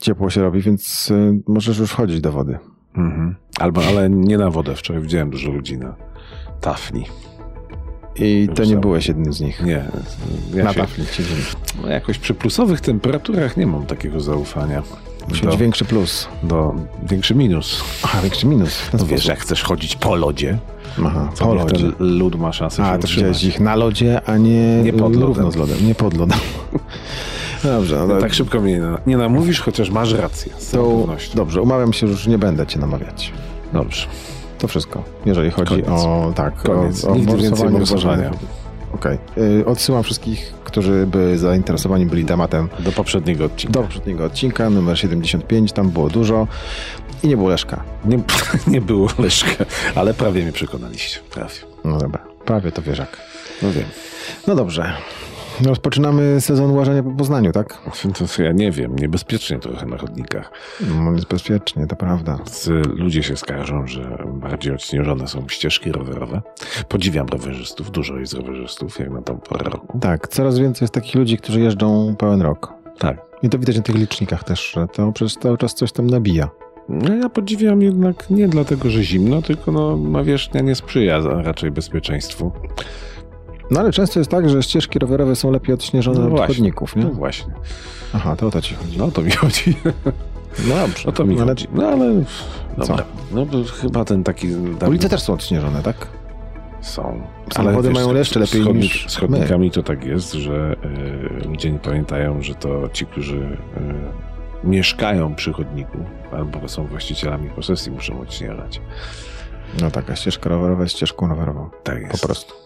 ciepło 0.00 0.30
się 0.30 0.42
robi, 0.42 0.60
więc 0.62 1.10
y, 1.10 1.40
możesz 1.46 1.78
już 1.78 1.90
wchodzić 1.90 2.20
do 2.20 2.32
wody. 2.32 2.58
Mhm. 2.96 3.36
Albo, 3.58 3.80
ale 3.88 4.10
nie 4.10 4.38
na 4.38 4.50
wodę. 4.50 4.74
Wczoraj 4.74 5.02
widziałem 5.02 5.30
dużo 5.30 5.50
ludzi 5.50 5.78
na 5.78 5.94
tafni. 6.60 7.04
I 8.18 8.48
to 8.54 8.64
nie 8.64 8.76
byłeś 8.76 9.08
jednym 9.08 9.32
z 9.32 9.40
nich. 9.40 9.62
Nie. 9.62 9.84
Ja 10.54 10.64
na 10.64 10.72
się, 10.72 10.80
tafli 10.80 11.04
no 11.82 11.88
jakoś 11.88 12.18
przy 12.18 12.34
plusowych 12.34 12.80
temperaturach 12.80 13.56
nie 13.56 13.66
mam 13.66 13.86
takiego 13.86 14.20
zaufania. 14.20 14.82
Musi 15.28 15.42
Do, 15.42 15.48
być 15.50 15.58
większy 15.58 15.84
plus. 15.84 16.28
do 16.42 16.74
większy 17.02 17.34
minus. 17.34 17.84
Aha, 18.02 18.20
większy 18.22 18.46
minus. 18.46 18.80
No 18.92 18.98
wiesz, 18.98 19.08
sposób. 19.08 19.28
jak 19.28 19.38
chcesz 19.38 19.62
chodzić 19.62 19.96
po 19.96 20.14
lodzie, 20.14 20.58
Aha, 21.04 21.32
po 21.38 21.54
lodzie. 21.54 21.90
lód 21.98 22.36
ma 22.40 22.52
szansę 22.52 22.82
A, 22.84 22.92
się 22.94 22.98
to 22.98 23.08
widziałeś 23.08 23.44
ich 23.44 23.60
na 23.60 23.76
lodzie, 23.76 24.20
a 24.26 24.36
nie, 24.36 24.82
Nie 24.82 24.92
pod 24.92 25.16
równo 25.16 25.26
lodem. 25.28 25.52
z 25.52 25.56
lodem. 25.56 25.86
Nie 25.86 25.94
pod 25.94 26.14
lodem. 26.16 26.38
Dobrze, 27.64 28.00
ale 28.00 28.20
Tak 28.20 28.34
szybko 28.34 28.60
mnie 28.60 28.72
nie, 28.78 28.86
nie 29.06 29.16
namówisz, 29.16 29.60
chociaż 29.60 29.90
masz 29.90 30.12
rację. 30.12 30.52
Z 30.58 30.70
to, 30.70 30.84
pewnością. 30.84 31.34
dobrze, 31.36 31.62
umawiam 31.62 31.92
się, 31.92 32.06
że 32.06 32.12
już 32.12 32.26
nie 32.26 32.38
będę 32.38 32.66
cię 32.66 32.78
namawiać. 32.78 33.32
Dobrze. 33.72 34.06
To 34.58 34.68
wszystko, 34.68 35.02
jeżeli 35.26 35.50
chodzi 35.50 35.68
Koniec. 35.82 35.88
o 35.88 36.32
tak, 36.36 36.62
Koniec. 36.62 37.04
o, 37.04 37.08
o 37.10 37.14
Nigdy 37.16 37.36
więcej 37.36 37.68
morsowania. 37.70 38.30
Okej. 38.94 39.18
Y, 39.38 39.66
Odsyłam 39.66 40.02
wszystkich, 40.02 40.54
którzy 40.64 41.06
by 41.06 41.38
zainteresowani 41.38 42.06
byli 42.06 42.24
tematem 42.24 42.68
Do 42.80 42.92
poprzedniego 42.92 43.44
odcinka. 43.44 43.72
do 43.72 43.82
poprzedniego 43.82 44.24
odcinka, 44.24 44.70
numer 44.70 44.98
75, 44.98 45.72
tam 45.72 45.90
było 45.90 46.08
dużo 46.08 46.46
i 47.22 47.28
nie 47.28 47.36
było 47.36 47.48
Leszka. 47.48 47.82
Nie, 48.04 48.18
nie 48.72 48.80
było 48.80 49.08
Leszka, 49.18 49.64
ale 49.94 50.14
prawie 50.14 50.42
mnie 50.42 50.52
przekonaliście. 50.52 51.20
Prawie. 51.30 51.54
No 51.84 51.98
dobra, 51.98 52.20
prawie 52.44 52.72
to 52.72 52.82
wieżak. 52.82 53.16
No 53.62 53.72
wiem. 53.72 53.84
No 54.46 54.54
dobrze. 54.54 54.92
Rozpoczynamy 55.64 56.40
sezon 56.40 56.70
łażenia 56.70 57.02
po 57.02 57.10
Poznaniu, 57.10 57.52
tak? 57.52 57.78
To 58.36 58.42
ja 58.42 58.52
nie 58.52 58.70
wiem, 58.70 58.96
niebezpiecznie 58.96 59.58
trochę 59.58 59.86
na 59.86 59.98
chodnikach. 59.98 60.50
No 61.04 61.12
jest 61.12 61.26
bezpiecznie, 61.26 61.86
to 61.86 61.96
prawda. 61.96 62.38
Ludzie 62.86 63.22
się 63.22 63.36
skarżą, 63.36 63.86
że 63.86 64.24
bardziej 64.34 64.74
odśnieżone 64.74 65.28
są 65.28 65.48
ścieżki 65.48 65.92
rowerowe. 65.92 66.42
Podziwiam 66.88 67.26
rowerzystów, 67.26 67.90
dużo 67.90 68.18
jest 68.18 68.32
rowerzystów, 68.32 68.98
jak 68.98 69.10
na 69.10 69.22
tą 69.22 69.38
porę 69.38 69.70
roku. 69.70 69.98
Tak, 69.98 70.28
coraz 70.28 70.58
więcej 70.58 70.84
jest 70.84 70.94
takich 70.94 71.14
ludzi, 71.14 71.38
którzy 71.38 71.60
jeżdżą 71.60 72.14
pełen 72.18 72.42
rok. 72.42 72.72
Tak. 72.98 73.18
I 73.42 73.48
to 73.48 73.58
widać 73.58 73.76
na 73.76 73.82
tych 73.82 73.96
licznikach 73.96 74.44
też, 74.44 74.72
że 74.72 74.88
to 74.88 75.12
przez 75.12 75.34
cały 75.34 75.58
czas 75.58 75.74
coś 75.74 75.92
tam 75.92 76.06
nabija. 76.06 76.50
No 76.88 77.14
ja 77.14 77.28
podziwiam 77.28 77.82
jednak 77.82 78.30
nie 78.30 78.48
dlatego, 78.48 78.90
że 78.90 79.02
zimno, 79.02 79.42
tylko 79.42 79.72
no, 79.72 79.96
nawierzchnia 79.96 80.60
nie 80.60 80.74
sprzyja 80.74 81.20
raczej 81.20 81.70
bezpieczeństwu. 81.70 82.52
No 83.70 83.80
ale 83.80 83.92
często 83.92 84.20
jest 84.20 84.30
tak, 84.30 84.48
że 84.50 84.62
ścieżki 84.62 84.98
rowerowe 84.98 85.36
są 85.36 85.50
lepiej 85.50 85.74
odśnieżone 85.74 86.18
No 86.18 86.24
od 86.24 86.30
właśnie. 86.30 86.54
chodników, 86.54 86.96
nie? 86.96 87.04
No 87.04 87.10
właśnie. 87.10 87.52
Aha, 88.14 88.36
to 88.36 88.46
o 88.46 88.50
to 88.50 88.62
ci 88.62 88.74
chodzi. 88.74 88.98
No 88.98 89.04
o 89.04 89.10
to 89.10 89.22
mi 89.22 89.30
chodzi. 89.30 89.76
No 90.68 90.74
dobrze. 90.86 91.08
O 91.08 91.12
to 91.12 91.24
mi 91.24 91.36
ale 91.40 91.46
chodzi. 91.46 91.68
No 91.74 91.88
ale... 91.88 92.24
Co? 92.76 92.86
Dobra. 92.86 93.04
No 93.32 93.46
bo 93.46 93.64
chyba 93.64 94.04
ten 94.04 94.24
taki... 94.24 94.48
ulice 94.88 95.08
też 95.08 95.22
są 95.22 95.32
odśnieżone, 95.32 95.82
tak? 95.82 96.06
Są. 96.80 97.20
Samochody 97.54 97.90
mają 97.90 98.14
jeszcze 98.14 98.40
lepiej 98.40 98.62
chodnik, 98.62 98.82
niż 98.82 99.10
Z 99.10 99.16
chodnikami 99.16 99.70
to 99.70 99.82
tak 99.82 100.04
jest, 100.04 100.32
że 100.32 100.76
y, 101.44 101.48
ludzie 101.48 101.72
nie 101.72 101.78
pamiętają, 101.78 102.42
że 102.42 102.54
to 102.54 102.88
ci, 102.92 103.06
którzy 103.06 103.36
y, 103.36 104.66
mieszkają 104.68 105.34
przy 105.34 105.52
chodniku 105.52 105.98
albo 106.32 106.68
są 106.68 106.86
właścicielami 106.86 107.50
posesji, 107.50 107.92
muszą 107.92 108.20
odśnieżać. 108.20 108.80
No 109.80 109.90
taka 109.90 110.16
ścieżka 110.16 110.50
rowerowa 110.50 110.82
jest 110.82 110.96
ścieżką 110.96 111.28
rowerową. 111.28 111.70
Tak 111.82 112.00
jest. 112.00 112.12
Po 112.20 112.26
prostu. 112.26 112.65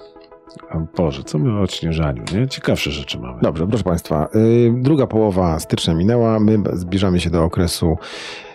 A 0.70 0.78
Boże, 0.96 1.24
co 1.24 1.38
my 1.38 1.58
o 1.58 1.62
odśnieżaniu, 1.62 2.22
nie? 2.34 2.48
Ciekawsze 2.48 2.90
rzeczy 2.90 3.18
mamy. 3.18 3.40
Dobrze, 3.42 3.66
proszę 3.66 3.84
Państwa. 3.84 4.28
y, 4.34 4.72
Druga 4.76 5.06
połowa 5.06 5.58
stycznia 5.58 5.94
minęła. 5.94 6.40
My 6.40 6.58
zbliżamy 6.72 7.20
się 7.20 7.30
do 7.30 7.44
okresu 7.44 7.98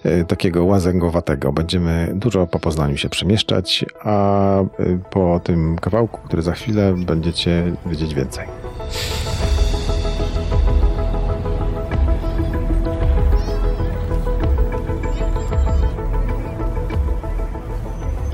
y, 0.06 0.26
takiego 0.28 0.66
łazęgowatego. 0.66 1.54
Będziemy 1.54 2.12
dużo 2.16 2.48
po 2.48 2.60
Poznaniu 2.60 2.98
się 2.98 3.10
przemieszczać, 3.10 3.86
a 4.04 4.62
y, 4.62 5.00
po 5.10 5.42
tym 5.44 5.76
kawałku, 5.82 6.22
który 6.28 6.42
za 6.42 6.52
chwilę 6.52 6.94
będziecie 6.98 7.74
wiedzieć 7.86 8.14
więcej. 8.14 8.48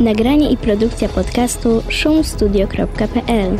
Nagranie 0.02 0.52
i 0.52 0.58
produkcja 0.58 1.10
podcastu 1.10 1.84
szumstudio.pl 1.90 3.58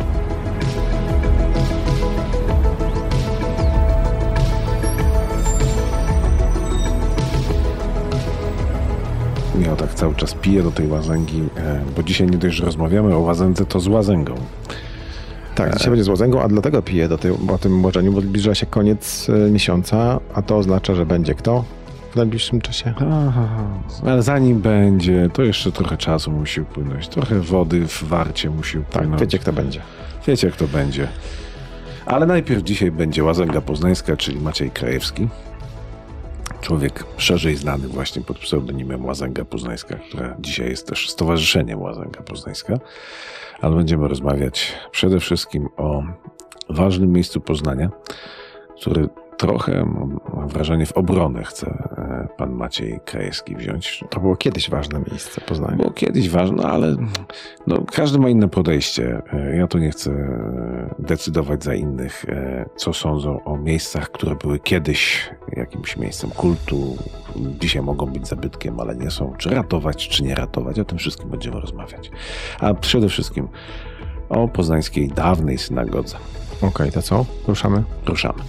Ja 9.60 9.76
tak 9.76 9.94
cały 9.94 10.14
czas 10.14 10.34
piję 10.34 10.62
do 10.62 10.70
tej 10.70 10.88
łazęgi, 10.88 11.42
e, 11.56 11.80
bo 11.96 12.02
dzisiaj 12.02 12.26
nie 12.26 12.38
dość, 12.38 12.56
że 12.56 12.64
rozmawiamy 12.64 13.16
o 13.16 13.18
łazędze, 13.18 13.66
to 13.66 13.80
z 13.80 13.88
łazęgą. 13.88 14.34
Tak, 15.54 15.76
dzisiaj 15.76 15.90
będzie 15.90 16.04
z 16.04 16.08
łazęgą, 16.08 16.42
a 16.42 16.48
dlatego 16.48 16.82
piję 16.82 17.08
do 17.08 17.18
tej, 17.18 17.30
o 17.30 17.58
tym 17.58 17.84
łożeniu, 17.84 18.12
bo 18.12 18.20
zbliża 18.20 18.54
się 18.54 18.66
koniec 18.66 19.28
y, 19.28 19.50
miesiąca, 19.50 20.20
a 20.34 20.42
to 20.42 20.56
oznacza, 20.56 20.94
że 20.94 21.06
będzie 21.06 21.34
kto 21.34 21.64
w 22.12 22.16
najbliższym 22.16 22.60
czasie? 22.60 22.94
Aha, 23.28 23.48
ale 24.06 24.22
zanim 24.22 24.60
będzie, 24.60 25.28
to 25.32 25.42
jeszcze 25.42 25.72
trochę 25.72 25.96
czasu 25.96 26.30
musi 26.30 26.60
upłynąć. 26.60 27.08
Trochę 27.08 27.40
wody 27.40 27.86
w 27.88 28.04
warcie 28.04 28.50
musi 28.50 28.78
Tak, 28.78 28.88
upłynąć. 28.88 29.20
wiecie 29.20 29.38
kto 29.38 29.52
będzie. 29.52 29.80
Wiecie, 30.26 30.46
jak 30.46 30.56
to 30.56 30.68
będzie. 30.68 31.08
Ale 32.06 32.26
najpierw 32.26 32.62
dzisiaj 32.62 32.90
będzie 32.90 33.24
Łazęga 33.24 33.60
Poznańska, 33.60 34.16
czyli 34.16 34.40
Maciej 34.40 34.70
Krajewski. 34.70 35.28
Człowiek 36.60 37.04
szerzej 37.16 37.56
znany 37.56 37.88
właśnie 37.88 38.22
pod 38.22 38.38
pseudonimem 38.38 39.04
Łazęga 39.04 39.44
Poznańska, 39.44 39.96
która 39.96 40.36
dzisiaj 40.40 40.68
jest 40.70 40.86
też 40.88 41.10
Stowarzyszeniem 41.10 41.82
Łazęga 41.82 42.22
Poznańska. 42.22 42.78
Ale 43.60 43.76
będziemy 43.76 44.08
rozmawiać 44.08 44.72
przede 44.90 45.20
wszystkim 45.20 45.68
o 45.76 46.02
ważnym 46.68 47.12
miejscu 47.12 47.40
Poznania, 47.40 47.90
który 48.80 49.08
trochę, 49.42 49.84
mam 50.34 50.48
wrażenie, 50.48 50.86
w 50.86 50.92
obronę 50.92 51.44
chce 51.44 51.66
e, 51.66 52.28
pan 52.36 52.50
Maciej 52.52 53.00
Krajewski 53.04 53.56
wziąć. 53.56 54.04
To 54.10 54.20
było 54.20 54.36
kiedyś 54.36 54.70
ważne 54.70 55.00
miejsce 55.10 55.40
Poznania. 55.40 55.76
Było 55.76 55.90
kiedyś 55.90 56.30
ważne, 56.30 56.62
ale 56.64 56.96
no, 57.66 57.84
każdy 57.92 58.18
ma 58.18 58.28
inne 58.28 58.48
podejście. 58.48 59.22
E, 59.32 59.56
Ja 59.56 59.66
tu 59.66 59.78
nie 59.78 59.90
chcę 59.90 60.10
e, 60.10 60.94
decydować 60.98 61.64
za 61.64 61.74
innych, 61.74 62.24
co 62.76 62.92
sądzą 62.92 63.44
o 63.44 63.56
miejscach, 63.56 64.10
które 64.10 64.36
były 64.36 64.58
kiedyś 64.58 65.30
jakimś 65.52 65.96
miejscem 65.96 66.30
kultu. 66.30 66.96
Dzisiaj 67.60 67.82
mogą 67.82 68.06
być 68.06 68.28
zabytkiem, 68.28 68.80
ale 68.80 68.96
nie 68.96 69.10
są. 69.10 69.32
Czy 69.38 69.50
ratować, 69.50 70.08
czy 70.08 70.22
nie 70.24 70.34
ratować. 70.34 70.78
O 70.78 70.84
tym 70.84 70.98
wszystkim 70.98 71.30
będziemy 71.30 71.60
rozmawiać. 71.60 72.10
A 72.60 72.74
przede 72.74 73.08
wszystkim 73.08 73.48
o 74.28 74.48
poznańskiej 74.48 75.08
dawnej 75.08 75.58
synagodze. 75.58 76.16
Okej, 76.62 76.92
to 76.92 77.02
co? 77.02 77.24
Ruszamy? 77.48 77.82
Ruszamy. 78.06 78.42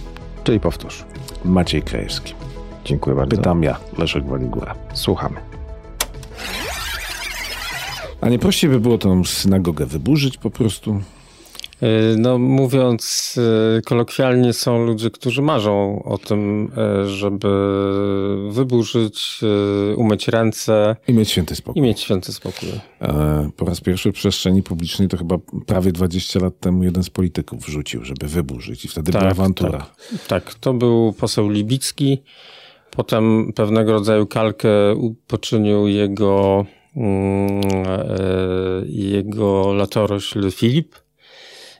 Czyli 0.44 0.60
powtórz. 0.60 1.04
Maciej 1.44 1.82
Krajewski. 1.82 2.34
Dziękuję 2.84 3.16
bardzo. 3.16 3.36
Pytam 3.36 3.62
ja, 3.62 3.76
Leszek 3.98 4.26
Waligura. 4.26 4.74
Słuchamy. 4.94 5.36
A 8.20 8.28
nie 8.28 8.38
prościej 8.38 8.70
by 8.70 8.80
było 8.80 8.98
tą 8.98 9.24
synagogę 9.24 9.86
wyburzyć 9.86 10.38
po 10.38 10.50
prostu? 10.50 11.00
Y, 11.84 12.16
No, 12.18 12.38
mówiąc 12.38 13.34
y, 13.78 13.82
kolokwialnie, 13.82 14.52
są 14.52 14.84
ludzie, 14.84 15.10
którzy 15.10 15.42
marzą 15.42 16.02
o 16.04 16.18
tym, 16.18 16.70
y, 17.04 17.08
żeby 17.08 17.48
wyburzyć, 18.50 19.40
umyć 19.96 20.28
ręce 20.28 20.96
I 21.08 21.12
mieć 21.12 21.30
święty 21.30 21.56
spokój. 21.56 21.80
i 21.80 21.82
mieć 21.82 22.00
święty 22.00 22.32
spokój. 22.32 22.68
E, 23.00 23.50
Po 23.56 23.64
raz 23.64 23.80
pierwszy 23.80 24.12
w 24.12 24.14
przestrzeni 24.14 24.62
publicznej 24.62 25.08
to 25.08 25.16
chyba 25.16 25.36
prawie 25.66 25.92
20 25.92 26.40
lat 26.40 26.60
temu 26.60 26.84
jeden 26.84 27.02
z 27.02 27.10
polityków 27.10 27.64
wrzucił, 27.66 28.04
żeby 28.04 28.26
wyburzyć 28.28 28.84
i 28.84 28.88
wtedy 28.88 29.12
była 29.12 29.24
awantura. 29.24 29.78
Tak, 29.78 30.26
tak, 30.28 30.54
to 30.54 30.74
był 30.74 31.12
poseł 31.12 31.48
Libicki. 31.48 32.22
Potem 32.90 33.52
pewnego 33.54 33.92
rodzaju 33.92 34.26
kalkę 34.26 34.68
poczynił 35.26 35.88
jego, 35.88 36.64
mm, 36.96 37.60
e, 37.86 38.82
jego 38.86 39.72
latorośl 39.74 40.50
Filip 40.50 41.03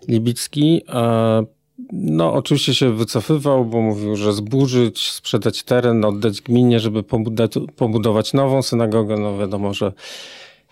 Libicki. 0.09 0.83
No, 1.93 2.33
oczywiście 2.33 2.75
się 2.75 2.93
wycofywał, 2.93 3.65
bo 3.65 3.81
mówił, 3.81 4.17
że 4.17 4.33
zburzyć, 4.33 5.11
sprzedać 5.11 5.63
teren, 5.63 6.05
oddać 6.05 6.41
gminie, 6.41 6.81
żeby 6.81 7.03
pobudować 7.77 8.33
nową 8.33 8.63
synagogę. 8.63 9.17
No 9.17 9.39
wiadomo, 9.39 9.75
że 9.75 9.93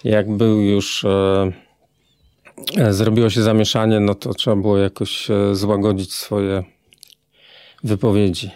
jak 0.04 0.36
był 0.36 0.60
już, 0.60 1.04
e, 1.04 1.52
e, 2.76 2.92
zrobiło 2.92 3.30
się 3.30 3.42
zamieszanie, 3.42 4.00
no 4.00 4.14
to 4.14 4.34
trzeba 4.34 4.56
było 4.56 4.78
jakoś 4.78 5.30
e, 5.30 5.54
złagodzić 5.54 6.12
swoje 6.12 6.64
wypowiedzi. 7.84 8.50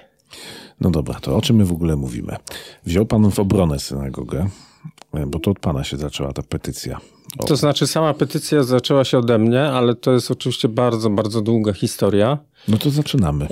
No 0.81 0.91
dobra, 0.91 1.21
to 1.21 1.37
o 1.37 1.43
czym 1.43 1.57
my 1.57 1.65
w 1.65 1.73
ogóle 1.73 1.97
mówimy? 1.97 2.37
Wziął 2.85 3.07
pan 3.07 3.31
w 3.31 3.39
obronę 3.39 3.79
synagogę, 3.79 4.49
bo 5.27 5.39
to 5.39 5.51
od 5.51 5.59
pana 5.59 5.85
się 5.85 5.97
zaczęła 5.97 6.33
ta 6.33 6.43
petycja 6.43 7.01
To 7.47 7.57
znaczy 7.57 7.87
sama 7.87 8.15
petycja 8.15 8.63
zaczęła 8.63 9.05
się 9.05 9.19
ode 9.19 9.39
mnie, 9.39 9.63
ale 9.63 9.95
to 9.95 10.13
jest 10.13 10.31
oczywiście 10.31 10.69
bardzo, 10.69 11.11
bardzo 11.11 11.41
długa 11.41 11.73
historia. 11.73 12.39
No 12.69 12.79
to 12.79 12.91
zaczynamy. 12.91 13.45
E, 13.45 13.49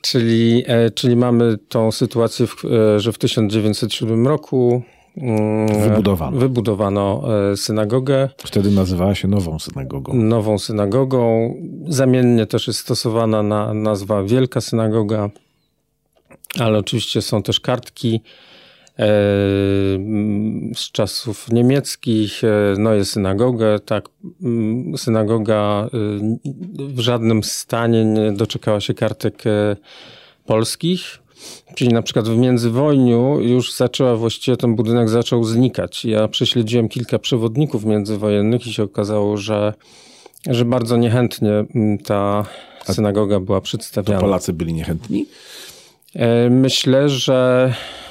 czyli, 0.00 0.64
e, 0.66 0.90
czyli 0.90 1.16
mamy 1.16 1.58
tą 1.68 1.92
sytuację, 1.92 2.46
w, 2.46 2.64
e, 2.64 3.00
że 3.00 3.12
w 3.12 3.18
1907 3.18 4.26
roku 4.26 4.82
mm, 5.16 5.80
wybudowano. 5.80 6.38
wybudowano 6.38 7.22
e, 7.52 7.56
synagogę. 7.56 8.28
Wtedy 8.38 8.70
nazywała 8.70 9.14
się 9.14 9.28
Nową 9.28 9.58
Synagogą. 9.58 10.14
Nową 10.14 10.58
Synagogą. 10.58 11.54
Zamiennie 11.88 12.46
też 12.46 12.66
jest 12.66 12.80
stosowana 12.80 13.42
na, 13.42 13.74
nazwa 13.74 14.22
Wielka 14.22 14.60
Synagoga, 14.60 15.30
ale 16.58 16.78
oczywiście 16.78 17.22
są 17.22 17.42
też 17.42 17.60
kartki 17.60 18.20
z 20.74 20.90
czasów 20.92 21.52
niemieckich, 21.52 22.44
e, 22.44 22.74
no 22.78 22.94
jest 22.94 23.12
synagogę, 23.12 23.78
tak, 23.78 24.08
synagoga 24.96 25.86
e, 25.86 25.88
w 26.78 27.00
żadnym 27.00 27.42
stanie 27.42 28.04
nie 28.04 28.32
doczekała 28.32 28.80
się 28.80 28.94
kartek 28.94 29.44
polskich, 30.46 31.18
czyli 31.74 31.92
na 31.92 32.02
przykład 32.02 32.28
w 32.28 32.36
międzywojniu 32.36 33.40
już 33.40 33.72
zaczęła, 33.72 34.16
właściwie 34.16 34.56
ten 34.56 34.76
budynek 34.76 35.08
zaczął 35.08 35.44
znikać. 35.44 36.04
Ja 36.04 36.28
prześledziłem 36.28 36.88
kilka 36.88 37.18
przewodników 37.18 37.84
międzywojennych 37.84 38.66
i 38.66 38.72
się 38.72 38.82
okazało, 38.82 39.36
że, 39.36 39.74
że 40.46 40.64
bardzo 40.64 40.96
niechętnie 40.96 41.64
ta 42.04 42.46
synagoga 42.84 43.40
była 43.40 43.60
przedstawiana. 43.60 44.20
To 44.20 44.26
Polacy 44.26 44.52
byli 44.52 44.72
niechętni? 44.72 45.26
Myślę, 46.50 47.08
że 47.08 47.72
E, 47.72 48.05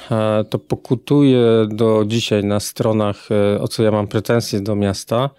to 0.50 0.58
pokutuje 0.58 1.66
do 1.68 2.04
dzisiaj 2.06 2.44
na 2.44 2.60
stronach, 2.60 3.28
e, 3.30 3.60
o 3.60 3.68
co 3.68 3.82
ja 3.82 3.90
mam 3.90 4.08
pretensje 4.08 4.60
do 4.60 4.74
miasta, 4.74 5.30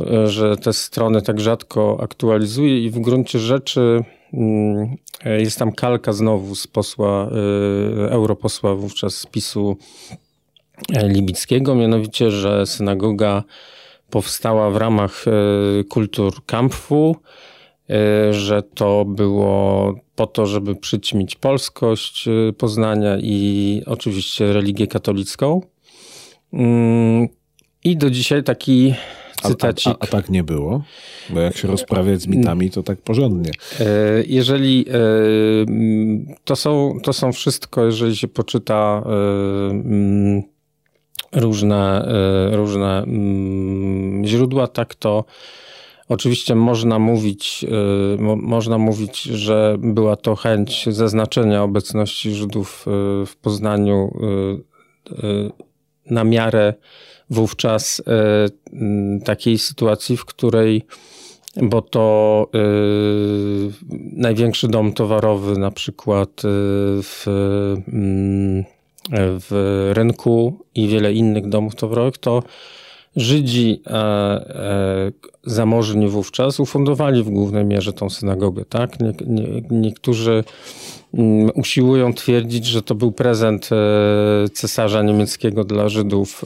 e, 0.00 0.26
że 0.26 0.56
te 0.56 0.72
strony 0.72 1.22
tak 1.22 1.40
rzadko 1.40 1.98
aktualizuje 2.02 2.84
i 2.84 2.90
w 2.90 2.98
gruncie 3.00 3.38
rzeczy 3.38 4.04
mm, 4.32 4.96
jest 5.24 5.58
tam 5.58 5.72
kalka 5.72 6.12
znowu 6.12 6.54
z 6.54 6.66
posła, 6.66 7.30
europosła 8.10 8.74
wówczas 8.74 9.14
z 9.14 9.26
PiSu 9.26 9.76
libickiego, 11.02 11.74
mianowicie, 11.74 12.30
że 12.30 12.66
synagoga 12.66 13.44
powstała 14.10 14.70
w 14.70 14.76
ramach 14.76 15.24
kultur 15.88 16.44
Kampfu, 16.46 17.16
że 18.30 18.62
to 18.62 19.04
było 19.04 19.94
po 20.16 20.26
to, 20.26 20.46
żeby 20.46 20.76
przyćmić 20.76 21.34
polskość 21.34 22.28
y, 22.28 22.52
Poznania 22.58 23.18
i 23.18 23.82
oczywiście 23.86 24.52
religię 24.52 24.86
katolicką. 24.86 25.60
Mm, 26.52 27.28
I 27.84 27.96
do 27.96 28.10
dzisiaj 28.10 28.44
taki 28.44 28.94
cytacik. 29.42 29.86
A, 29.86 29.90
a, 29.90 29.96
a, 30.00 30.06
tak 30.06 30.30
nie 30.30 30.42
było? 30.42 30.82
Bo 31.30 31.40
jak 31.40 31.56
się 31.56 31.68
rozprawiać 31.68 32.20
z 32.20 32.26
mitami, 32.26 32.70
to 32.70 32.82
tak 32.82 32.98
porządnie. 32.98 33.50
Y, 33.50 33.84
jeżeli 34.26 34.84
to 36.44 36.56
są, 36.56 36.98
to 37.02 37.12
są 37.12 37.32
wszystko, 37.32 37.84
jeżeli 37.84 38.16
się 38.16 38.28
poczyta 38.28 39.02
mm, 39.70 40.42
różne, 41.32 42.08
różne 42.52 43.02
mm, 43.02 44.26
źródła, 44.26 44.66
tak 44.66 44.94
to 44.94 45.24
Oczywiście 46.10 46.54
można 46.54 46.98
mówić, 46.98 47.64
y, 48.18 48.22
mo, 48.22 48.36
można 48.36 48.78
mówić, 48.78 49.22
że 49.22 49.76
była 49.78 50.16
to 50.16 50.36
chęć 50.36 50.86
zaznaczenia 50.88 51.62
obecności 51.62 52.34
Żydów 52.34 52.86
y, 53.22 53.26
w 53.26 53.36
Poznaniu 53.36 54.10
y, 55.22 55.50
na 56.10 56.24
miarę 56.24 56.74
wówczas 57.30 58.02
takiej 59.24 59.58
sytuacji, 59.58 60.16
w 60.16 60.24
której, 60.24 60.86
bo 61.56 61.82
to 61.82 62.46
największy 64.12 64.68
dom 64.68 64.92
towarowy, 64.92 65.58
na 65.58 65.70
przykład 65.70 66.42
w, 67.02 67.24
mm, 67.88 68.64
w 69.12 69.90
rynku 69.94 70.64
i 70.74 70.88
wiele 70.88 71.12
innych 71.12 71.48
domów 71.48 71.74
towarowych, 71.74 72.18
to 72.18 72.42
Żydzi 73.16 73.82
e, 73.86 73.92
e, 73.92 75.12
zamożni 75.44 76.08
wówczas 76.08 76.60
ufundowali 76.60 77.22
w 77.22 77.30
głównej 77.30 77.64
mierze 77.64 77.92
tą 77.92 78.10
synagogę. 78.10 78.64
Tak? 78.64 79.00
Nie, 79.00 79.12
nie, 79.26 79.62
niektórzy 79.70 80.44
mm, 81.14 81.50
usiłują 81.54 82.14
twierdzić, 82.14 82.66
że 82.66 82.82
to 82.82 82.94
był 82.94 83.12
prezent 83.12 83.70
e, 83.72 84.48
cesarza 84.48 85.02
niemieckiego 85.02 85.64
dla 85.64 85.88
Żydów. 85.88 86.44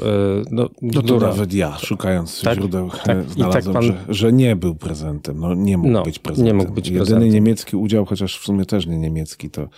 No, 0.50 0.68
no 0.82 1.02
to 1.02 1.18
nawet 1.18 1.52
ja, 1.52 1.78
szukając 1.78 2.40
tak? 2.40 2.58
źródeł, 2.58 2.90
tak 3.04 3.24
znalazłem, 3.30 3.64
tak 3.64 3.72
pan... 3.72 3.82
że, 3.82 4.04
że, 4.08 4.32
nie 4.32 4.56
był 4.56 4.74
prezentem. 4.74 5.40
No, 5.40 5.54
nie 5.54 5.76
mógł 5.76 5.90
no, 5.90 6.02
być 6.02 6.18
prezentem. 6.18 6.46
Nie 6.46 6.64
mógł 6.64 6.72
być 6.72 6.86
Jedyny 6.88 7.04
prezentem. 7.04 7.32
niemiecki 7.32 7.76
udział, 7.76 8.04
chociaż 8.04 8.38
w 8.38 8.44
sumie 8.44 8.64
też 8.64 8.86
nie 8.86 8.98
niemiecki, 8.98 9.50
to, 9.50 9.68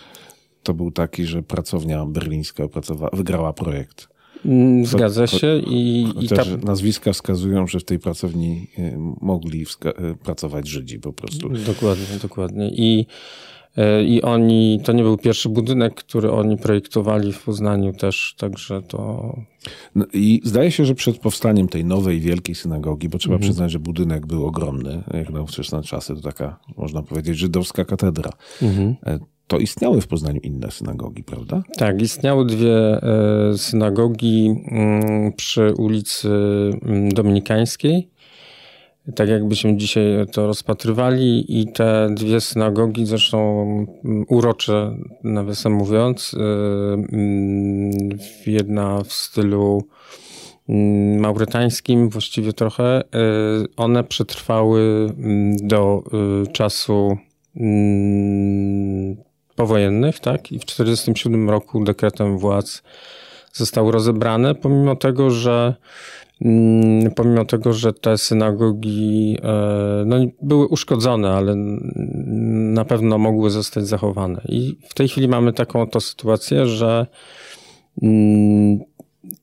to 0.63 0.73
był 0.73 0.91
taki, 0.91 1.25
że 1.25 1.43
pracownia 1.43 2.05
berlińska 2.05 2.63
wygrała 3.13 3.53
projekt. 3.53 4.16
Mm, 4.45 4.85
zgadza 4.85 5.27
się. 5.27 5.57
I, 5.57 6.07
i 6.19 6.27
ta... 6.27 6.43
nazwiska 6.63 7.13
wskazują, 7.13 7.67
że 7.67 7.79
w 7.79 7.83
tej 7.83 7.99
pracowni 7.99 8.67
y, 8.79 8.97
mogli 9.21 9.61
y, 9.61 10.15
pracować 10.23 10.67
Żydzi 10.67 10.99
po 10.99 11.13
prostu. 11.13 11.49
Dokładnie, 11.49 12.05
dokładnie. 12.21 12.69
I, 12.69 13.05
y, 13.77 14.03
I 14.03 14.21
oni, 14.21 14.79
to 14.83 14.91
nie 14.91 15.03
był 15.03 15.17
pierwszy 15.17 15.49
budynek, 15.49 15.95
który 15.95 16.31
oni 16.31 16.57
projektowali 16.57 17.33
w 17.33 17.43
Poznaniu 17.43 17.93
też, 17.93 18.35
także 18.37 18.81
to... 18.81 19.33
No 19.95 20.05
I 20.13 20.41
zdaje 20.43 20.71
się, 20.71 20.85
że 20.85 20.95
przed 20.95 21.17
powstaniem 21.17 21.67
tej 21.67 21.85
nowej, 21.85 22.19
wielkiej 22.19 22.55
synagogi, 22.55 23.09
bo 23.09 23.17
trzeba 23.17 23.35
mhm. 23.35 23.49
przyznać, 23.49 23.71
że 23.71 23.79
budynek 23.79 24.25
był 24.25 24.45
ogromny, 24.45 25.03
jak 25.13 25.29
na 25.29 25.41
ówczesne 25.41 25.83
czasy, 25.83 26.15
to 26.15 26.21
taka, 26.21 26.59
można 26.77 27.03
powiedzieć, 27.03 27.37
żydowska 27.37 27.85
katedra. 27.85 28.31
Mhm 28.61 28.95
e, 29.05 29.36
to 29.47 29.57
istniały 29.57 30.01
w 30.01 30.07
Poznaniu 30.07 30.39
inne 30.43 30.71
synagogi, 30.71 31.23
prawda? 31.23 31.63
Tak, 31.77 32.01
istniały 32.01 32.45
dwie 32.45 33.03
e, 33.03 33.57
synagogi 33.57 34.63
mm, 34.71 35.33
przy 35.33 35.73
ulicy 35.77 36.29
mm, 36.81 37.09
Dominikańskiej. 37.09 38.09
Tak 39.15 39.29
jakbyśmy 39.29 39.77
dzisiaj 39.77 40.03
to 40.31 40.47
rozpatrywali 40.47 41.59
i 41.61 41.71
te 41.71 42.09
dwie 42.11 42.41
synagogi, 42.41 43.05
zresztą 43.05 43.63
mm, 44.05 44.25
urocze, 44.29 44.97
nawiasem 45.23 45.73
mówiąc, 45.73 46.35
e, 48.47 48.51
jedna 48.51 49.03
w 49.03 49.13
stylu 49.13 49.83
maurytańskim 51.19 52.09
właściwie 52.09 52.53
trochę, 52.53 52.83
e, 52.83 53.03
one 53.77 54.03
przetrwały 54.03 55.09
do 55.61 56.03
czasu 56.53 57.17
powojennych, 59.57 60.19
tak? 60.19 60.51
I 60.51 60.59
w 60.59 60.65
1947 60.65 61.49
roku 61.49 61.83
dekretem 61.83 62.37
władz 62.37 62.83
zostały 63.53 63.91
rozebrane, 63.91 64.55
pomimo 64.55 64.95
tego, 64.95 65.31
że 65.31 65.75
mm, 66.41 67.11
pomimo 67.11 67.45
tego, 67.45 67.73
że 67.73 67.93
te 67.93 68.17
synagogi 68.17 69.37
e, 69.43 70.03
no, 70.05 70.17
były 70.41 70.67
uszkodzone, 70.67 71.33
ale 71.33 71.55
na 72.75 72.85
pewno 72.85 73.17
mogły 73.17 73.49
zostać 73.49 73.87
zachowane. 73.87 74.41
I 74.49 74.77
w 74.89 74.93
tej 74.93 75.07
chwili 75.07 75.27
mamy 75.27 75.53
taką 75.53 75.81
oto 75.81 76.01
sytuację, 76.01 76.67
że 76.67 77.07
mm, 78.01 78.79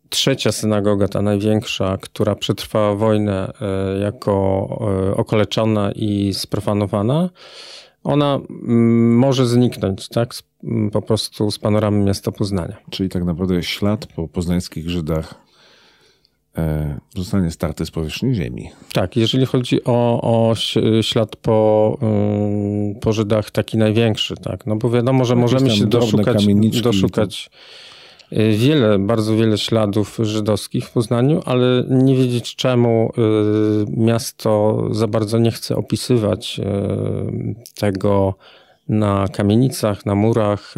trzecia 0.09 0.53
synagoga, 0.53 1.09
ta 1.09 1.23
największa, 1.23 1.99
która 2.01 2.35
przetrwała 2.35 2.95
wojnę 2.95 3.53
e, 3.61 3.99
jako 3.99 4.33
e, 5.11 5.17
okaleczona 5.17 5.93
i 5.93 6.35
sprofanowana, 6.35 7.31
ona 8.05 8.41
mm, 8.51 9.19
może 9.19 9.47
zniknąć, 9.47 10.09
tak? 10.09 10.35
Mm, 10.65 10.91
po 10.91 11.03
prostu 11.03 11.51
z 11.51 11.59
panoramy 11.59 12.05
miasta 12.05 12.33
Poznania. 12.33 12.77
Czyli 12.91 13.09
tak 13.09 13.25
naprawdę 13.25 13.63
ślad 13.63 14.07
po 14.07 14.29
poznańskich 14.29 14.91
Żydach 14.91 15.35
e, 16.59 17.01
zostanie 17.17 17.51
starty 17.51 17.87
z 17.87 17.91
powierzchni 17.91 18.35
ziemi. 18.35 18.71
Tak, 18.93 19.17
jeżeli 19.17 19.47
chodzi 19.47 19.85
o, 19.85 20.21
o 20.23 20.55
ślad 21.03 21.37
po, 21.37 21.99
y, 22.97 23.01
po 23.01 23.13
Żydach 23.13 23.51
taki 23.51 23.79
największy, 23.79 24.35
tak? 24.37 24.67
No 24.67 24.77
bo 24.77 24.91
wiadomo, 24.91 25.25
że 25.25 25.37
możemy 25.37 25.71
się 25.71 25.87
doszukać, 25.87 26.47
doszukać 26.83 27.51
wiele, 28.35 28.99
bardzo 28.99 29.37
wiele 29.37 29.59
śladów 29.59 30.19
żydowskich 30.23 30.85
w 30.85 30.93
Poznaniu, 30.93 31.41
ale 31.45 31.85
nie 31.89 32.17
wiedzieć 32.17 32.57
czemu 32.57 33.13
y, 33.19 33.85
miasto 33.97 34.83
za 34.91 35.07
bardzo 35.07 35.39
nie 35.39 35.51
chce 35.51 35.77
opisywać 35.77 36.61
y, 36.61 36.65
tego 37.81 38.35
na 38.89 39.29
kamienicach, 39.29 40.07
na 40.07 40.15
murach. 40.15 40.75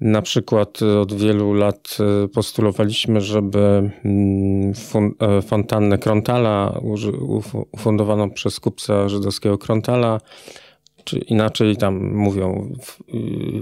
Na 0.00 0.22
przykład 0.22 0.82
od 0.82 1.14
wielu 1.14 1.52
lat 1.52 1.98
postulowaliśmy, 2.34 3.20
żeby 3.20 3.90
mm, 4.04 4.72
fontannę 5.42 5.98
Krontala, 5.98 6.80
ufundowaną 7.72 8.30
przez 8.30 8.60
kupca 8.60 9.08
żydowskiego 9.08 9.58
Krontala, 9.58 10.20
czy 11.04 11.18
inaczej 11.18 11.76
tam 11.76 12.14
mówią 12.14 12.74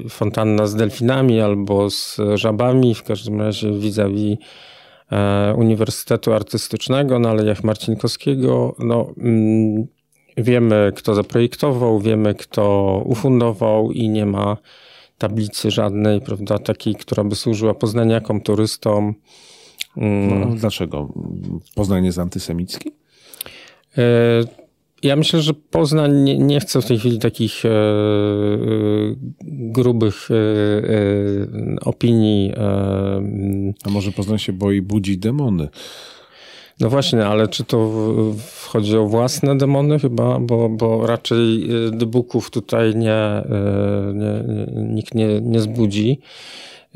y, 0.06 0.08
fontanna 0.08 0.66
z 0.66 0.74
delfinami 0.74 1.40
albo 1.40 1.90
z 1.90 2.20
żabami, 2.34 2.94
w 2.94 3.02
każdym 3.02 3.40
razie 3.40 3.72
vis-a-vis 3.72 4.38
e, 5.12 5.54
Uniwersytetu 5.54 6.32
Artystycznego 6.32 7.18
na 7.18 7.30
Alejach 7.30 7.64
Marcinkowskiego. 7.64 8.74
No, 8.78 9.12
mm, 9.18 9.86
wiemy, 10.36 10.92
kto 10.96 11.14
zaprojektował, 11.14 12.00
wiemy, 12.00 12.34
kto 12.34 13.02
ufundował 13.04 13.92
i 13.92 14.08
nie 14.08 14.26
ma 14.26 14.56
tablicy 15.18 15.70
żadnej, 15.70 16.20
prawda, 16.20 16.58
takiej, 16.58 16.94
która 16.94 17.24
by 17.24 17.36
służyła 17.36 17.74
poznaniakom, 17.74 18.40
turystom. 18.40 19.14
Mm. 19.96 20.40
No, 20.40 20.56
dlaczego? 20.56 21.08
Poznań 21.74 22.04
jest 22.04 22.18
antysemicki? 22.18 22.90
E, 25.04 25.08
ja 25.08 25.16
myślę, 25.16 25.42
że 25.42 25.54
Poznań 25.54 26.16
nie, 26.22 26.38
nie 26.38 26.60
chce 26.60 26.82
w 26.82 26.86
tej 26.86 26.98
chwili 26.98 27.18
takich 27.18 27.64
e, 27.64 27.68
e, 27.68 27.72
grubych 29.48 30.28
e, 30.30 30.34
e 30.34 31.80
opinii. 31.80 32.52
E, 32.56 32.60
A 33.84 33.90
może 33.90 34.12
Poznań 34.12 34.38
się 34.38 34.52
boi 34.52 34.82
budzi 34.82 35.18
demony? 35.18 35.68
No 36.80 36.90
właśnie, 36.90 37.26
ale 37.26 37.48
czy 37.48 37.64
to 37.64 37.92
chodzi 38.66 38.96
o 38.96 39.06
własne 39.06 39.58
demony 39.58 39.98
chyba, 39.98 40.38
bo, 40.38 40.68
bo 40.68 41.06
raczej 41.06 41.68
dybuków 41.92 42.50
tutaj 42.50 42.96
nie, 42.96 43.42
nie, 44.14 44.44
nie 44.74 44.82
nikt 44.82 45.14
nie, 45.14 45.40
nie 45.40 45.60
zbudzi. 45.60 46.20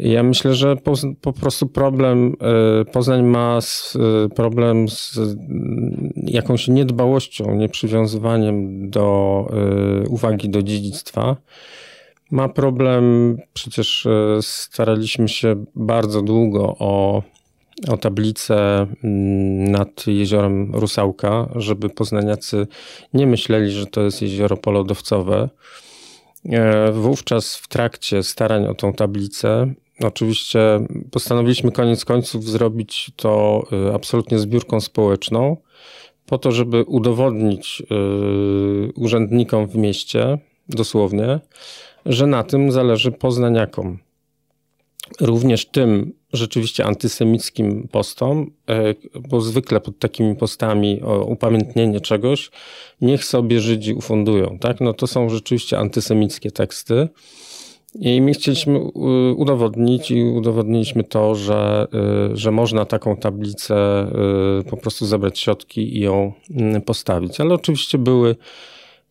Ja 0.05 0.23
myślę, 0.23 0.55
że 0.55 0.77
po, 0.77 0.93
po, 1.21 1.33
prostu 1.33 1.67
problem, 1.67 2.37
e, 2.81 2.85
Poznań 2.85 3.23
ma 3.23 3.59
e, 3.59 4.29
problem 4.29 4.89
z 4.89 5.19
jakąś 6.17 6.69
niedbałością, 6.69 7.55
nieprzywiązywaniem 7.55 8.91
do 8.91 9.47
e, 10.05 10.09
uwagi 10.09 10.49
do 10.49 10.63
dziedzictwa. 10.63 11.37
Ma 12.31 12.49
problem, 12.49 13.37
przecież 13.53 14.07
staraliśmy 14.41 15.29
się 15.29 15.65
bardzo 15.75 16.23
długo 16.23 16.77
o, 16.79 17.23
o 17.89 17.97
tablicę 17.97 18.57
mm, 19.05 19.71
nad 19.71 20.07
jeziorem 20.07 20.75
Rusałka, 20.75 21.49
żeby 21.57 21.89
poznaniacy 21.89 22.67
nie 23.15 23.27
myśleli, 23.27 23.71
że 23.71 23.87
to 23.87 24.03
jest 24.03 24.23
jezioro 24.23 24.57
polodowcowe. 24.57 25.49
Wówczas 26.93 27.57
w 27.57 27.69
trakcie 27.69 28.23
starań 28.23 28.67
o 28.67 28.75
tą 28.75 28.93
tablicę 28.93 29.75
Oczywiście 30.05 30.87
postanowiliśmy 31.11 31.73
koniec 31.73 32.05
końców 32.05 32.45
zrobić 32.45 33.11
to 33.17 33.63
y, 33.91 33.95
absolutnie 33.95 34.39
zbiórką 34.39 34.81
społeczną, 34.81 35.57
po 36.27 36.39
to, 36.39 36.53
żeby 36.53 36.83
udowodnić 36.83 37.83
y, 38.89 38.93
urzędnikom 38.95 39.67
w 39.67 39.77
mieście, 39.77 40.39
dosłownie, 40.69 41.41
że 42.07 42.27
na 42.27 42.43
tym 42.43 42.73
zależy 42.73 43.13
poznaniakom. 43.13 43.99
Również 45.21 45.67
tym 45.67 46.13
rzeczywiście 46.33 46.85
antysemickim 46.85 47.89
postom, 47.89 48.51
y, 48.71 49.21
bo 49.29 49.41
zwykle 49.41 49.81
pod 49.81 49.99
takimi 49.99 50.37
postami 50.37 51.03
o 51.03 51.25
upamiętnienie 51.25 52.01
czegoś, 52.01 52.51
niech 53.01 53.25
sobie 53.25 53.61
Żydzi 53.61 53.95
ufundują. 53.95 54.59
Tak? 54.59 54.81
No 54.81 54.93
to 54.93 55.07
są 55.07 55.29
rzeczywiście 55.29 55.79
antysemickie 55.79 56.51
teksty. 56.51 57.09
I 57.95 58.21
my 58.21 58.33
chcieliśmy 58.33 58.79
y, 58.79 59.35
udowodnić 59.35 60.11
i 60.11 60.23
udowodniliśmy 60.25 61.05
to, 61.05 61.35
że, 61.35 61.87
y, 62.33 62.37
że 62.37 62.51
można 62.51 62.85
taką 62.85 63.17
tablicę 63.17 64.07
y, 64.61 64.65
po 64.71 64.77
prostu 64.77 65.07
zebrać 65.07 65.39
środki 65.39 65.97
i 65.97 66.01
ją 66.01 66.33
mm, 66.51 66.83
postawić. 66.83 67.41
Ale 67.41 67.55
oczywiście 67.55 67.99
były 67.99 68.37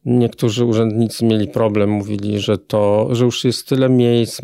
niektórzy 0.05 0.65
urzędnicy 0.65 1.25
mieli 1.25 1.47
problem, 1.47 1.89
mówili, 1.89 2.39
że 2.39 2.57
to, 2.57 3.15
że 3.15 3.25
już 3.25 3.43
jest 3.43 3.67
tyle 3.67 3.89
miejsc 3.89 4.41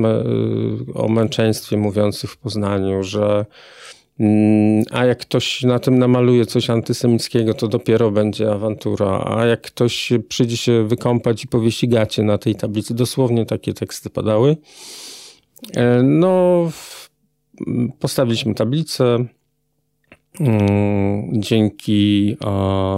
o 0.94 1.08
męczeństwie 1.08 1.78
mówiących 1.78 2.32
w 2.32 2.38
Poznaniu, 2.38 3.04
że 3.04 3.46
a 4.92 5.06
jak 5.06 5.18
ktoś 5.18 5.64
na 5.64 5.80
tym 5.80 6.00
namaluje 6.00 6.46
coś 6.46 6.70
antysemickiego, 6.70 7.54
to 7.54 7.68
dopiero 7.68 8.12
będzie 8.12 8.52
awantura. 8.52 9.24
A 9.26 9.46
jak 9.46 9.62
ktoś 9.62 10.14
przyjdzie 10.30 10.58
się 10.58 10.88
wykąpać 10.88 11.44
i 11.44 11.48
powiesi 11.48 11.88
gacie 11.88 12.24
na 12.24 12.38
tej 12.38 12.56
tablicy, 12.56 12.94
dosłownie 12.94 13.46
takie 13.46 13.74
teksty 13.74 14.10
padały. 14.10 14.58
E, 15.76 16.04
no, 16.04 16.72
postawiliśmy 18.00 18.54
tablicę. 18.54 19.26
Mm, 20.40 21.42
dzięki 21.42 22.38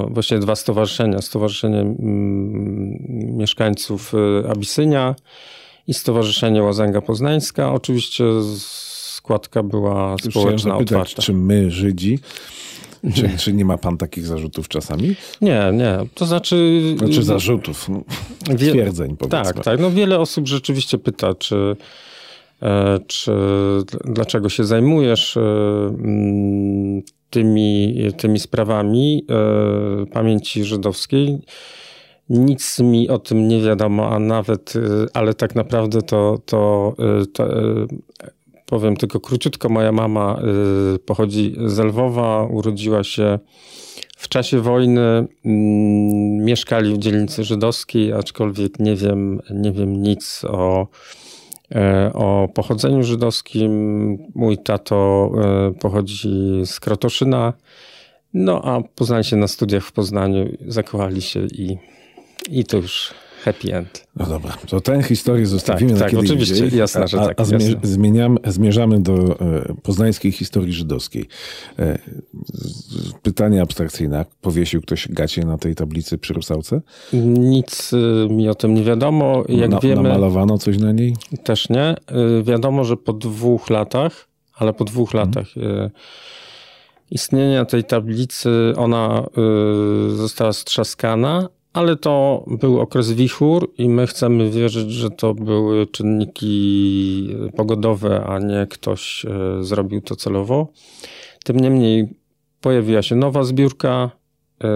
właśnie 0.09 0.39
dwa 0.39 0.55
stowarzyszenia, 0.55 1.21
Stowarzyszenie 1.21 1.79
mm, 1.79 2.97
Mieszkańców 3.37 4.13
e, 4.13 4.49
Abisynia 4.49 5.15
i 5.87 5.93
Stowarzyszenie 5.93 6.63
Łazęga 6.63 7.01
Poznańska. 7.01 7.73
Oczywiście 7.73 8.25
składka 9.19 9.63
była 9.63 10.15
Już 10.25 10.33
społeczna, 10.33 10.71
zapytać, 10.71 10.91
otwarta. 10.91 11.21
Czy 11.21 11.33
my, 11.33 11.71
Żydzi, 11.71 12.19
czy, 13.15 13.37
czy, 13.37 13.53
nie 13.53 13.65
ma 13.65 13.77
pan 13.77 13.97
takich 13.97 14.25
zarzutów 14.25 14.67
czasami? 14.67 15.15
Nie, 15.41 15.71
nie. 15.73 15.97
To 16.13 16.25
znaczy... 16.25 16.81
Znaczy 16.97 17.23
zarzutów, 17.23 17.89
no, 17.89 18.03
stwierdzeń 18.55 19.17
powiedzmy. 19.17 19.53
Tak, 19.53 19.63
tak. 19.63 19.79
No 19.79 19.91
wiele 19.91 20.19
osób 20.19 20.47
rzeczywiście 20.47 20.97
pyta, 20.97 21.35
czy, 21.35 21.75
e, 22.61 22.99
czy 23.07 23.31
dlaczego 24.05 24.49
się 24.49 24.63
zajmujesz 24.63 25.37
e, 25.37 25.41
mm, 25.41 27.01
tymi, 27.29 27.95
tymi 28.17 28.39
sprawami 28.39 29.25
e, 29.29 30.05
pamięci 30.05 30.63
żydowskiej. 30.63 31.39
Nic 32.29 32.79
mi 32.79 33.09
o 33.09 33.19
tym 33.19 33.47
nie 33.47 33.61
wiadomo, 33.61 34.09
a 34.09 34.19
nawet, 34.19 34.73
ale 35.13 35.33
tak 35.33 35.55
naprawdę 35.55 36.01
to, 36.01 36.39
to, 36.45 36.95
to 37.33 37.47
Powiem 38.69 38.97
tylko 38.97 39.19
króciutko, 39.19 39.69
moja 39.69 39.91
mama 39.91 40.41
y, 40.95 40.99
pochodzi 40.99 41.55
z 41.65 41.79
Lwowa, 41.79 42.43
urodziła 42.43 43.03
się 43.03 43.39
w 44.17 44.27
czasie 44.27 44.61
wojny, 44.61 45.01
mm, 45.01 46.45
mieszkali 46.45 46.93
w 46.93 46.97
dzielnicy 46.97 47.43
żydowskiej, 47.43 48.13
aczkolwiek 48.13 48.79
nie 48.79 48.95
wiem, 48.95 49.41
nie 49.51 49.71
wiem 49.71 50.01
nic 50.01 50.45
o, 50.45 50.87
e, 51.75 52.11
o 52.13 52.49
pochodzeniu 52.53 53.03
żydowskim. 53.03 53.71
Mój 54.35 54.57
tato 54.57 55.31
e, 55.37 55.71
pochodzi 55.79 56.61
z 56.65 56.79
Krotoszyna, 56.79 57.53
no 58.33 58.61
a 58.63 58.81
poznali 58.95 59.23
się 59.23 59.35
na 59.35 59.47
studiach 59.47 59.83
w 59.83 59.91
Poznaniu, 59.91 60.57
zakochali 60.67 61.21
się 61.21 61.45
i, 61.45 61.77
i 62.49 62.65
to 62.65 62.77
już 62.77 63.13
happy 63.43 63.75
end. 63.75 64.07
No 64.15 64.25
dobra, 64.25 64.57
to 64.67 64.81
tę 64.81 65.03
historię 65.03 65.45
zostawimy 65.45 65.91
tak, 65.91 65.99
na 66.13 66.19
tak, 66.19 66.19
oczywiście, 66.19 66.63
indziej, 66.63 66.79
jasne, 66.79 67.07
że 67.07 67.17
tak. 67.17 67.39
A, 67.39 67.43
a 68.43 68.51
zmierzamy 68.51 68.99
do 68.99 69.13
e, 69.13 69.75
poznańskiej 69.83 70.31
historii 70.31 70.73
żydowskiej. 70.73 71.25
E, 71.79 71.99
pytanie 73.21 73.61
abstrakcyjne. 73.61 74.25
Powiesił 74.41 74.81
ktoś 74.81 75.07
gacie 75.07 75.45
na 75.45 75.57
tej 75.57 75.75
tablicy 75.75 76.17
przy 76.17 76.33
Rusałce? 76.33 76.81
Nic 77.13 77.91
e, 77.93 78.33
mi 78.33 78.49
o 78.49 78.55
tym 78.55 78.73
nie 78.73 78.83
wiadomo. 78.83 79.43
Jak 79.49 79.71
na, 79.71 79.79
wiemy, 79.79 80.03
namalowano 80.03 80.57
coś 80.57 80.77
na 80.77 80.91
niej? 80.91 81.15
Też 81.43 81.69
nie. 81.69 81.95
Wiadomo, 82.43 82.83
że 82.83 82.97
po 82.97 83.13
dwóch 83.13 83.69
latach, 83.69 84.27
ale 84.55 84.73
po 84.73 84.83
dwóch 84.85 85.11
hmm. 85.11 85.27
latach 85.27 85.47
istnienia 87.11 87.65
tej 87.65 87.83
tablicy 87.83 88.73
ona 88.77 89.25
została 90.09 90.53
strzaskana, 90.53 91.49
ale 91.73 91.95
to 91.95 92.45
był 92.47 92.79
okres 92.79 93.11
wichur 93.11 93.71
i 93.77 93.89
my 93.89 94.07
chcemy 94.07 94.49
wierzyć, 94.49 94.91
że 94.91 95.09
to 95.09 95.33
były 95.33 95.87
czynniki 95.87 97.35
pogodowe, 97.57 98.23
a 98.25 98.39
nie 98.39 98.67
ktoś 98.69 99.25
e, 99.25 99.63
zrobił 99.63 100.01
to 100.01 100.15
celowo. 100.15 100.67
Tym 101.43 101.59
niemniej 101.59 102.09
pojawiła 102.61 103.01
się 103.01 103.15
nowa 103.15 103.43
zbiórka, 103.43 104.11
e, 104.63 104.67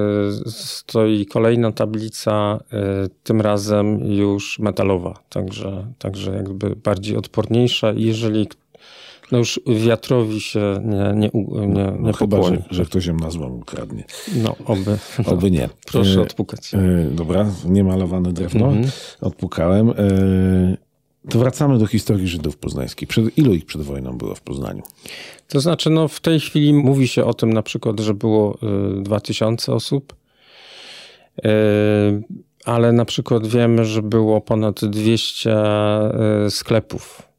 stoi 0.47 1.25
kolejna 1.25 1.71
tablica, 1.71 2.59
e, 2.71 3.07
tym 3.23 3.41
razem 3.41 4.05
już 4.05 4.59
metalowa, 4.59 5.19
także, 5.29 5.93
także 6.00 6.31
jakby 6.35 6.75
bardziej 6.75 7.17
odporniejsza. 7.17 7.93
Jeżeli 7.95 8.47
no 9.31 9.37
już 9.37 9.59
wiatrowi 9.85 10.41
się 10.41 10.81
nie, 10.85 11.13
nie, 11.15 11.29
nie, 11.33 11.67
nie 11.67 11.93
no 11.99 12.13
chyba, 12.13 12.43
że, 12.43 12.63
że, 12.69 12.85
ktoś 12.85 13.05
ją 13.05 13.15
na 13.15 13.29
złom 13.29 13.51
ukradnie. 13.51 14.03
No, 14.43 14.55
oby. 14.65 14.97
Oby 15.25 15.51
nie. 15.51 15.69
Proszę 15.91 16.19
e, 16.19 16.21
odpukać. 16.21 16.73
E, 16.73 16.79
dobra, 17.11 17.51
niemalowane 17.65 18.33
drewno. 18.33 18.65
Mhm. 18.65 18.91
Odpukałem. 19.21 19.89
E, 19.89 19.93
to 21.29 21.39
wracamy 21.39 21.77
do 21.77 21.87
historii 21.87 22.27
Żydów 22.27 22.57
poznańskich. 22.57 23.09
Przed, 23.09 23.37
ilu 23.37 23.53
ich 23.53 23.65
przed 23.65 23.81
wojną 23.81 24.17
było 24.17 24.35
w 24.35 24.41
Poznaniu? 24.41 24.83
To 25.47 25.59
znaczy, 25.59 25.89
no 25.89 26.07
w 26.07 26.19
tej 26.19 26.39
chwili 26.39 26.73
mówi 26.73 27.07
się 27.07 27.25
o 27.25 27.33
tym 27.33 27.53
na 27.53 27.63
przykład, 27.63 27.99
że 27.99 28.13
było 28.13 28.57
y, 28.99 29.03
2000 29.03 29.73
osób, 29.73 30.15
ale 32.65 32.91
na 32.91 33.05
przykład 33.05 33.47
wiemy, 33.47 33.85
że 33.85 34.01
było 34.01 34.41
ponad 34.41 34.85
200 34.85 35.55
y, 36.47 36.51
sklepów 36.51 37.32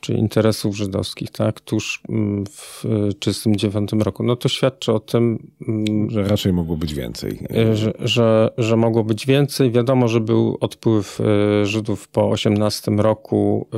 czy 0.00 0.14
interesów 0.14 0.76
żydowskich, 0.76 1.30
tak, 1.30 1.60
tuż 1.60 2.02
mm, 2.08 2.46
w 2.46 2.80
1939 3.20 4.04
roku, 4.04 4.22
no 4.22 4.36
to 4.36 4.48
świadczy 4.48 4.92
o 4.92 5.00
tym, 5.00 5.50
mm, 5.68 6.10
że 6.10 6.22
raczej 6.22 6.52
mogło 6.52 6.76
być 6.76 6.94
więcej. 6.94 7.46
E, 7.56 7.76
że, 7.76 7.92
że, 7.98 8.50
że 8.58 8.76
mogło 8.76 9.04
być 9.04 9.26
więcej. 9.26 9.70
Wiadomo, 9.70 10.08
że 10.08 10.20
był 10.20 10.58
odpływ 10.60 11.20
e, 11.20 11.66
Żydów 11.66 12.08
po 12.08 12.28
18 12.28 12.90
roku, 12.90 13.68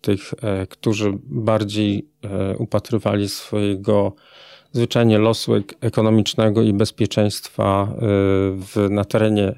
tych, 0.00 0.34
którzy 0.68 1.12
bardziej 1.24 2.08
upatrywali 2.58 3.28
swojego 3.28 4.12
zwyczajnie 4.72 5.18
losu 5.18 5.52
ekonomicznego 5.80 6.62
i 6.62 6.72
bezpieczeństwa 6.72 7.94
w, 8.54 8.86
na 8.90 9.04
terenie 9.04 9.54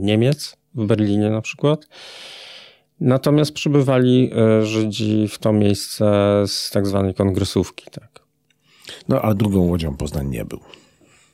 Niemiec, 0.00 0.56
w 0.74 0.86
Berlinie 0.86 1.30
na 1.30 1.40
przykład. 1.40 1.88
Natomiast 3.04 3.52
przybywali 3.52 4.30
Żydzi 4.62 5.28
w 5.28 5.38
to 5.38 5.52
miejsce 5.52 6.04
z 6.46 6.70
tak 6.70 6.86
zwanej 6.86 7.14
kongresówki. 7.14 7.84
Tak. 7.90 8.22
No 9.08 9.22
a 9.22 9.34
drugą 9.34 9.60
łodzią 9.60 9.96
Poznań 9.96 10.28
nie 10.28 10.44
był. 10.44 10.60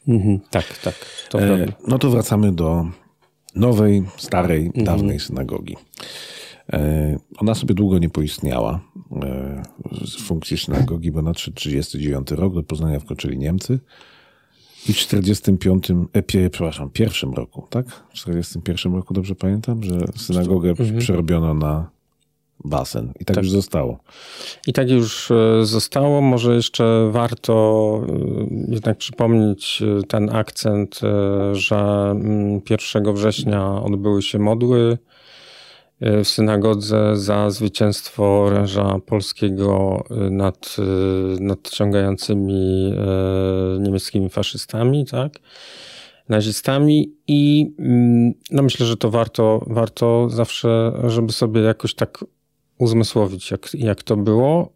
Mhm, 0.08 0.40
tak, 0.50 0.78
tak. 0.78 0.94
To 1.30 1.40
e, 1.40 1.72
no 1.88 1.98
to 1.98 2.10
wracamy 2.10 2.52
do 2.52 2.86
nowej, 3.54 4.02
starej, 4.16 4.66
mhm. 4.66 4.84
dawnej 4.84 5.20
synagogi. 5.20 5.76
E, 6.72 7.18
ona 7.38 7.54
sobie 7.54 7.74
długo 7.74 7.98
nie 7.98 8.10
poistniała 8.10 8.80
e, 9.22 9.62
z 10.06 10.22
funkcji 10.22 10.58
synagogi, 10.58 11.12
bo 11.12 11.22
na 11.22 11.32
39 11.34 12.30
rok 12.30 12.54
do 12.54 12.62
Poznania 12.62 13.00
wkroczyli 13.00 13.38
Niemcy 13.38 13.80
i 14.88 14.92
w 14.92 14.96
45, 14.96 15.90
e, 16.12 16.50
przepraszam, 16.50 16.90
pierwszym 16.90 17.34
roku, 17.34 17.66
tak? 17.70 17.86
W 17.88 18.14
41 18.14 18.94
roku 18.94 19.14
dobrze 19.14 19.34
pamiętam, 19.34 19.82
że 19.82 19.98
synagogę 20.16 20.70
mhm. 20.70 20.98
przerobiono 20.98 21.54
na 21.54 21.90
basen. 22.64 23.12
I 23.20 23.24
tak, 23.24 23.34
tak, 23.34 23.44
już 23.44 23.52
zostało. 23.52 23.98
I 24.66 24.72
tak 24.72 24.90
już 24.90 25.30
e, 25.30 25.64
zostało. 25.64 26.20
Może 26.20 26.54
jeszcze 26.54 27.08
warto 27.12 28.00
e, 28.08 28.72
jednak 28.74 28.98
przypomnieć 28.98 29.82
e, 29.82 30.02
ten 30.02 30.36
akcent, 30.36 31.00
że 31.52 32.14
1 32.70 33.02
mm, 33.02 33.14
września 33.14 33.82
odbyły 33.82 34.22
się 34.22 34.38
modły 34.38 34.98
w 36.00 36.28
synagodze 36.28 37.16
za 37.16 37.50
zwycięstwo 37.50 38.42
oręża 38.42 38.98
polskiego 39.06 40.04
nad 40.30 40.76
nadciągającymi 41.40 42.94
niemieckimi 43.80 44.28
faszystami, 44.28 45.06
tak? 45.06 45.32
nazistami 46.28 47.12
i 47.26 47.72
mm, 47.78 48.32
no 48.50 48.62
myślę, 48.62 48.86
że 48.86 48.96
to 48.96 49.10
warto, 49.10 49.64
warto 49.66 50.30
zawsze, 50.30 50.92
żeby 51.06 51.32
sobie 51.32 51.60
jakoś 51.60 51.94
tak 51.94 52.24
uzmysłowić, 52.78 53.50
jak, 53.50 53.74
jak 53.74 54.02
to 54.02 54.16
było. 54.16 54.72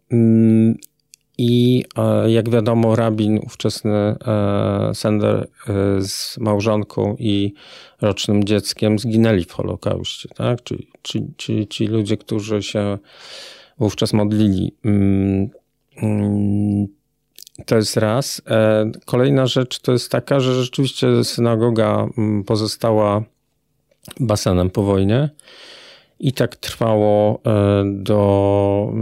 Mm, 1.33 1.37
I 1.37 1.83
e, 1.97 2.31
jak 2.31 2.49
wiadomo, 2.49 2.95
rabin 2.95 3.37
ówczesny 3.37 3.91
e, 3.91 4.15
Sender 4.93 5.35
e, 5.37 6.01
z 6.01 6.37
małżonką 6.37 7.15
i 7.19 7.53
rocznym 8.01 8.43
dzieckiem 8.43 8.99
zginęli 8.99 9.43
w 9.43 9.51
Holokauście. 9.51 10.29
Tak? 10.29 10.63
Czyli, 10.63 10.87
ci, 11.03 11.27
ci, 11.37 11.67
ci 11.67 11.87
ludzie, 11.87 12.17
którzy 12.17 12.63
się 12.63 12.97
wówczas 13.79 14.13
modlili. 14.13 14.75
Mm, 14.85 15.49
mm, 15.97 16.87
to 17.65 17.75
jest 17.75 17.97
raz. 17.97 18.41
Kolejna 19.05 19.47
rzecz 19.47 19.79
to 19.79 19.91
jest 19.91 20.11
taka, 20.11 20.39
że 20.39 20.63
rzeczywiście 20.63 21.23
synagoga 21.23 22.07
pozostała 22.45 23.23
basenem 24.19 24.69
po 24.69 24.83
wojnie. 24.83 25.29
I 26.19 26.33
tak 26.33 26.55
trwało 26.55 27.41
do. 27.85 28.93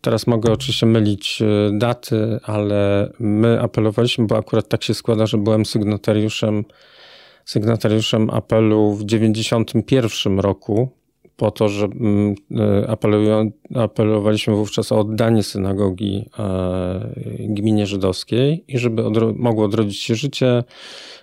Mm, 0.00 0.02
teraz 0.02 0.26
mogę 0.26 0.52
oczywiście 0.52 0.86
mylić 0.86 1.42
e, 1.42 1.78
daty, 1.78 2.40
ale 2.42 3.12
my 3.18 3.60
apelowaliśmy, 3.60 4.26
bo 4.26 4.36
akurat 4.36 4.68
tak 4.68 4.84
się 4.84 4.94
składa, 4.94 5.26
że 5.26 5.38
byłem 5.38 5.66
sygnatariuszem, 5.66 6.64
sygnatariuszem 7.44 8.30
apelu 8.30 8.92
w 8.94 9.04
91 9.04 10.40
roku 10.40 10.88
po 11.36 11.50
to, 11.50 11.68
że 11.68 11.86
mm, 11.86 12.34
e, 12.56 12.96
apelowaliśmy 13.74 14.54
wówczas 14.54 14.92
o 14.92 14.98
oddanie 14.98 15.42
synagogi 15.42 16.30
gminie 17.38 17.86
żydowskiej 17.86 18.64
i 18.68 18.78
żeby 18.78 19.06
odro 19.06 19.32
mogło 19.36 19.64
odrodzić 19.64 20.02
się 20.02 20.14
życie 20.14 20.64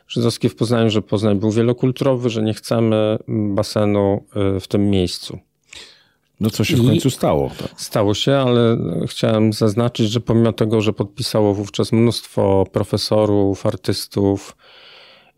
żydowskie 0.07 0.50
w 0.50 0.55
Poznaniu, 0.55 0.89
że 0.89 1.01
Poznań 1.01 1.39
był 1.39 1.51
wielokulturowy, 1.51 2.29
że 2.29 2.41
nie 2.43 2.53
chcemy 2.53 3.17
basenu 3.27 4.24
y, 4.57 4.60
w 4.60 4.67
tym 4.67 4.89
miejscu. 4.89 5.39
No 6.39 6.50
co 6.50 6.63
się 6.63 6.77
w 6.77 6.86
końcu 6.86 7.10
stało? 7.10 7.51
Tak? 7.58 7.82
Stało 7.82 8.13
się, 8.13 8.36
ale 8.36 8.77
chciałem 9.08 9.53
zaznaczyć, 9.53 10.10
że 10.12 10.20
pomimo 10.20 10.53
tego, 10.53 10.82
że 10.82 10.94
podpisało 10.94 11.53
wówczas 11.53 11.91
mnóstwo 11.91 12.65
profesorów, 12.71 13.65
artystów, 13.65 14.58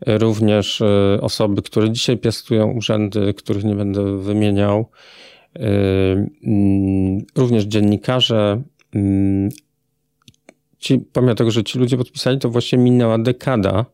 y, 0.08 0.18
również 0.18 0.80
y, 0.80 1.18
osoby, 1.20 1.62
które 1.62 1.90
dzisiaj 1.90 2.18
piastują 2.18 2.72
urzędy, 2.72 3.34
których 3.34 3.64
nie 3.64 3.74
będę 3.74 4.18
wymieniał, 4.18 4.90
mm, 5.54 7.26
również 7.36 7.64
dziennikarze, 7.64 8.62
mm, 8.94 9.48
ci, 10.78 10.98
pomimo 10.98 11.34
tego, 11.34 11.50
że 11.50 11.64
ci 11.64 11.78
ludzie 11.78 11.96
podpisali, 11.96 12.38
to 12.38 12.50
właśnie 12.50 12.78
minęła 12.78 13.18
dekada 13.18 13.84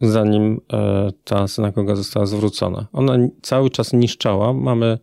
zanim 0.00 0.60
e, 0.72 1.10
ta 1.24 1.48
synagoga 1.48 1.96
została 1.96 2.26
zwrócona. 2.26 2.86
Ona 2.92 3.18
cały 3.42 3.70
czas 3.70 3.92
niszczała. 3.92 4.52
Mamy 4.52 4.98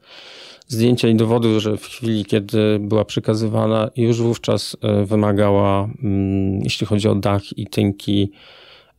zdjęcia 0.68 1.08
i 1.08 1.16
dowody, 1.16 1.60
że 1.60 1.78
w 1.78 1.86
chwili, 1.86 2.26
kiedy 2.26 2.80
była 2.80 3.06
przekazywana, 3.06 3.90
już 3.96 4.22
wówczas 4.22 4.78
e, 4.82 5.06
wymagała, 5.06 5.90
mm, 6.04 6.62
jeśli 6.64 6.88
chodzi 6.88 7.08
o 7.08 7.16
dach 7.16 7.58
i 7.58 7.68
tynki, 7.68 8.32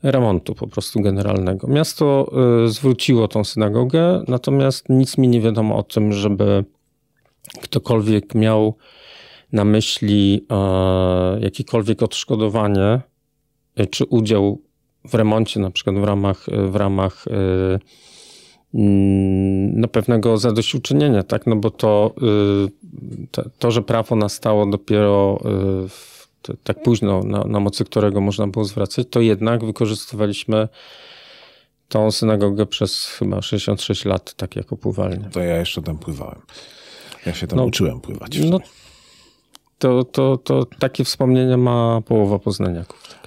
remontu 0.03 0.55
po 0.55 0.67
prostu 0.67 1.01
generalnego. 1.01 1.69
Miasto 1.69 2.33
e, 2.65 2.69
zwróciło 2.69 3.29
tą 3.29 3.45
synagogę, 3.45 4.25
natomiast 4.29 4.89
nic 4.89 5.19
mi 5.19 5.29
nie 5.29 5.41
wiadomo 5.41 5.77
o 5.77 5.83
tym, 5.83 6.13
żeby 6.13 6.65
ktokolwiek 7.63 8.35
miał 8.35 8.75
na 9.53 9.65
myśli 9.65 10.47
jakiekolwiek 11.41 12.03
odszkodowanie 12.03 13.01
czy 13.91 14.05
udział 14.05 14.61
w 15.05 15.15
remoncie, 15.15 15.61
na 15.61 15.71
przykład 15.71 15.97
w 15.97 16.05
ramach, 16.05 16.47
w 16.71 16.77
ramach 16.77 17.25
no, 18.73 19.89
pewnego 19.89 20.39
zadośćuczynienia, 20.39 21.23
tak? 21.23 21.47
No 21.47 21.57
bo 21.57 21.71
to, 21.71 22.15
y, 23.37 23.49
to, 23.59 23.71
że 23.71 23.83
prawo 23.83 24.17
nastało 24.17 24.67
dopiero 24.67 25.39
y, 25.85 26.57
tak 26.65 26.83
późno, 26.83 27.23
na, 27.23 27.45
na 27.45 27.61
mocy 27.61 27.85
którego 27.85 28.21
można 28.21 28.47
było 28.47 28.65
zwracać, 28.65 29.07
to 29.11 29.21
jednak 29.21 29.65
wykorzystywaliśmy 29.65 30.69
tą 31.89 32.11
synagogę 32.11 32.67
przez 32.67 33.07
chyba 33.07 33.43
66 33.43 34.05
lat, 34.05 34.35
tak 34.35 34.57
jako 34.57 34.77
pływalnię. 34.77 35.29
To 35.33 35.41
ja 35.41 35.57
jeszcze 35.57 35.83
tam 35.83 35.99
pływałem. 35.99 36.41
Ja 37.27 37.35
się 37.35 37.47
tam 37.47 37.59
no, 37.59 37.65
uczyłem 37.65 38.01
pływać. 38.01 38.39
No, 38.39 38.59
to, 39.79 40.05
to, 40.05 40.37
to 40.37 40.67
takie 40.79 41.05
wspomnienia 41.05 41.57
ma 41.57 42.01
połowa 42.01 42.39
poznaniaków. 42.39 43.19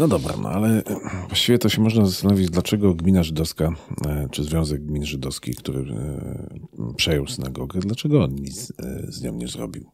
No 0.00 0.08
dobra, 0.08 0.34
no 0.42 0.48
ale 0.48 0.68
e, 0.68 0.82
właściwie 1.28 1.58
to 1.58 1.68
się 1.68 1.80
można 1.80 2.06
zastanowić, 2.06 2.50
dlaczego 2.50 2.94
gmina 2.94 3.22
żydowska, 3.22 3.72
e, 4.06 4.28
czy 4.30 4.44
Związek 4.44 4.84
Gmin 4.84 5.06
Żydowskich, 5.06 5.56
który 5.56 5.80
e, 5.80 6.94
przejął 6.96 7.26
synagogę, 7.26 7.80
dlaczego 7.80 8.24
on 8.24 8.34
nic 8.34 8.72
z 9.08 9.22
nią 9.22 9.32
nie 9.32 9.48
zrobił? 9.48 9.84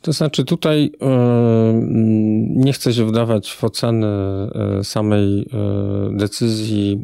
To 0.00 0.12
znaczy 0.12 0.44
tutaj 0.44 0.92
nie 2.48 2.72
chcę 2.72 2.94
się 2.94 3.06
wdawać 3.06 3.52
w 3.52 3.64
ocenę 3.64 4.50
samej 4.82 5.46
decyzji 6.12 7.02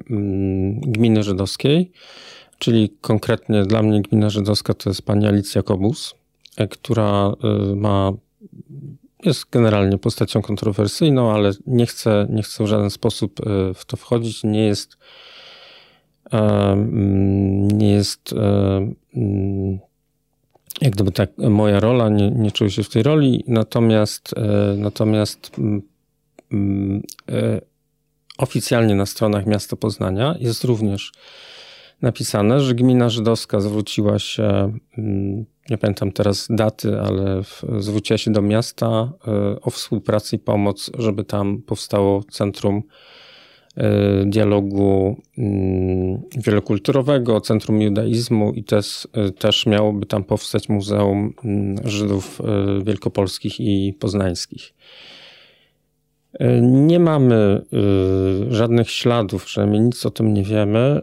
gminy 0.81 1.23
żydowskiej, 1.23 1.93
czyli 2.59 2.91
konkretnie 3.01 3.63
dla 3.63 3.83
mnie 3.83 4.03
gmina 4.03 4.31
żydowska 4.31 4.75
to 4.75 4.91
jest 4.91 5.03
pani 5.03 5.27
Alicja 5.27 5.63
Kobus, 5.63 6.15
która 6.71 7.33
ma 7.77 8.13
jest 9.27 9.51
generalnie 9.51 9.99
postacią 9.99 10.43
kontrowersyjną, 10.43 11.33
ale 11.33 11.53
nie 11.67 11.87
chcę, 11.87 12.27
nie 12.31 12.43
chcę 12.43 12.65
w 12.65 12.67
żaden 12.67 12.91
sposób 12.91 13.41
e, 13.41 13.75
w 13.75 13.85
to 13.85 13.97
wchodzić. 13.97 14.45
Nie 14.45 14.67
jest, 14.67 14.97
e, 16.33 16.39
mm, 16.73 17.69
nie 17.69 17.91
jest 17.91 18.33
e, 18.33 18.37
mm, 19.17 19.79
jak 20.81 20.93
gdyby 20.93 21.13
tak 21.13 21.39
moja 21.39 21.81
rola, 21.81 22.09
nie, 22.09 22.31
nie 22.31 22.53
czuję 22.53 22.71
się 22.71 22.83
w 22.83 22.89
tej 22.89 23.03
roli, 23.03 23.45
natomiast, 23.47 24.35
natomiast 24.77 25.51
mm, 26.53 27.03
oficjalnie 28.39 28.95
na 28.95 29.07
stronach 29.07 29.47
miasta 29.47 29.77
Poznania 29.77 30.35
jest 30.39 30.65
również 30.65 31.13
napisane, 32.03 32.61
że 32.61 32.75
gmina 32.75 33.09
żydowska 33.09 33.61
zwróciła 33.61 34.19
się 34.19 34.73
nie 35.71 35.79
pamiętam 35.79 36.13
teraz 36.13 36.47
daty, 36.51 37.01
ale 37.01 37.41
zwróciła 37.79 38.19
się 38.19 38.31
do 38.31 38.43
miasta 38.43 38.87
e, 39.29 39.61
o 39.61 39.71
współpracę 39.71 40.37
i 40.37 40.39
pomoc, 40.39 40.91
żeby 40.99 41.25
tam 41.25 41.63
powstało 41.63 42.25
centrum 42.31 42.83
e, 43.77 44.25
dialogu 44.27 45.21
mm, 45.39 46.23
wielokulturowego, 46.37 47.41
centrum 47.41 47.83
judaizmu 47.83 48.53
i 48.53 48.65
też, 48.65 49.09
e, 49.13 49.31
też 49.31 49.67
miałoby 49.67 50.07
tam 50.07 50.25
powstać 50.25 50.69
Muzeum 50.69 51.35
mm, 51.45 51.77
Żydów 51.85 52.41
Wielkopolskich 52.85 53.61
i 53.61 53.95
Poznańskich. 54.01 54.75
Nie 56.63 57.01
mamy 57.01 57.63
y, 58.49 58.55
żadnych 58.55 58.91
śladów, 58.91 59.45
przynajmniej 59.45 59.81
nic 59.81 60.07
o 60.07 60.11
tym 60.11 60.35
nie 60.35 60.43
wiemy, 60.43 61.01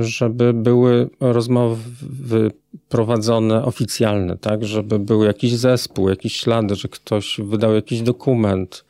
y, 0.00 0.04
żeby 0.04 0.52
były 0.52 1.10
rozmowy 1.20 2.50
prowadzone 2.88 3.64
oficjalne, 3.64 4.36
tak? 4.36 4.64
Żeby 4.64 4.98
był 4.98 5.24
jakiś 5.24 5.56
zespół, 5.56 6.08
jakiś 6.08 6.36
ślady, 6.36 6.74
że 6.74 6.88
ktoś 6.88 7.40
wydał 7.44 7.74
jakiś 7.74 8.02
dokument. 8.02 8.84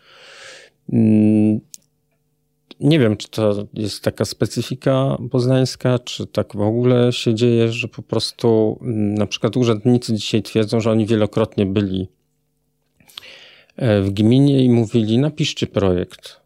Mm, 0.92 1.61
nie 2.81 2.98
wiem, 2.98 3.16
czy 3.16 3.28
to 3.28 3.66
jest 3.74 4.02
taka 4.02 4.24
specyfika 4.24 5.18
poznańska, 5.31 5.98
czy 5.98 6.26
tak 6.26 6.57
w 6.57 6.61
ogóle 6.61 7.12
się 7.12 7.35
dzieje, 7.35 7.72
że 7.72 7.88
po 7.88 8.02
prostu 8.02 8.78
mm, 8.83 9.14
na 9.14 9.26
przykład 9.26 9.57
urzędnicy 9.57 10.14
dzisiaj 10.14 10.42
twierdzą, 10.42 10.81
że 10.81 10.90
oni 10.90 11.07
wielokrotnie 11.07 11.66
byli 11.66 12.02
e, 12.02 12.21
w 14.03 14.11
gminie 14.11 14.64
i 14.64 14.71
mówili: 14.71 15.18
napiszcie 15.18 15.66
projekt. 15.66 16.40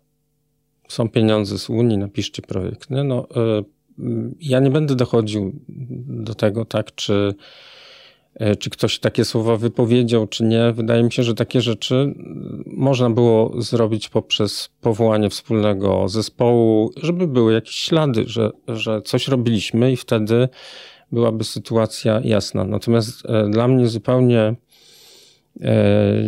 Są 0.89 1.09
pieniądze 1.09 1.59
z 1.59 1.71
Unii, 1.71 1.99
napiszcie 1.99 2.43
projekt. 2.43 2.91
No, 2.91 3.05
no, 3.05 3.27
ja 4.41 4.61
nie 4.61 4.71
będę 4.71 4.95
dochodził 4.95 5.53
do 6.07 6.35
tego, 6.35 6.65
tak, 6.65 6.95
czy 6.95 7.35
E, 8.37 8.57
czy 8.57 8.71
ktoś 8.71 8.99
takie 8.99 9.25
słowa 9.25 9.57
wypowiedział, 9.57 10.27
czy 10.27 10.45
nie. 10.45 10.73
Wydaje 10.73 11.03
mi 11.03 11.13
się, 11.13 11.23
że 11.23 11.35
takie 11.35 11.61
rzeczy 11.61 12.15
można 12.67 13.11
było 13.11 13.63
zrobić 13.63 14.09
poprzez 14.09 14.71
powołanie 14.81 15.31
wspólnego 15.31 16.09
zespołu, 16.09 16.91
żeby 17.03 17.27
były 17.27 17.53
jakieś 17.53 17.75
ślady, 17.75 18.25
że, 18.27 18.51
że 18.69 19.03
coś 19.03 19.29
robiliśmy 19.29 19.93
i 19.93 19.97
wtedy 19.97 20.49
byłaby 21.13 21.45
sytuacja 21.45 22.21
jasna. 22.25 22.65
Natomiast 22.65 23.27
e, 23.27 23.49
dla 23.49 23.69
mnie 23.69 23.89
zupełnie 23.89 24.41
e, 24.41 24.57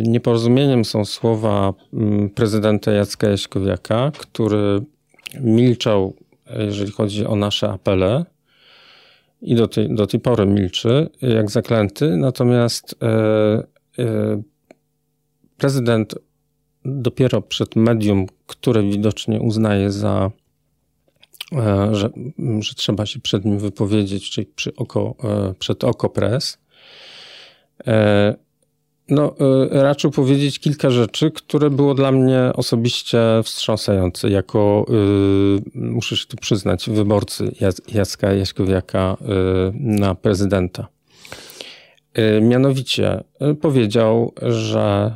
nieporozumieniem 0.03 0.85
są 0.85 1.05
słowa 1.05 1.73
mm, 1.93 2.29
prezydenta 2.29 2.91
Jacka 2.91 3.29
Jaśkowiaka, 3.29 4.11
który 4.17 4.81
milczał, 5.39 6.13
jeżeli 6.57 6.91
chodzi 6.91 7.25
o 7.25 7.35
nasze 7.35 7.69
apele 7.69 8.25
i 9.41 9.55
do 9.55 9.67
tej, 9.67 9.95
do 9.95 10.07
tej 10.07 10.19
pory 10.19 10.45
milczy, 10.45 11.09
jak 11.21 11.51
zaklęty. 11.51 12.17
Natomiast 12.17 12.95
e, 13.01 13.07
e, 13.99 14.41
prezydent 15.57 16.15
dopiero 16.85 17.41
przed 17.41 17.75
medium, 17.75 18.25
które 18.47 18.83
widocznie 18.83 19.41
uznaje 19.41 19.91
za, 19.91 20.31
e, 21.51 21.95
że, 21.95 22.09
że 22.59 22.75
trzeba 22.75 23.05
się 23.05 23.19
przed 23.19 23.45
nim 23.45 23.59
wypowiedzieć, 23.59 24.29
czyli 24.29 24.47
przy 24.55 24.75
oko, 24.75 25.15
e, 25.23 25.53
przed 25.59 25.83
oko 25.83 26.09
press, 26.09 26.57
e, 27.87 28.35
no, 29.09 29.35
y, 29.71 29.83
raczył 29.83 30.11
powiedzieć 30.11 30.59
kilka 30.59 30.89
rzeczy, 30.89 31.31
które 31.31 31.69
było 31.69 31.93
dla 31.93 32.11
mnie 32.11 32.51
osobiście 32.55 33.19
wstrząsające, 33.43 34.29
jako, 34.29 34.85
y, 34.89 35.79
muszę 35.79 36.17
się 36.17 36.25
tu 36.27 36.37
przyznać, 36.37 36.89
wyborcy 36.89 37.51
Jacka 37.93 38.33
Jaśkowiaka 38.33 39.17
y, 39.21 39.25
na 39.73 40.15
prezydenta. 40.15 40.87
Mianowicie 42.41 43.23
powiedział, 43.61 44.33
że 44.41 45.13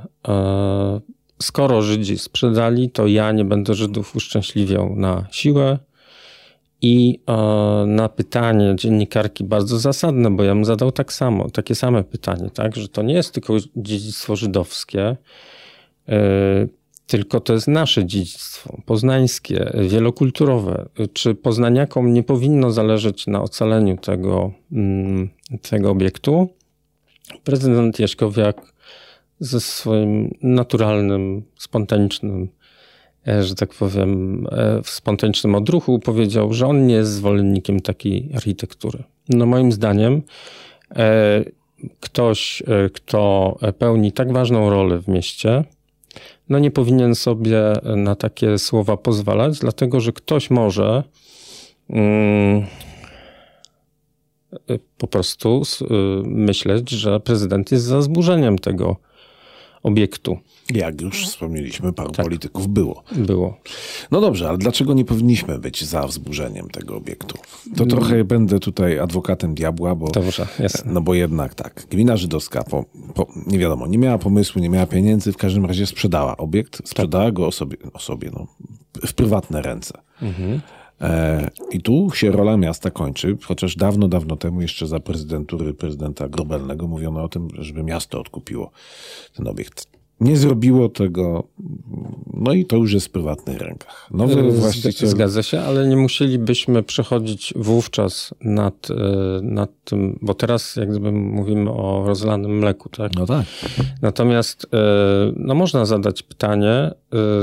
skoro 1.41 1.81
Żydzi 1.81 2.17
sprzedali, 2.17 2.89
to 2.89 3.07
ja 3.07 3.31
nie 3.31 3.45
będę 3.45 3.73
Żydów 3.73 4.15
uszczęśliwiał 4.15 4.95
na 4.95 5.27
siłę, 5.31 5.79
i 6.83 7.19
e, 7.27 7.33
na 7.87 8.09
pytanie 8.09 8.75
dziennikarki 8.75 9.43
bardzo 9.43 9.79
zasadne, 9.79 10.31
bo 10.31 10.43
ja 10.43 10.53
bym 10.53 10.65
zadał 10.65 10.91
tak 10.91 11.13
samo, 11.13 11.49
takie 11.49 11.75
same 11.75 12.03
pytanie, 12.03 12.49
tak, 12.53 12.75
że 12.75 12.87
to 12.87 13.01
nie 13.01 13.13
jest 13.13 13.33
tylko 13.33 13.53
dziedzictwo 13.75 14.35
żydowskie, 14.35 15.17
e, 16.09 16.67
tylko 17.07 17.39
to 17.39 17.53
jest 17.53 17.67
nasze 17.67 18.05
dziedzictwo, 18.05 18.81
poznańskie, 18.85 19.71
wielokulturowe. 19.87 20.89
Czy 21.13 21.35
poznaniakom 21.35 22.13
nie 22.13 22.23
powinno 22.23 22.71
zależeć 22.71 23.27
na 23.27 23.41
ocaleniu 23.41 23.97
tego, 23.97 24.51
mm, 24.71 25.29
tego 25.69 25.91
obiektu? 25.91 26.49
Prezydent 27.43 27.99
Jaśkowiak 27.99 28.73
ze 29.39 29.59
swoim 29.59 30.35
naturalnym, 30.41 31.43
spontanicznym 31.57 32.49
że 33.25 33.55
tak 33.55 33.73
powiem, 33.73 34.43
e, 34.51 34.81
w 34.83 34.89
spontanicznym 34.89 35.55
odruchu 35.55 35.99
powiedział, 35.99 36.53
że 36.53 36.67
on 36.67 36.87
nie 36.87 36.95
jest 36.95 37.11
zwolennikiem 37.11 37.79
takiej 37.79 38.29
architektury. 38.35 39.03
No 39.29 39.45
moim 39.45 39.71
zdaniem 39.71 40.21
e, 40.95 41.43
ktoś, 41.99 42.63
kto 42.93 43.57
pełni 43.77 44.11
tak 44.11 44.33
ważną 44.33 44.69
rolę 44.69 44.99
w 44.99 45.07
mieście, 45.07 45.63
no 46.49 46.59
nie 46.59 46.71
powinien 46.71 47.15
sobie 47.15 47.73
na 47.95 48.15
takie 48.15 48.57
słowa 48.57 48.97
pozwalać, 48.97 49.59
dlatego 49.59 49.99
że 49.99 50.11
ktoś 50.11 50.49
może 50.49 51.03
mm, 51.89 52.65
po 54.97 55.07
prostu 55.07 55.61
myśleć, 56.23 56.89
że 56.89 57.19
prezydent 57.19 57.71
jest 57.71 57.85
za 57.85 58.01
zburzeniem 58.01 58.59
tego 58.59 58.97
obiektu. 59.83 60.37
Jak 60.69 61.01
już 61.01 61.27
wspomnieliśmy, 61.27 61.93
paru 61.93 62.11
tak. 62.11 62.25
polityków 62.25 62.67
było. 62.67 63.03
Było. 63.11 63.57
No 64.11 64.21
dobrze, 64.21 64.49
ale 64.49 64.57
dlaczego 64.57 64.93
nie 64.93 65.05
powinniśmy 65.05 65.59
być 65.59 65.85
za 65.85 66.07
wzburzeniem 66.07 66.69
tego 66.69 66.95
obiektu? 66.97 67.37
To 67.75 67.85
no. 67.85 67.85
trochę 67.85 68.23
będę 68.23 68.59
tutaj 68.59 68.99
adwokatem 68.99 69.55
diabła, 69.55 69.95
bo, 69.95 70.07
dobrze, 70.07 70.47
no 70.85 71.01
bo 71.01 71.13
jednak 71.13 71.55
tak, 71.55 71.87
gmina 71.89 72.17
żydowska, 72.17 72.63
po, 72.63 72.85
po, 73.13 73.27
nie 73.47 73.59
wiadomo, 73.59 73.87
nie 73.87 73.97
miała 73.97 74.17
pomysłu, 74.17 74.61
nie 74.61 74.69
miała 74.69 74.85
pieniędzy, 74.85 75.31
w 75.31 75.37
każdym 75.37 75.65
razie 75.65 75.85
sprzedała 75.85 76.37
obiekt, 76.37 76.89
sprzedała 76.89 77.25
tak. 77.25 77.33
go 77.33 77.47
osobie, 77.47 77.77
osobie 77.93 78.31
no, 78.33 78.47
w 79.07 79.13
prywatne 79.13 79.61
ręce. 79.61 80.01
Mhm. 80.21 80.61
E, 81.03 81.49
I 81.71 81.81
tu 81.81 82.11
się 82.13 82.31
rola 82.31 82.57
miasta 82.57 82.91
kończy, 82.91 83.37
chociaż 83.43 83.75
dawno, 83.75 84.07
dawno 84.07 84.35
temu, 84.35 84.61
jeszcze 84.61 84.87
za 84.87 84.99
prezydentury 84.99 85.73
prezydenta 85.73 86.29
Grobelnego, 86.29 86.87
mówiono 86.87 87.23
o 87.23 87.29
tym, 87.29 87.47
żeby 87.53 87.83
miasto 87.83 88.19
odkupiło 88.19 88.71
ten 89.35 89.47
obiekt. 89.47 89.92
Nie 90.21 90.37
zrobiło 90.37 90.89
tego, 90.89 91.43
no 92.33 92.53
i 92.53 92.65
to 92.65 92.75
już 92.75 92.93
jest 92.93 93.07
w 93.07 93.09
prywatnych 93.09 93.61
rękach. 93.61 94.07
Nowy 94.11 94.51
właściciel... 94.51 95.09
Zgadza 95.09 95.43
się, 95.43 95.61
ale 95.61 95.87
nie 95.87 95.97
musielibyśmy 95.97 96.83
przechodzić 96.83 97.53
wówczas 97.55 98.33
nad, 98.41 98.91
e, 98.91 98.95
nad 99.41 99.69
tym, 99.83 100.19
bo 100.21 100.33
teraz 100.33 100.75
jak 100.75 100.89
gdyby 100.89 101.11
mówimy 101.11 101.71
o 101.71 102.03
rozlanym 102.05 102.59
mleku, 102.59 102.89
tak? 102.89 103.11
No 103.15 103.25
tak. 103.25 103.45
Natomiast 104.01 104.67
e, 104.73 104.77
no 105.35 105.55
można 105.55 105.85
zadać 105.85 106.23
pytanie, 106.23 106.91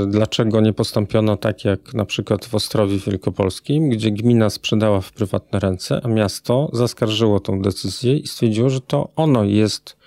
dlaczego 0.07 0.61
nie 0.61 0.73
postąpiono 0.73 1.37
tak 1.37 1.65
jak 1.65 1.93
na 1.93 2.05
przykład 2.05 2.45
w 2.45 2.55
Ostrowie 2.55 2.97
Wielkopolskim, 2.97 3.89
gdzie 3.89 4.11
gmina 4.11 4.49
sprzedała 4.49 5.01
w 5.01 5.11
prywatne 5.11 5.59
ręce, 5.59 6.01
a 6.03 6.07
miasto 6.07 6.69
zaskarżyło 6.73 7.39
tą 7.39 7.61
decyzję 7.61 8.17
i 8.17 8.27
stwierdziło, 8.27 8.69
że 8.69 8.81
to 8.81 9.09
ono 9.15 9.43
jest 9.43 10.00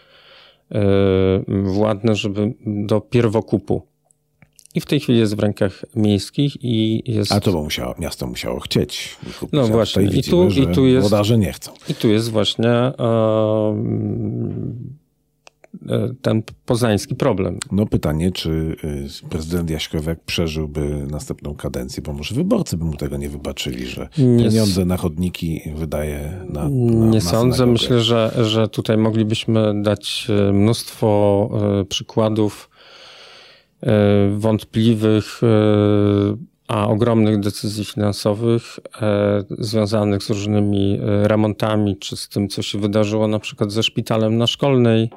władne, 1.48 2.14
żeby 2.14 2.54
do 2.66 3.00
pierwokupu. 3.00 3.82
I 4.74 4.80
w 4.80 4.86
tej 4.86 5.00
chwili 5.00 5.18
jest 5.18 5.36
w 5.36 5.38
rękach 5.38 5.84
miejskich 5.96 6.56
i 6.60 7.02
jest... 7.06 7.32
A 7.32 7.40
to 7.40 7.52
bo 7.52 7.62
musiało, 7.62 7.94
miasto 7.98 8.26
musiało 8.26 8.60
chcieć. 8.60 9.16
Kupić. 9.40 9.52
No 9.52 9.68
właśnie. 9.68 10.02
I 10.02 10.22
tu, 10.22 10.48
i 10.48 10.66
tu 10.66 10.86
jest... 10.86 11.08
Włodarze 11.08 11.38
nie 11.38 11.52
chcą. 11.52 11.72
I 11.88 11.94
tu 11.94 12.08
jest 12.08 12.30
właśnie 12.30 12.68
e, 12.68 12.94
E, 12.98 13.74
ten 16.22 16.42
poznański 16.66 17.14
problem. 17.14 17.58
No 17.72 17.86
pytanie, 17.86 18.32
czy 18.32 18.50
y, 19.22 19.28
prezydent 19.28 19.70
Jaśkowiak 19.70 20.20
przeżyłby 20.20 21.06
następną 21.10 21.54
kadencję, 21.54 22.02
bo 22.02 22.12
może 22.12 22.34
wyborcy 22.34 22.76
by 22.76 22.84
mu 22.84 22.96
tego 22.96 23.16
nie 23.16 23.28
wybaczyli, 23.28 23.86
że 23.86 24.08
nie 24.18 24.44
pieniądze 24.44 24.84
na 24.84 24.96
chodniki 24.96 25.60
wydaje 25.76 26.40
na, 26.48 26.68
na 26.68 27.06
Nie 27.06 27.20
sądzę. 27.20 27.66
Myślę, 27.66 28.00
że, 28.00 28.32
że 28.42 28.68
tutaj 28.68 28.96
moglibyśmy 28.96 29.82
dać 29.82 30.26
e, 30.30 30.52
mnóstwo 30.52 31.50
e, 31.80 31.84
przykładów 31.84 32.70
wątpliwych, 34.36 35.40
a 36.68 36.88
ogromnych 36.88 37.40
decyzji 37.40 37.84
finansowych 37.84 38.78
związanych 39.58 40.22
z 40.22 40.30
różnymi 40.30 40.98
remontami, 41.22 41.96
czy 41.96 42.16
z 42.16 42.28
tym, 42.28 42.48
co 42.48 42.62
się 42.62 42.78
wydarzyło 42.78 43.28
na 43.28 43.38
przykład 43.38 43.72
ze 43.72 43.82
szpitalem 43.82 44.38
na 44.38 44.46
szkolnej 44.46 45.10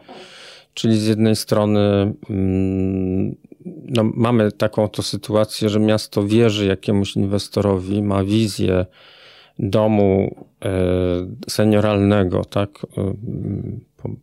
Czyli 0.78 0.98
z 0.98 1.08
jednej 1.08 1.36
strony 1.36 2.14
mm, 2.30 3.36
no, 3.66 4.04
mamy 4.04 4.52
taką 4.52 4.88
to 4.88 5.04
sytuację, 5.04 5.70
że 5.70 5.80
miasto 5.80 6.24
wierzy 6.24 6.66
jakiemuś 6.66 7.16
inwestorowi, 7.16 8.04
ma 8.04 8.24
wizję 8.24 8.86
domu 9.60 10.46
e, 10.66 10.70
senioralnego, 11.50 12.46
tak? 12.46 12.70
E, 12.98 13.14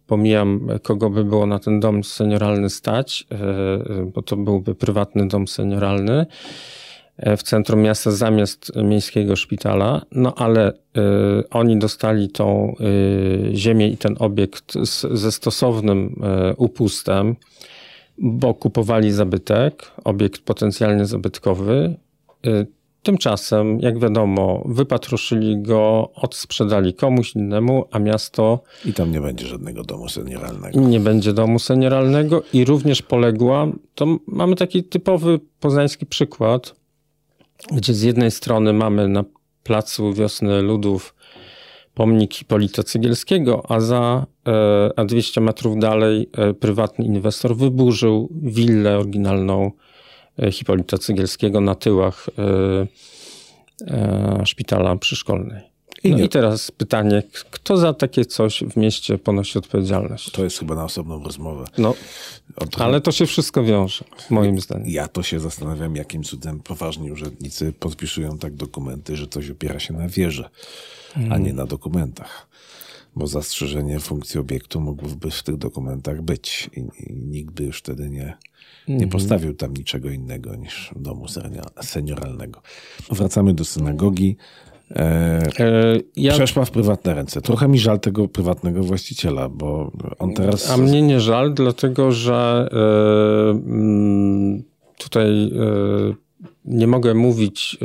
pomijam, 0.06 0.68
kogo 0.82 1.10
by 1.10 1.24
było 1.24 1.46
na 1.46 1.58
ten 1.58 1.80
dom 1.80 2.04
senioralny 2.04 2.70
stać, 2.70 3.26
e, 3.32 4.10
bo 4.14 4.22
to 4.22 4.36
byłby 4.36 4.74
prywatny 4.74 5.28
dom 5.28 5.48
senioralny 5.48 6.26
w 7.18 7.42
centrum 7.42 7.82
miasta 7.82 8.10
zamiast 8.10 8.72
miejskiego 8.76 9.36
szpitala, 9.36 10.02
no 10.12 10.34
ale 10.34 10.72
y, 10.72 10.74
oni 11.50 11.78
dostali 11.78 12.28
tą 12.28 12.74
y, 12.80 13.56
ziemię 13.56 13.88
i 13.88 13.96
ten 13.96 14.16
obiekt 14.18 14.72
z, 14.84 15.18
ze 15.18 15.32
stosownym 15.32 16.22
y, 16.52 16.54
upustem. 16.56 17.36
bo 18.18 18.54
kupowali 18.54 19.12
zabytek, 19.12 19.92
obiekt 20.04 20.42
potencjalnie 20.42 21.06
zabytkowy. 21.06 21.96
Tymczasem, 23.02 23.80
jak 23.80 23.98
wiadomo, 23.98 24.62
wypatruszyli 24.66 25.62
go, 25.62 26.10
odsprzedali 26.14 26.94
komuś 26.94 27.36
innemu, 27.36 27.84
a 27.90 27.98
miasto. 27.98 28.62
I 28.84 28.92
tam 28.92 29.12
nie 29.12 29.20
będzie 29.20 29.46
żadnego 29.46 29.82
domu 29.82 30.08
senioralnego. 30.08 30.80
Nie 30.80 31.00
będzie 31.00 31.32
domu 31.32 31.58
senioralnego 31.58 32.42
i 32.52 32.64
również 32.64 33.02
poległa. 33.02 33.66
To 33.94 34.06
mamy 34.26 34.56
taki 34.56 34.84
typowy 34.84 35.40
poznański 35.60 36.06
przykład, 36.06 36.74
gdzie 37.72 37.94
z 37.94 38.02
jednej 38.02 38.30
strony 38.30 38.72
mamy 38.72 39.08
na 39.08 39.24
placu 39.62 40.12
Wiosny 40.12 40.62
Ludów 40.62 41.14
pomnik 41.94 42.34
Hipolita 42.34 42.82
Cegielskiego, 42.82 43.62
a 43.68 43.80
za 43.80 44.26
e, 44.46 44.90
a 44.96 45.04
200 45.04 45.40
metrów 45.40 45.78
dalej 45.78 46.30
e, 46.32 46.54
prywatny 46.54 47.04
inwestor 47.04 47.56
wyburzył 47.56 48.28
willę 48.42 48.98
oryginalną 48.98 49.70
E, 50.38 50.52
Hipolita 50.52 50.98
Cygielskiego 50.98 51.60
na 51.60 51.74
tyłach 51.74 52.26
szpitala 54.44 54.96
przyszkolnej. 54.96 55.73
No 56.04 56.18
i 56.18 56.28
teraz 56.28 56.70
pytanie, 56.70 57.22
kto 57.50 57.76
za 57.76 57.94
takie 57.94 58.24
coś 58.24 58.64
w 58.70 58.76
mieście 58.76 59.18
ponosi 59.18 59.58
odpowiedzialność? 59.58 60.30
To 60.30 60.44
jest 60.44 60.58
chyba 60.58 60.74
na 60.74 60.84
osobną 60.84 61.24
rozmowę. 61.24 61.64
No, 61.78 61.94
ale 62.78 63.00
to 63.00 63.12
się 63.12 63.26
wszystko 63.26 63.64
wiąże, 63.64 64.04
moim 64.30 64.60
zdaniem. 64.60 64.88
Ja 64.88 65.08
to 65.08 65.22
się 65.22 65.40
zastanawiam, 65.40 65.96
jakim 65.96 66.22
cudem 66.22 66.60
poważni 66.60 67.12
urzędnicy 67.12 67.72
podpisują 67.72 68.38
tak 68.38 68.54
dokumenty, 68.54 69.16
że 69.16 69.26
coś 69.26 69.50
opiera 69.50 69.80
się 69.80 69.94
na 69.94 70.08
wierze, 70.08 70.50
hmm. 71.14 71.32
a 71.32 71.38
nie 71.38 71.52
na 71.52 71.66
dokumentach. 71.66 72.48
Bo 73.16 73.26
zastrzeżenie 73.26 74.00
funkcji 74.00 74.40
obiektu 74.40 74.80
mógłby 74.80 75.30
w 75.30 75.42
tych 75.42 75.56
dokumentach 75.56 76.22
być 76.22 76.70
i, 76.76 76.80
i 76.80 77.12
nikt 77.12 77.54
by 77.54 77.64
już 77.64 77.78
wtedy 77.78 78.10
nie, 78.10 78.36
nie 78.88 78.94
mhm. 78.94 79.10
postawił 79.10 79.54
tam 79.54 79.74
niczego 79.74 80.10
innego 80.10 80.56
niż 80.56 80.90
domu 80.96 81.26
senioralnego. 81.82 82.62
Wracamy 83.10 83.54
do 83.54 83.64
synagogi. 83.64 84.36
E, 84.96 85.00
e, 85.58 86.00
ja... 86.16 86.32
Przeszła 86.32 86.64
w 86.64 86.70
prywatne 86.70 87.14
ręce. 87.14 87.40
Trochę 87.40 87.68
mi 87.68 87.78
żal 87.78 88.00
tego 88.00 88.28
prywatnego 88.28 88.82
właściciela, 88.82 89.48
bo 89.48 89.92
on 90.18 90.34
teraz. 90.34 90.70
A 90.70 90.76
mnie 90.76 91.02
nie 91.02 91.20
żal, 91.20 91.54
dlatego 91.54 92.12
że 92.12 92.68
e, 92.72 93.58
tutaj 94.98 95.44
e, 95.44 96.14
nie 96.64 96.86
mogę 96.86 97.14
mówić, 97.14 97.78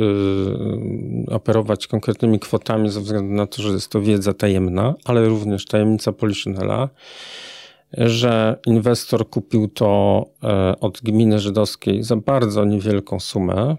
operować 1.30 1.86
konkretnymi 1.86 2.38
kwotami 2.38 2.90
ze 2.90 3.00
względu 3.00 3.34
na 3.34 3.46
to, 3.46 3.62
że 3.62 3.68
jest 3.68 3.88
to 3.88 4.00
wiedza 4.00 4.34
tajemna, 4.34 4.94
ale 5.04 5.28
również 5.28 5.64
tajemnica 5.64 6.12
Poliszynela 6.12 6.88
że 7.92 8.58
inwestor 8.66 9.30
kupił 9.30 9.68
to 9.68 10.24
od 10.80 11.00
gminy 11.00 11.38
żydowskiej 11.38 12.02
za 12.02 12.16
bardzo 12.16 12.64
niewielką 12.64 13.20
sumę 13.20 13.76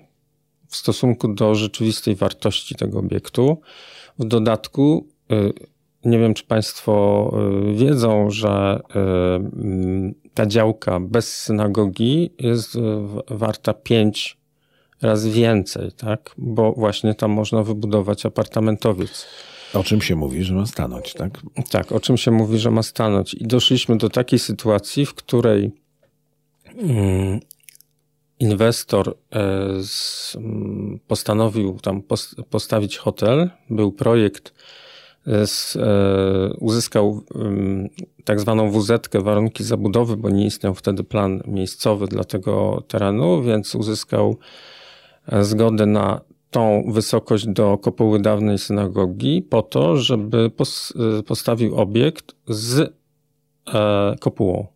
w 0.71 0.75
stosunku 0.75 1.27
do 1.27 1.55
rzeczywistej 1.55 2.15
wartości 2.15 2.75
tego 2.75 2.99
obiektu. 2.99 3.61
W 4.19 4.25
dodatku, 4.25 5.07
e, 5.31 5.35
nie 6.09 6.19
wiem 6.19 6.33
czy 6.33 6.43
Państwo 6.43 7.31
e, 7.33 7.73
wiedzą, 7.73 8.29
że 8.29 8.79
ta 10.33 10.45
działka 10.45 10.99
bez 10.99 11.37
synagogi 11.37 12.31
jest 12.39 12.77
warta 13.29 13.73
5 13.73 14.37
razy 15.01 15.31
więcej, 15.31 15.91
tak? 15.91 16.35
bo 16.37 16.73
właśnie 16.73 17.15
tam 17.15 17.31
można 17.31 17.63
wybudować 17.63 18.25
apartamentowiec. 18.25 19.27
O 19.73 19.83
czym 19.83 20.01
się 20.01 20.15
mówi, 20.15 20.43
że 20.43 20.53
ma 20.53 20.65
stanąć, 20.65 21.13
tak? 21.13 21.41
Tak, 21.69 21.91
o 21.91 21.99
czym 21.99 22.17
się 22.17 22.31
mówi, 22.31 22.59
że 22.59 22.71
ma 22.71 22.83
stanąć. 22.83 23.33
I 23.33 23.47
doszliśmy 23.47 23.97
do 23.97 24.09
takiej 24.09 24.39
sytuacji, 24.39 25.05
w 25.05 25.13
której 25.13 25.71
mm, 26.77 27.39
inwestor 28.41 29.15
e, 29.35 29.47
postanowił 31.07 31.79
tam 31.79 32.01
postawić 32.49 32.97
hotel. 32.97 33.49
Był 33.69 33.91
projekt, 33.91 34.53
e, 35.27 35.31
e, 35.31 36.53
uzyskał 36.59 37.21
tak 38.23 38.39
zwaną 38.39 38.71
wz 38.71 39.09
warunki 39.13 39.63
zabudowy, 39.63 40.17
bo 40.17 40.29
nie 40.29 40.45
istniał 40.45 40.75
wtedy 40.75 41.03
plan 41.03 41.41
miejscowy 41.47 42.07
dla 42.07 42.23
tego 42.23 42.83
terenu, 42.87 43.41
więc 43.43 43.75
uzyskał 43.75 44.37
zgodę 45.41 45.85
na 45.85 46.21
tą 46.51 46.83
wysokość 46.91 47.47
do 47.47 47.77
kopuły 47.77 48.19
dawnej 48.19 48.57
synagogi 48.57 49.41
po 49.41 49.61
to, 49.61 49.97
żeby 49.97 50.51
postawił 51.27 51.75
obiekt 51.75 52.35
z 52.47 52.93
kopułą. 54.19 54.67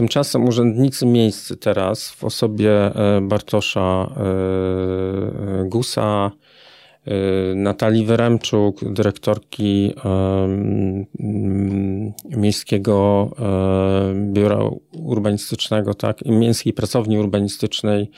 Tymczasem 0.00 0.48
urzędnicy 0.48 1.06
miejscy 1.06 1.56
teraz 1.56 2.10
w 2.10 2.24
osobie 2.24 2.72
e, 2.72 3.20
Bartosza 3.20 4.10
e, 4.16 5.64
Gusa, 5.64 6.30
Natalii 7.54 8.04
Wyremczuk, 8.04 8.92
dyrektorki 8.92 9.94
Miejskiego 12.24 13.30
Biura 14.14 14.58
Urbanistycznego, 14.92 15.94
tak, 15.94 16.24
Miejskiej 16.24 16.72
Pracowni 16.72 17.18
Urbanistycznej 17.18 18.10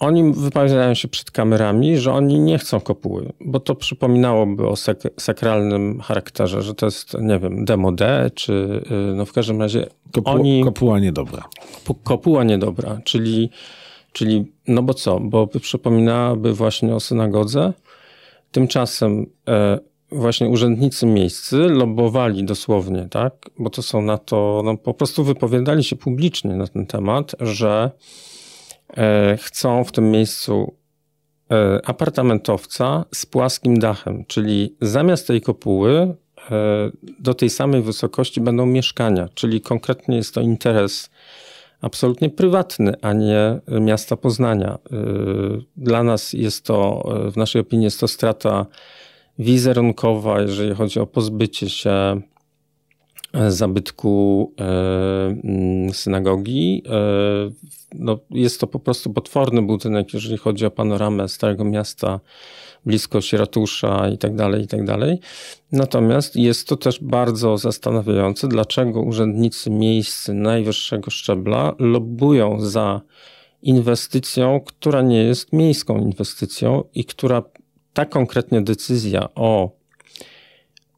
oni 0.00 0.32
wypowiadają 0.32 0.94
się 0.94 1.08
przed 1.08 1.30
kamerami, 1.30 1.98
że 1.98 2.12
oni 2.12 2.40
nie 2.40 2.58
chcą 2.58 2.80
kopuły, 2.80 3.32
bo 3.40 3.60
to 3.60 3.74
przypominałoby 3.74 4.68
o 4.68 4.76
sak 4.76 4.98
sakralnym 5.18 6.00
charakterze, 6.00 6.62
że 6.62 6.74
to 6.74 6.86
jest, 6.86 7.16
nie 7.20 7.38
wiem, 7.38 7.64
demo 7.64 7.92
D, 7.92 8.30
czy 8.34 8.82
y, 9.12 9.14
no 9.14 9.26
w 9.26 9.32
każdym 9.32 9.60
razie 9.60 9.86
Kopu 10.12 10.30
oni... 10.30 10.64
Kopuła 10.64 10.98
niedobra. 10.98 11.44
Kopuła 12.04 12.44
niedobra, 12.44 13.00
czyli, 13.04 13.50
czyli 14.12 14.52
no 14.68 14.82
bo 14.82 14.94
co, 14.94 15.20
bo 15.20 15.46
przypominałaby 15.46 16.52
właśnie 16.52 16.94
o 16.94 17.00
synagodze. 17.00 17.72
Tymczasem 18.52 19.26
e, 19.48 19.78
właśnie 20.12 20.48
urzędnicy 20.48 21.06
miejscy 21.06 21.56
lobowali 21.56 22.44
dosłownie, 22.44 23.08
tak, 23.10 23.50
bo 23.58 23.70
to 23.70 23.82
są 23.82 24.02
na 24.02 24.18
to, 24.18 24.62
no 24.64 24.76
po 24.76 24.94
prostu 24.94 25.24
wypowiadali 25.24 25.84
się 25.84 25.96
publicznie 25.96 26.54
na 26.54 26.66
ten 26.66 26.86
temat, 26.86 27.36
że 27.40 27.90
chcą 29.38 29.84
w 29.84 29.92
tym 29.92 30.10
miejscu 30.10 30.74
e, 31.50 31.80
apartamentowca 31.84 33.04
z 33.14 33.26
płaskim 33.26 33.78
dachem, 33.78 34.24
czyli 34.26 34.76
zamiast 34.80 35.26
tej 35.26 35.40
kopuły 35.40 35.92
e, 36.00 36.14
do 37.18 37.34
tej 37.34 37.50
samej 37.50 37.82
wysokości 37.82 38.40
będą 38.40 38.66
mieszkania, 38.66 39.28
czyli 39.34 39.60
konkretnie 39.60 40.16
jest 40.16 40.34
to 40.34 40.40
interes 40.40 41.10
absolutnie 41.80 42.30
prywatny, 42.30 42.94
a 43.02 43.12
nie 43.12 43.60
miasta 43.80 44.16
Poznania. 44.16 44.78
Dla 45.76 46.02
nas 46.02 46.32
jest 46.32 46.64
to, 46.64 47.08
w 47.32 47.36
naszej 47.36 47.60
opinii, 47.60 47.84
jest 47.84 48.00
to 48.00 48.08
strata 48.08 48.66
wizerunkowa, 49.38 50.40
jeżeli 50.40 50.74
chodzi 50.74 51.00
o 51.00 51.06
pozbycie 51.06 51.70
się 51.70 52.20
zabytku 53.48 54.52
mm, 54.56 55.94
synagogi 55.94 56.82
no, 57.94 58.18
jest 58.30 58.60
to 58.60 58.66
po 58.66 58.78
prostu 58.78 59.12
potworny 59.12 59.62
budynek, 59.62 60.14
jeżeli 60.14 60.36
chodzi 60.36 60.66
o 60.66 60.70
panoramę 60.70 61.28
Starego 61.28 61.64
Miasta, 61.64 62.20
bliskość 62.86 63.32
ratusza 63.32 64.08
i 64.08 64.18
tak 64.18 64.36
dalej, 64.36 64.64
i 64.64 64.66
tak 64.66 64.84
dalej. 64.84 65.18
Natomiast 65.72 66.36
jest 66.36 66.68
to 66.68 66.76
też 66.76 66.98
bardzo 67.02 67.58
zastanawiające, 67.58 68.48
dlaczego 68.48 69.02
urzędnicy 69.02 69.70
miejscy 69.70 70.34
najwyższego 70.34 71.10
szczebla 71.10 71.74
lobbują 71.78 72.60
za 72.60 73.00
inwestycją, 73.62 74.60
która 74.60 75.02
nie 75.02 75.22
jest 75.22 75.52
miejską 75.52 75.98
inwestycją 75.98 76.84
i 76.94 77.04
która 77.04 77.42
ta 77.92 78.06
konkretnie 78.06 78.62
decyzja 78.62 79.28
o 79.34 79.79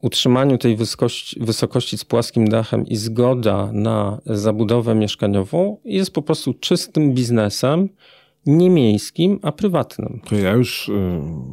utrzymaniu 0.02 0.58
tej 0.58 0.76
wysokości, 0.76 1.40
wysokości 1.40 1.98
z 1.98 2.04
płaskim 2.04 2.48
dachem 2.48 2.86
i 2.86 2.96
zgoda 2.96 3.70
na 3.72 4.20
zabudowę 4.26 4.94
mieszkaniową 4.94 5.76
jest 5.84 6.10
po 6.10 6.22
prostu 6.22 6.54
czystym 6.54 7.14
biznesem, 7.14 7.88
nie 8.46 8.70
miejskim, 8.70 9.38
a 9.42 9.52
prywatnym. 9.52 10.20
To 10.24 10.36
ja 10.36 10.52
już 10.52 10.88
y, 10.88 10.92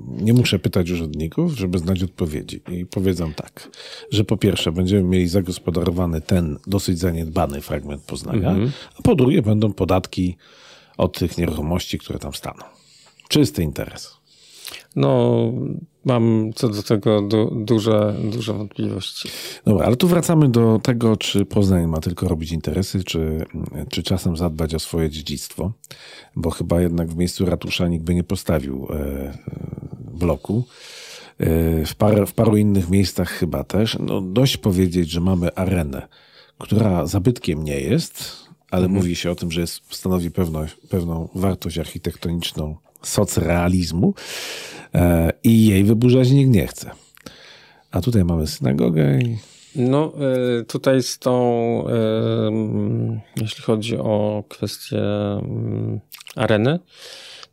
nie 0.08 0.34
muszę 0.34 0.60
pytać 0.60 0.92
urzędników, 0.92 1.52
żeby 1.52 1.80
znać 1.80 2.04
odpowiedzi. 2.04 2.62
I 2.72 2.86
powiedzą 2.86 3.34
tak, 3.34 3.70
że 4.12 4.24
po 4.24 4.38
pierwsze 4.38 4.72
będziemy 4.72 5.04
mieli 5.04 5.28
zagospodarowany 5.28 6.22
ten 6.22 6.58
dosyć 6.68 7.00
zaniedbany 7.00 7.62
fragment 7.62 8.02
Poznania, 8.02 8.52
mm 8.52 8.68
-hmm. 8.68 8.72
a 9.00 9.02
po 9.02 9.16
drugie 9.16 9.42
będą 9.42 9.74
podatki 9.74 10.38
od 10.98 11.20
tych 11.20 11.38
nieruchomości, 11.38 12.00
które 12.00 12.20
tam 12.20 12.34
staną. 12.34 12.64
Czysty 13.28 13.64
interes. 13.64 14.19
No, 14.96 15.44
mam 16.06 16.52
co 16.56 16.70
do 16.70 16.84
tego 16.84 17.22
du 17.22 17.64
duże, 17.66 18.16
duże 18.32 18.54
wątpliwości. 18.54 19.30
Dobra, 19.66 19.86
ale 19.86 19.96
tu 19.96 20.08
wracamy 20.08 20.50
do 20.50 20.80
tego, 20.84 21.18
czy 21.18 21.46
Poznań 21.46 21.88
ma 21.88 22.00
tylko 22.00 22.28
robić 22.28 22.52
interesy, 22.52 23.04
czy, 23.04 23.46
czy 23.90 24.04
czasem 24.04 24.38
zadbać 24.38 24.76
o 24.76 24.80
swoje 24.80 25.10
dziedzictwo, 25.10 25.72
bo 26.36 26.50
chyba 26.50 26.82
jednak 26.82 27.10
w 27.10 27.18
miejscu 27.18 27.46
ratusza 27.46 27.88
nikt 27.88 28.06
by 28.06 28.16
nie 28.16 28.24
postawił 28.24 28.88
e, 28.90 29.38
bloku. 30.12 30.64
E, 31.38 31.86
w, 31.86 31.96
par, 31.96 32.28
w 32.28 32.34
paru 32.34 32.58
innych 32.58 32.90
miejscach 32.90 33.30
chyba 33.30 33.64
też. 33.64 33.98
No, 34.00 34.22
dość 34.22 34.58
powiedzieć, 34.58 35.10
że 35.10 35.22
mamy 35.22 35.56
arenę 35.56 36.08
która 36.60 37.06
zabytkiem 37.06 37.64
nie 37.64 37.80
jest, 37.80 38.36
ale 38.72 38.86
Mhm. 38.86 38.92
mówi 38.92 39.16
się 39.16 39.32
o 39.32 39.36
tym, 39.36 39.52
że 39.52 39.62
jest, 39.62 39.82
stanowi 39.90 40.32
pewną, 40.32 40.66
pewną 40.90 41.30
wartość 41.36 41.78
architektoniczną 41.78 42.76
socrealizmu 43.02 44.14
e, 44.96 45.32
i 45.44 45.66
jej 45.66 45.84
wyburzać 45.84 46.32
nikt 46.32 46.52
nie 46.52 46.68
chce. 46.68 46.92
A 47.92 48.02
tutaj 48.02 48.26
mamy 48.26 48.48
synagogę 48.48 49.20
i 49.20 49.38
No, 49.76 50.14
y, 50.60 50.66
tutaj 50.66 51.04
z 51.04 51.20
tą, 51.20 51.84
mm, 51.88 53.20
jeśli 53.42 53.64
chodzi 53.64 53.98
o 53.98 54.44
kwestię 54.50 55.02
mm, 55.02 56.00
areny, 56.36 56.80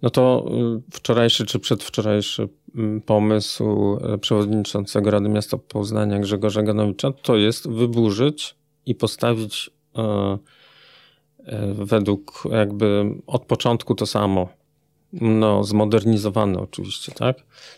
no 0.03 0.11
to 0.11 0.51
wczorajszy 0.93 1.47
czy 1.47 1.59
przedwczorajszy 1.59 2.49
mm, 2.77 3.01
pomysł 3.01 3.99
przewodniczącego 4.21 5.11
Rady 5.11 5.29
Miasta 5.29 5.59
Poznania 5.59 6.19
Grzegorza 6.19 6.63
Ganowicza 6.63 7.13
to 7.13 7.37
jest 7.37 7.71
wyburzyć 7.71 8.55
i 8.87 8.95
postawić 8.95 9.71
według 11.75 12.43
jakby 12.51 13.05
od 13.27 13.45
początku 13.45 13.95
to 13.95 14.07
samo. 14.07 14.49
No, 15.13 15.65
zmodernizowane 15.65 16.59
oczywiście, 16.59 17.13
tak? 17.13 17.37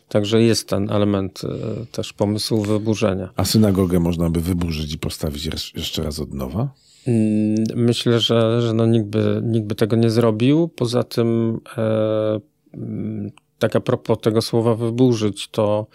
Także 0.08 0.42
jest 0.42 0.68
ten 0.68 0.90
element 0.90 1.40
y, 1.44 1.86
też 1.86 2.12
pomysłu 2.12 2.62
wyburzenia. 2.62 3.28
A 3.36 3.44
synagogę 3.44 4.00
można 4.00 4.30
by 4.30 4.40
wyburzyć 4.40 4.94
i 4.94 4.98
postawić 4.98 5.48
jeszcze 5.74 6.02
raz 6.02 6.20
od 6.20 6.34
nowa? 6.34 6.68
Mm, 7.06 7.54
Myślę, 7.74 8.20
że, 8.20 8.62
że 8.62 8.72
no 8.74 8.86
nikt, 8.86 9.06
by, 9.06 9.40
nikt 9.44 9.66
by 9.66 9.74
tego 9.74 9.96
nie 9.96 10.10
zrobił. 10.10 10.68
Poza 10.68 11.02
tym, 11.02 11.60
e, 11.76 12.40
mm, 12.74 13.30
tak 13.58 13.76
a 13.76 13.80
propos 13.80 14.18
tego 14.20 14.42
słowa 14.42 14.74
wyburzyć, 14.74 15.48
to, 15.48 15.86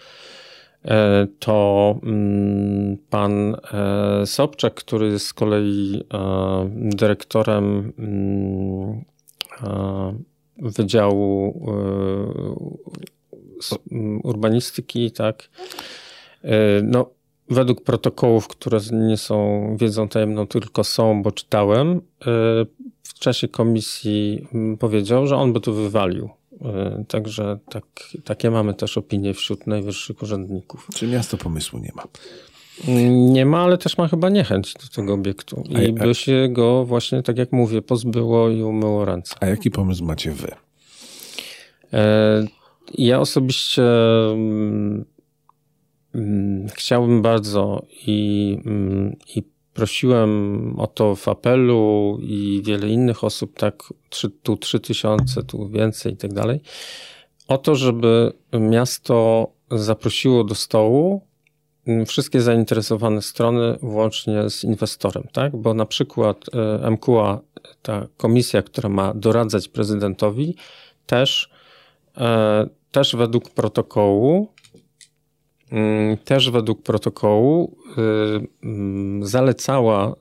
e, 0.84 1.26
to 1.38 1.94
mm, 2.02 2.96
pan 3.10 3.56
e, 3.72 4.26
Sobczak, 4.26 4.74
który 4.74 5.08
jest 5.08 5.26
z 5.26 5.32
kolei 5.32 6.04
e, 6.14 6.70
dyrektorem 6.74 7.92
mm, 7.98 9.04
e, 9.62 10.33
Wydziału 10.58 11.64
e, 13.92 14.18
Urbanistyki, 14.22 15.10
tak, 15.10 15.48
E, 16.44 16.82
No, 16.82 17.10
według 17.50 17.84
protokołów, 17.84 18.48
które 18.48 18.78
nie 18.92 19.16
są 19.16 19.66
wiedzą 19.80 20.08
tajemną, 20.08 20.46
tylko 20.46 20.84
są, 20.84 21.22
bo 21.22 21.32
czytałem, 21.32 21.90
e, 21.90 22.00
w 23.02 23.14
czasie 23.18 23.48
komisji 23.48 24.46
powiedział, 24.78 25.26
że 25.26 25.36
on 25.36 25.52
by 25.52 25.60
to 25.60 25.72
wywalił. 25.72 26.30
Także 27.08 27.58
tak, 27.70 27.84
takie 28.24 28.50
mamy 28.50 28.74
też 28.74 28.98
opinie 28.98 29.34
wśród 29.34 29.66
najwyższych 29.66 30.22
urzędników. 30.22 30.88
Czy 30.94 31.06
miasto 31.06 31.36
pomysłu 31.36 31.78
nie 31.78 31.92
ma? 31.94 32.02
Nie 33.08 33.46
ma, 33.46 33.62
ale 33.64 33.78
też 33.78 33.98
ma 33.98 34.08
chyba 34.08 34.28
niechęć 34.28 34.74
do 34.74 34.88
tego 34.94 35.14
obiektu. 35.14 35.62
I 35.68 35.76
a- 36.00 36.04
by 36.04 36.14
się 36.14 36.48
go 36.50 36.84
właśnie, 36.84 37.22
tak 37.22 37.38
jak 37.38 37.52
mówię, 37.52 37.82
pozbyło 37.82 38.48
i 38.50 38.62
umyło 38.62 39.04
ręce. 39.04 39.34
A 39.40 39.46
jaki 39.46 39.70
pomysł 39.70 40.04
macie 40.04 40.30
wy? 40.32 40.48
E, 41.92 42.46
Ja 42.98 43.20
osobiście 43.20 43.82
mm, 44.32 45.04
mm, 46.14 46.66
chciałbym 46.74 47.22
bardzo 47.22 47.82
i, 48.06 48.58
mm, 48.66 49.16
i 49.36 49.42
prosiłem 49.74 50.74
o 50.80 50.86
to 50.86 51.14
w 51.14 51.28
apelu 51.28 52.18
i 52.22 52.62
wiele 52.64 52.88
innych 52.88 53.24
osób, 53.24 53.58
tak, 53.58 53.82
trzy, 54.10 54.30
tu 54.30 54.56
trzy 54.56 54.80
tysiące, 54.80 55.42
tu 55.42 55.68
więcej 55.68 56.12
i 56.12 56.16
tak 56.16 56.32
dalej, 56.32 56.60
o 57.48 57.58
to, 57.58 57.74
żeby 57.74 58.32
miasto 58.60 59.48
zaprosiło 59.70 60.44
do 60.44 60.54
stołu 60.54 61.26
wszystkie 62.06 62.40
zainteresowane 62.40 63.22
strony, 63.22 63.78
włącznie 63.82 64.50
z 64.50 64.64
inwestorem, 64.64 65.24
tak? 65.32 65.56
Bo 65.56 65.74
na 65.74 65.86
przykład 65.86 66.44
e, 66.82 66.90
MQA, 66.90 67.40
ta 67.82 68.06
komisja, 68.16 68.62
która 68.62 68.88
ma 68.88 69.14
doradzać 69.14 69.68
prezydentowi, 69.68 70.56
też, 71.06 71.50
e, 72.16 72.66
też 72.90 73.16
według 73.16 73.50
protokołu, 73.50 74.48
też 76.24 76.50
według 76.50 76.82
protokołu 76.82 77.76
zalecała 79.22 80.14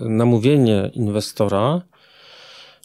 namówienie 0.00 0.90
inwestora, 0.94 1.82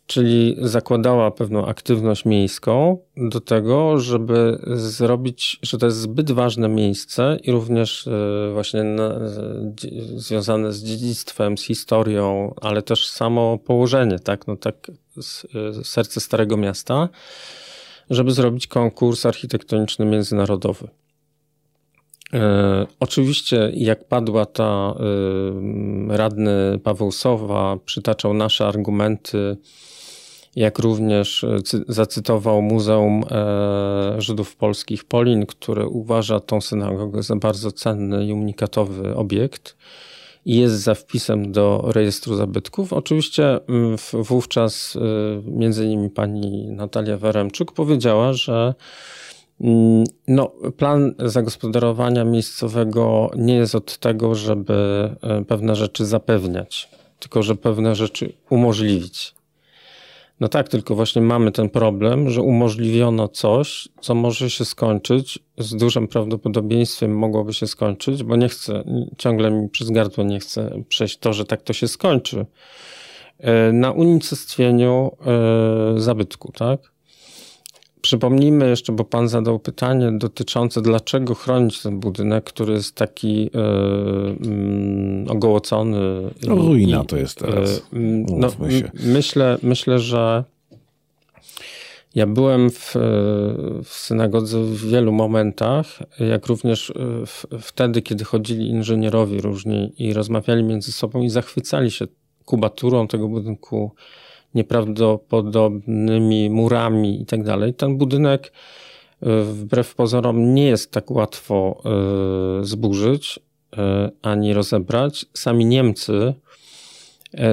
czyli 0.08 0.56
zakładała 0.62 1.32
pewną 1.32 1.66
aktywność 1.66 2.26
miejską 2.26 2.98
do 3.18 3.42
tego, 3.42 4.00
żeby 4.00 4.60
zrobić, 4.76 5.60
że 5.62 5.78
to 5.78 5.86
jest 5.86 5.98
zbyt 5.98 6.32
ważne 6.32 6.70
miejsce 6.70 7.38
i 7.44 7.52
również 7.52 8.08
y, 8.08 8.50
właśnie 8.54 8.84
na, 8.84 9.20
związane 10.16 10.74
z 10.74 10.84
dziedzictwem, 10.84 11.58
z 11.58 11.64
historią, 11.64 12.54
ale 12.62 12.82
też 12.82 13.10
samo 13.10 13.58
położenie, 13.58 14.20
tak, 14.20 14.48
no 14.48 14.56
tak, 14.56 14.92
y, 15.80 15.84
serce 15.84 16.20
Starego 16.20 16.58
Miasta, 16.58 17.10
żeby 18.10 18.32
zrobić 18.32 18.68
konkurs 18.68 19.26
architektoniczny 19.26 20.06
międzynarodowy. 20.06 20.88
E, 22.34 22.86
oczywiście, 23.00 23.72
jak 23.74 24.08
padła 24.08 24.46
ta 24.46 24.94
e, 26.10 26.18
radny 26.18 26.80
Paweł 26.84 27.12
Sowa, 27.12 27.78
przytaczał 27.86 28.34
nasze 28.34 28.68
argumenty, 28.68 29.58
jak 30.58 30.80
również 30.80 31.44
e, 31.44 31.62
cy- 31.62 31.84
zacytował 31.88 32.62
Muzeum 32.62 33.24
e, 33.32 34.22
Żydów 34.22 34.56
Polskich 34.56 35.04
Polin, 35.04 35.46
które 35.46 35.88
uważa 35.88 36.40
tą 36.40 36.62
synagogę 36.62 37.24
za 37.24 37.36
bardzo 37.36 37.72
cenny 37.72 38.26
i 38.26 38.34
unikatowy 38.34 39.16
obiekt 39.16 39.78
i 40.46 40.58
jest 40.58 40.76
za 40.76 40.96
wpisem 40.96 41.52
do 41.52 41.84
rejestru 41.94 42.36
zabytków. 42.36 42.94
Oczywiście 42.94 43.60
mm, 43.68 43.98
wówczas 44.14 44.96
y, 44.96 45.00
między 45.46 45.86
innymi 45.86 46.10
pani 46.10 46.68
Natalia 46.72 47.18
Weremczuk 47.18 47.72
powiedziała, 47.72 48.34
że 48.34 48.74
mm, 49.62 50.04
no, 50.28 50.52
plan 50.78 51.14
zagospodarowania 51.20 52.24
miejscowego 52.24 53.32
nie 53.36 53.56
jest 53.56 53.76
od 53.76 53.98
tego, 53.98 54.36
żeby 54.36 55.10
pewne 55.48 55.76
rzeczy 55.76 56.06
zapewniać, 56.06 56.90
tylko 57.20 57.44
że 57.44 57.56
pewne 57.56 57.96
rzeczy 57.96 58.34
umożliwić. 58.50 59.37
No 60.40 60.48
tak, 60.48 60.70
tylko 60.70 60.96
właśnie 60.96 61.22
mamy 61.22 61.52
ten 61.52 61.70
problem, 61.70 62.30
że 62.30 62.42
umożliwiono 62.42 63.28
coś, 63.28 63.90
co 64.02 64.16
może 64.16 64.50
się 64.50 64.66
skończyć, 64.66 65.40
z 65.58 65.76
dużym 65.76 66.08
prawdopodobieństwem 66.08 67.18
mogłoby 67.18 67.54
się 67.54 67.68
skończyć, 67.68 68.24
bo 68.24 68.36
nie 68.36 68.50
chcę, 68.50 68.84
ciągle 69.18 69.52
mi 69.52 69.70
przez 69.70 69.92
gardło 69.92 70.24
nie 70.24 70.40
chcę 70.40 70.84
przejść 70.90 71.18
to, 71.18 71.34
że 71.34 71.46
tak 71.46 71.62
to 71.62 71.74
się 71.74 71.88
skończy, 71.88 72.46
e, 73.40 73.72
na 73.72 73.92
unicestwieniu 73.92 75.12
e, 75.26 76.00
zabytku, 76.00 76.52
tak? 76.52 76.97
Przypomnijmy 78.08 78.70
jeszcze, 78.70 78.94
bo 78.94 79.04
pan 79.04 79.28
zadał 79.28 79.60
pytanie 79.60 80.12
dotyczące, 80.12 80.82
dlaczego 80.82 81.36
chronić 81.36 81.82
ten 81.82 82.00
budynek, 82.00 82.44
który 82.44 82.74
jest 82.74 82.96
taki 82.96 83.50
mm, 83.54 85.26
ogołocony. 85.30 86.00
No, 86.48 86.56
ruina 86.56 87.02
i, 87.04 87.06
to 87.06 87.18
jest 87.18 87.40
teraz. 87.40 87.70
e, 87.94 87.96
mm, 87.96 88.26
No, 88.30 88.48
myślę, 88.94 89.58
myślę, 89.64 90.00
że 90.00 90.44
ja 92.16 92.28
byłem 92.28 92.70
w, 92.70 92.96
e, 92.96 93.00
w 93.84 93.90
synagodze 93.90 94.64
w 94.64 94.90
wielu 94.90 95.12
momentach, 95.12 96.00
jak 96.20 96.46
również 96.46 96.94
w, 97.26 97.46
wtedy, 97.62 98.02
kiedy 98.02 98.24
chodzili 98.24 98.70
inżynierowie 98.70 99.42
różni 99.42 99.94
i 99.98 100.14
rozmawiali 100.14 100.64
między 100.64 100.92
sobą 100.92 101.22
i 101.22 101.30
zachwycali 101.30 101.92
się 101.92 102.06
kubaturą 102.46 103.08
tego 103.08 103.28
budynku, 103.28 103.92
nieprawdopodobnymi 104.56 106.50
murami 106.50 107.22
i 107.22 107.26
tak 107.26 107.44
dalej. 107.44 107.74
Ten 107.74 107.98
budynek 107.98 108.54
e, 109.22 109.42
wbrew 109.44 109.96
pozorom 109.96 110.54
nie 110.54 110.68
jest 110.68 110.92
tak 110.92 111.12
łatwo 111.12 111.82
e, 111.86 112.66
zburzyć 112.66 113.40
e, 113.78 114.12
ani 114.22 114.54
rozebrać. 114.54 115.26
Sami 115.34 115.66
Niemcy 115.66 116.34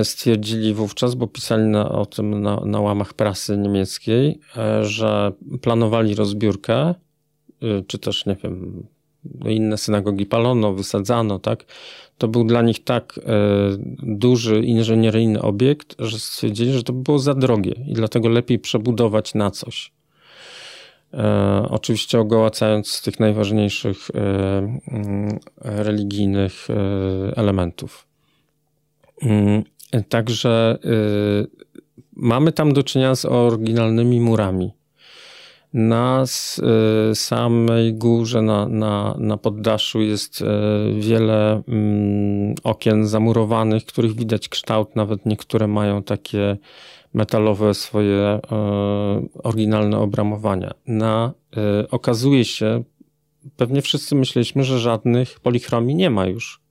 stwierdzili 0.03 0.75
wówczas, 0.75 1.15
bo 1.15 1.27
pisali 1.27 1.63
na, 1.63 1.89
o 1.89 2.07
tym 2.07 2.43
na, 2.43 2.61
na 2.65 2.81
łamach 2.81 3.15
prasy 3.15 3.59
niemieckiej, 3.59 4.41
że 4.83 5.33
planowali 5.63 6.15
rozbiórkę, 6.15 6.95
czy 7.87 7.99
też, 7.99 8.27
nie 8.27 8.37
wiem, 8.43 8.87
inne 9.49 9.79
synagogi 9.79 10.27
palono, 10.27 10.73
wysadzano, 10.73 11.39
tak? 11.39 11.65
To 12.19 12.29
był 12.29 12.45
dla 12.45 12.63
nich 12.63 12.85
tak 12.85 13.19
e, 13.19 13.23
duży 14.03 14.61
inżynieryjny 14.61 15.43
obiekt, 15.43 15.95
że 15.99 16.19
stwierdzili, 16.19 16.73
że 16.73 16.83
to 16.83 16.93
by 16.93 17.03
było 17.03 17.19
za 17.19 17.35
drogie 17.35 17.75
i 17.87 17.93
dlatego 17.93 18.29
lepiej 18.29 18.59
przebudować 18.59 19.35
na 19.35 19.51
coś. 19.51 19.93
E, 21.15 21.67
oczywiście 21.71 22.21
ogołacając 22.21 22.89
z 22.89 23.03
tych 23.03 23.21
najważniejszych 23.21 24.11
e, 24.11 24.19
mm, 24.89 25.39
religijnych 25.59 26.69
elementów. 27.37 28.07
Mm, 29.23 29.63
Także 30.09 30.79
mamy 32.17 32.53
tam 32.53 32.73
do 32.73 32.83
czynienia 32.83 33.15
z 33.15 33.25
oryginalnymi 33.25 34.21
murami. 34.21 34.73
Na 35.75 36.25
y, 37.11 37.15
samej 37.15 37.95
górze, 37.95 38.43
na, 38.43 38.69
na, 38.69 39.17
na 39.19 39.37
poddaszu 39.37 40.01
jest 40.01 40.41
y, 40.41 40.45
wiele 41.01 41.63
mm, 41.69 42.55
okien 42.65 43.07
zamurowanych, 43.07 43.85
których 43.85 44.15
widać 44.15 44.49
kształt, 44.49 44.97
nawet 44.97 45.27
niektóre 45.27 45.67
mają 45.67 46.03
takie 46.03 46.57
metalowe 47.15 47.75
swoje 47.75 48.39
y, 48.39 49.39
oryginalne 49.43 49.99
obramowania. 49.99 50.75
Na, 50.87 51.33
okazuje 51.91 52.45
się, 52.45 52.83
pewnie 53.57 53.83
wszyscy 53.83 54.15
myśleliśmy, 54.15 54.65
że 54.65 54.79
żadnych 54.79 55.41
polichromii 55.41 55.95
nie 55.95 56.11
ma 56.11 56.27
już. 56.27 56.64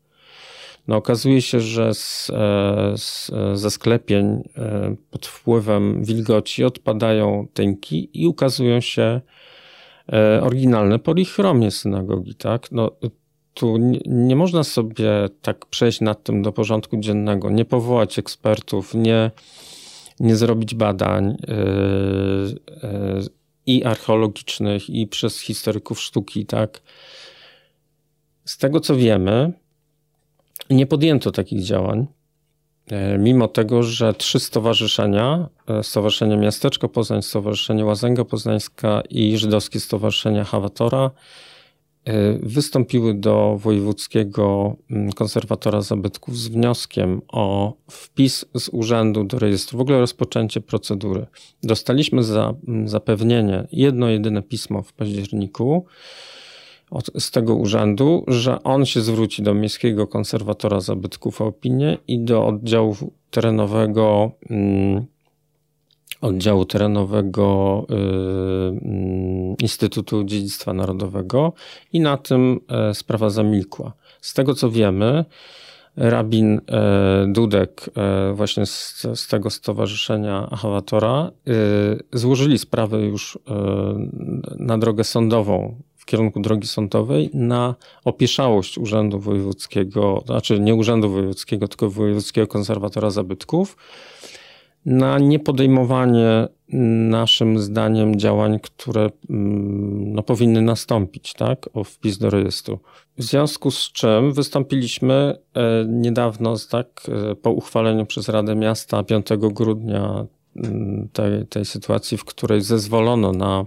No 0.88 0.96
okazuje 0.96 1.42
się, 1.42 1.60
że 1.60 1.94
z, 1.94 2.30
e, 2.30 2.94
z, 2.98 3.32
ze 3.54 3.72
sklepień 3.72 4.26
e, 4.58 4.96
pod 5.12 5.28
wpływem 5.28 6.04
wilgoci 6.04 6.64
odpadają 6.64 7.48
tynki 7.54 8.10
i 8.14 8.28
ukazują 8.28 8.82
się 8.82 9.22
e, 10.14 10.42
oryginalne 10.42 11.00
polichromie 11.00 11.72
synagogi, 11.72 12.36
tak? 12.36 12.72
No, 12.72 12.92
tu 13.54 13.78
nie, 13.78 14.00
nie 14.06 14.36
można 14.36 14.64
sobie 14.64 15.10
tak 15.42 15.66
przejść 15.66 16.02
nad 16.02 16.24
tym 16.24 16.42
do 16.42 16.52
porządku 16.52 16.98
dziennego, 16.98 17.50
nie 17.50 17.66
powołać 17.66 18.20
ekspertów, 18.20 18.94
nie, 18.94 19.32
nie 20.20 20.36
zrobić 20.36 20.76
badań 20.76 21.38
yy, 21.48 21.56
yy, 22.84 23.28
i 23.66 23.84
archeologicznych, 23.84 24.90
i 24.90 25.08
przez 25.08 25.40
historyków 25.40 26.02
sztuki, 26.02 26.46
tak? 26.46 26.82
Z 28.46 28.58
tego 28.58 28.80
co 28.80 28.96
wiemy, 28.96 29.54
nie 30.70 30.86
podjęto 30.86 31.32
takich 31.32 31.64
działań, 31.64 32.08
e, 32.92 33.18
mimo 33.18 33.48
tego, 33.48 33.84
że 33.84 34.14
trzy 34.14 34.40
stowarzyszenia, 34.40 35.50
e, 35.68 35.84
Stowarzyszenie 35.84 36.38
Miasteczko 36.38 36.90
Poznań, 36.90 37.22
Stowarzyszenie 37.22 37.86
Łazęga 37.86 38.26
Poznańska 38.26 39.02
i 39.10 39.38
Żydowskie 39.38 39.80
Stowarzyszenie 39.80 40.44
Hawatora 40.44 41.12
e, 42.06 42.34
wystąpiły 42.34 43.14
do 43.14 43.58
Wojewódzkiego 43.58 44.76
mm, 44.92 45.12
Konserwatora 45.12 45.82
Zabytków 45.82 46.38
z 46.38 46.48
wnioskiem 46.48 47.22
o 47.28 47.74
wpis 47.92 48.46
z 48.58 48.70
urzędu 48.70 49.24
do 49.24 49.40
rejestru, 49.40 49.78
w 49.78 49.82
ogóle 49.82 50.00
rozpoczęcie 50.00 50.62
procedury. 50.62 51.26
Dostaliśmy 51.64 52.24
za, 52.24 52.54
mm, 52.68 52.88
zapewnienie, 52.90 53.68
jedno 53.72 54.10
jedyne 54.10 54.42
pismo 54.42 54.82
w 54.82 54.94
październiku, 54.94 55.86
od, 56.94 57.12
z 57.20 57.32
tego 57.32 57.56
urzędu, 57.56 58.24
że 58.28 58.64
on 58.64 58.86
się 58.86 59.02
zwróci 59.02 59.44
do 59.44 59.54
Miejskiego 59.54 60.08
Konserwatora 60.08 60.80
Zabytków 60.80 61.42
o 61.42 61.46
opinię 61.46 61.98
i 62.08 62.20
do 62.20 62.48
oddziału 62.48 62.96
terenowego, 63.32 64.32
mm, 64.50 65.06
oddziału 66.22 66.66
terenowego 66.66 67.86
y, 67.90 67.94
y, 67.94 69.56
Instytutu 69.62 70.24
Dziedzictwa 70.24 70.74
Narodowego 70.74 71.54
i 71.94 72.00
na 72.00 72.18
tym 72.18 72.60
y, 72.92 72.94
sprawa 72.94 73.30
zamilkła. 73.30 73.94
Z 74.22 74.34
tego 74.34 74.54
co 74.54 74.70
wiemy, 74.72 75.26
rabin 75.96 76.62
Dudek 77.28 77.90
właśnie 78.34 78.66
z, 78.66 79.08
z 79.14 79.28
tego 79.28 79.50
stowarzyszenia 79.50 80.48
Achawatora 80.52 81.32
złożyli 82.14 82.58
sprawę 82.58 83.02
już 83.02 83.40
na 84.60 84.78
drogę 84.78 85.04
sądową 85.04 85.76
w 86.04 86.06
kierunku 86.06 86.40
drogi 86.40 86.68
sądowej 86.68 87.30
na 87.34 87.76
opieszałość 88.06 88.78
Urzędu 88.78 89.20
Wojewódzkiego, 89.20 90.24
znaczy 90.26 90.60
nie 90.60 90.76
Urzędu 90.76 91.10
Wojewódzkiego, 91.10 91.68
tylko 91.68 91.90
Wojewódzkiego 91.90 92.48
Konserwatora 92.48 93.10
Zabytków, 93.10 93.78
na 94.86 95.20
niepodejmowanie 95.20 96.48
naszym 97.10 97.60
zdaniem 97.60 98.20
działań, 98.20 98.60
które 98.60 99.10
no, 99.30 100.24
powinny 100.24 100.62
nastąpić, 100.62 101.34
tak, 101.34 101.70
o 101.74 101.84
wpis 101.84 102.18
do 102.18 102.30
rejestru. 102.30 102.80
W 103.18 103.24
związku 103.24 103.72
z 103.72 103.92
czym 103.92 104.34
wystąpiliśmy 104.34 105.38
niedawno, 105.88 106.56
tak, 106.70 107.02
po 107.42 107.52
uchwaleniu 107.52 108.06
przez 108.06 108.30
Radę 108.30 108.56
Miasta 108.56 109.04
5 109.04 109.28
grudnia 109.38 110.26
tej, 111.14 111.48
tej 111.48 111.66
sytuacji, 111.66 112.18
w 112.18 112.26
której 112.26 112.62
zezwolono 112.62 113.32
na 113.32 113.66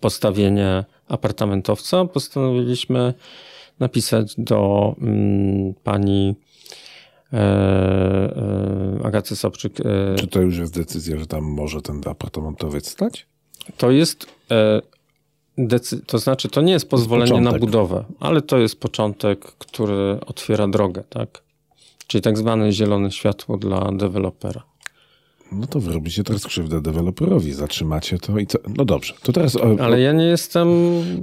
postawienie 0.00 0.84
apartamentowca, 1.08 2.04
postanowiliśmy 2.04 3.14
napisać 3.80 4.34
do 4.38 4.94
mm, 5.00 5.74
pani 5.74 6.34
e, 7.32 7.36
e, 7.36 9.00
Agaty 9.04 9.36
Sobczyk. 9.36 9.80
E, 9.80 10.16
Czy 10.16 10.26
to 10.26 10.40
już 10.40 10.58
jest 10.58 10.74
decyzja, 10.74 11.18
że 11.18 11.26
tam 11.26 11.44
może 11.44 11.82
ten 11.82 12.00
apartamentowiec 12.06 12.88
stać? 12.88 13.26
To 13.76 13.90
jest, 13.90 14.26
e, 14.50 14.80
to 16.06 16.18
znaczy, 16.18 16.48
to 16.48 16.60
nie 16.60 16.72
jest 16.72 16.88
pozwolenie 16.88 17.30
początek. 17.30 17.52
na 17.52 17.58
budowę, 17.58 18.04
ale 18.20 18.42
to 18.42 18.58
jest 18.58 18.80
początek, 18.80 19.40
który 19.44 20.18
otwiera 20.26 20.68
drogę, 20.68 21.04
tak? 21.08 21.42
Czyli 22.06 22.22
tak 22.22 22.38
zwane 22.38 22.72
zielone 22.72 23.12
światło 23.12 23.56
dla 23.56 23.92
dewelopera. 23.92 24.62
No 25.52 25.66
to 25.66 25.80
wy 25.80 25.92
robicie 25.92 26.24
teraz 26.24 26.44
krzywdę 26.46 26.80
deweloperowi, 26.82 27.52
zatrzymacie 27.52 28.18
to 28.18 28.38
i 28.38 28.46
co? 28.46 28.58
No 28.76 28.84
dobrze, 28.84 29.14
to 29.22 29.32
teraz... 29.32 29.56
o- 29.56 29.76
Ale 29.80 30.00
ja 30.00 30.12
nie 30.12 30.24
jestem. 30.24 30.68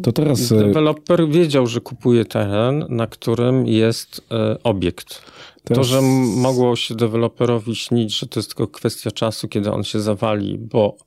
To 0.04 0.12
teraz, 0.12 0.52
e, 0.52 0.56
Deweloper 0.60 1.28
wiedział, 1.30 1.68
że 1.68 1.82
kupuje 1.82 2.26
teren, 2.26 2.86
na 2.90 3.08
którym 3.08 3.68
jest 3.68 4.22
e, 4.32 4.64
obiekt. 4.64 5.22
To, 5.64 5.74
Teraz- 5.74 5.88
że 5.88 5.98
m- 5.98 6.24
mogło 6.40 6.76
się 6.76 6.96
deweloperowi 6.96 7.76
śnić, 7.76 8.20
że 8.20 8.28
to 8.28 8.40
jest 8.40 8.50
tylko 8.50 8.68
kwestia 8.68 9.12
czasu, 9.12 9.48
kiedy 9.48 9.72
on 9.72 9.84
się 9.84 10.00
zawali, 10.00 10.58
bo 10.58 10.98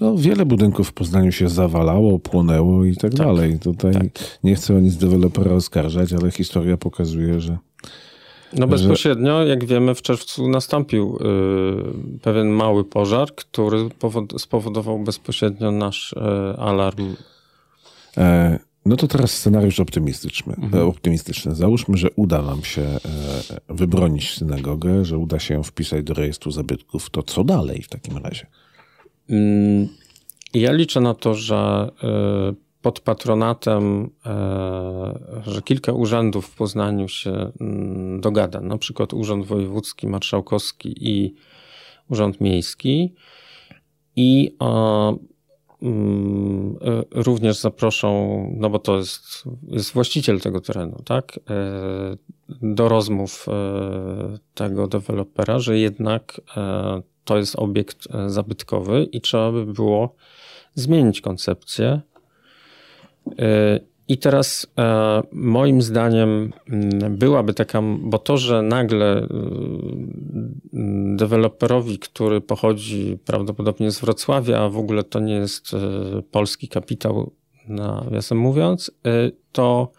No, 0.00 0.16
wiele 0.16 0.46
budynków 0.46 0.88
w 0.88 0.92
Poznaniu 0.92 1.32
się 1.32 1.48
zawalało, 1.48 2.18
płonęło 2.18 2.84
i 2.84 2.96
tak, 2.96 3.14
dalej. 3.14 3.58
Tutaj 3.58 3.92
nie 4.44 4.54
chcę 4.54 4.76
o 4.76 4.80
nic 4.80 4.96
dewelopera 4.96 5.52
oskarżać, 5.52 6.12
ale 6.12 6.30
historia 6.30 6.76
pokazuje, 6.76 7.40
że 7.40 7.58
no 8.56 8.66
bezpośrednio, 8.66 9.44
jak 9.44 9.64
wiemy, 9.64 9.94
w 9.94 10.02
czerwcu 10.02 10.48
nastąpił 10.48 11.16
y, 12.16 12.18
pewien 12.22 12.48
mały 12.50 12.84
pożar, 12.84 13.34
który 13.34 13.78
powod- 13.88 14.38
spowodował 14.38 14.98
bezpośrednio 14.98 15.70
nasz 15.70 16.12
y, 16.12 16.16
alarm. 16.58 17.14
E, 18.16 18.58
no 18.86 18.96
to 18.96 19.08
teraz 19.08 19.30
scenariusz 19.30 19.80
optymistyczny. 19.80 20.56
E, 20.74 20.84
optymistyczny. 20.84 21.54
Załóżmy, 21.54 21.96
że 21.96 22.08
uda 22.16 22.42
nam 22.42 22.62
się 22.64 22.82
e, 22.82 22.98
wybronić 23.68 24.30
synagogę, 24.34 25.04
że 25.04 25.18
uda 25.18 25.38
się 25.38 25.54
ją 25.54 25.62
wpisać 25.62 26.04
do 26.04 26.14
rejestru 26.14 26.50
zabytków. 26.50 27.10
To 27.10 27.22
co 27.22 27.44
dalej 27.44 27.82
w 27.82 27.88
takim 27.88 28.16
razie? 28.16 28.46
Mm, 29.30 29.88
Ja 30.54 30.72
liczę 30.72 31.00
na 31.00 31.14
to, 31.14 31.34
że 31.34 31.90
y, 32.50 32.71
pod 32.82 33.00
patronatem, 33.00 34.04
y, 35.46 35.50
że 35.50 35.62
kilka 35.62 35.92
urzędów 35.92 36.46
w 36.46 36.56
Poznaniu 36.56 37.08
się 37.08 37.52
mm, 37.60 38.20
dogada, 38.20 38.60
na 38.60 38.78
przykład 38.78 39.12
Urząd 39.12 39.46
Wojewódzki, 39.46 40.06
Marszałkowski 40.06 40.94
i 41.10 41.34
Urząd 42.10 42.40
Miejski 42.40 43.14
i 44.16 44.56
e, 44.62 45.16
mm, 45.82 46.76
y, 46.76 47.22
również 47.22 47.58
zaproszą, 47.60 48.10
no 48.56 48.70
bo 48.70 48.78
to 48.78 48.96
jest, 48.96 49.44
jest 49.68 49.92
właściciel 49.92 50.40
tego 50.40 50.60
terenu, 50.60 51.02
tak, 51.04 51.40
do 52.62 52.88
rozmów 52.88 53.46
tego 54.54 54.86
dewelopera, 54.86 55.58
że 55.58 55.78
jednak 55.78 56.40
e, 56.56 57.02
to 57.24 57.38
jest 57.38 57.56
obiekt 57.56 58.08
e, 58.14 58.30
zabytkowy 58.30 59.08
i 59.12 59.20
trzeba 59.20 59.52
by 59.52 59.66
było 59.66 60.14
zmienić 60.74 61.20
koncepcję. 61.20 62.00
E, 63.38 63.80
I 64.08 64.18
teraz 64.18 64.66
e, 64.78 65.22
moim 65.32 65.82
zdaniem 65.82 66.52
mm, 66.68 67.16
byłaby 67.16 67.54
taka, 67.54 67.82
bo 68.00 68.18
to, 68.18 68.36
że 68.36 68.62
nagle 68.62 69.26
mm, 70.72 71.16
deweloperowi, 71.16 71.98
który 71.98 72.40
pochodzi 72.40 73.18
prawdopodobnie 73.24 73.90
z 73.90 74.00
Wrocławia, 74.00 74.58
a 74.58 74.68
w 74.68 74.78
ogóle 74.78 75.04
to 75.04 75.20
nie 75.20 75.34
jest 75.34 75.74
e, 75.74 75.78
polski 76.22 76.68
kapitał, 76.68 77.32
nawiasem 77.68 78.38
mówiąc, 78.38 78.90
e, 79.06 79.30
to 79.52 79.92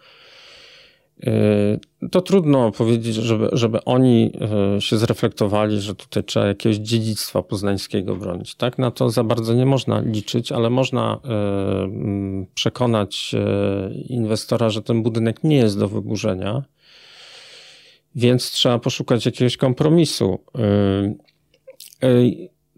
to 2.10 2.20
trudno 2.20 2.72
powiedzieć, 2.72 3.14
żeby, 3.14 3.48
żeby 3.52 3.84
oni 3.84 4.32
e, 4.76 4.80
się 4.80 4.96
zreflektowali, 4.96 5.80
że 5.80 5.94
tutaj 5.94 6.24
trzeba 6.24 6.46
jakiegoś 6.46 6.76
dziedzictwa 6.76 7.42
poznańskiego 7.42 8.16
bronić. 8.16 8.54
Tak? 8.54 8.78
Na 8.78 8.90
to 8.90 9.10
za 9.10 9.24
bardzo 9.24 9.54
nie 9.54 9.66
można 9.66 10.00
liczyć, 10.00 10.52
ale 10.52 10.70
można 10.70 11.20
e, 11.24 11.28
mm, 11.82 12.46
przekonać 12.54 13.34
inwestora, 14.08 14.70
że 14.70 14.82
ten 14.82 15.02
budynek 15.02 15.44
nie 15.44 15.56
jest 15.56 15.78
do 15.78 15.88
wyburzenia, 15.88 16.62
więc 18.14 18.50
trzeba 18.50 18.78
poszukać 18.78 19.26
jakiegoś 19.26 19.56
kompromisu. 19.56 20.38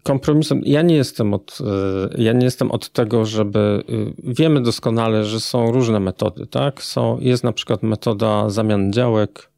Kompromisem, 0.07 0.61
ja 0.65 0.81
nie 0.81 0.95
jestem 0.95 1.33
od, 1.33 1.57
e, 2.17 2.21
ja 2.23 2.33
nie 2.33 2.45
jestem 2.45 2.71
od 2.71 2.89
tego, 2.89 3.25
żeby, 3.25 3.83
e, 3.89 4.33
wiemy 4.33 4.61
doskonale, 4.61 5.23
że 5.25 5.39
są 5.39 5.71
różne 5.71 5.99
metody, 5.99 6.47
tak? 6.47 6.83
Są, 6.83 7.19
jest 7.19 7.43
na 7.43 7.53
przykład 7.53 7.83
metoda 7.83 8.49
zamian 8.49 8.93
działek, 8.93 9.51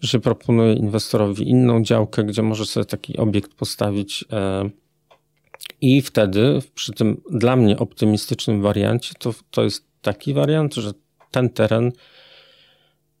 że 0.00 0.20
proponuje 0.20 0.74
inwestorowi 0.74 1.50
inną 1.50 1.82
działkę, 1.82 2.24
gdzie 2.24 2.42
może 2.42 2.66
sobie 2.66 2.86
taki 2.86 3.16
obiekt 3.16 3.54
postawić 3.54 4.24
e, 4.32 4.70
I 5.80 6.02
wtedy 6.02 6.62
przy 6.74 6.92
tym 6.92 7.20
dla 7.30 7.56
mnie 7.56 7.78
optymistycznym 7.78 8.62
wariancie 8.62 9.14
to, 9.18 9.34
to 9.50 9.64
jest 9.64 9.84
taki 10.02 10.34
wariant, 10.34 10.74
że 10.74 10.92
ten 11.30 11.50
teren 11.50 11.92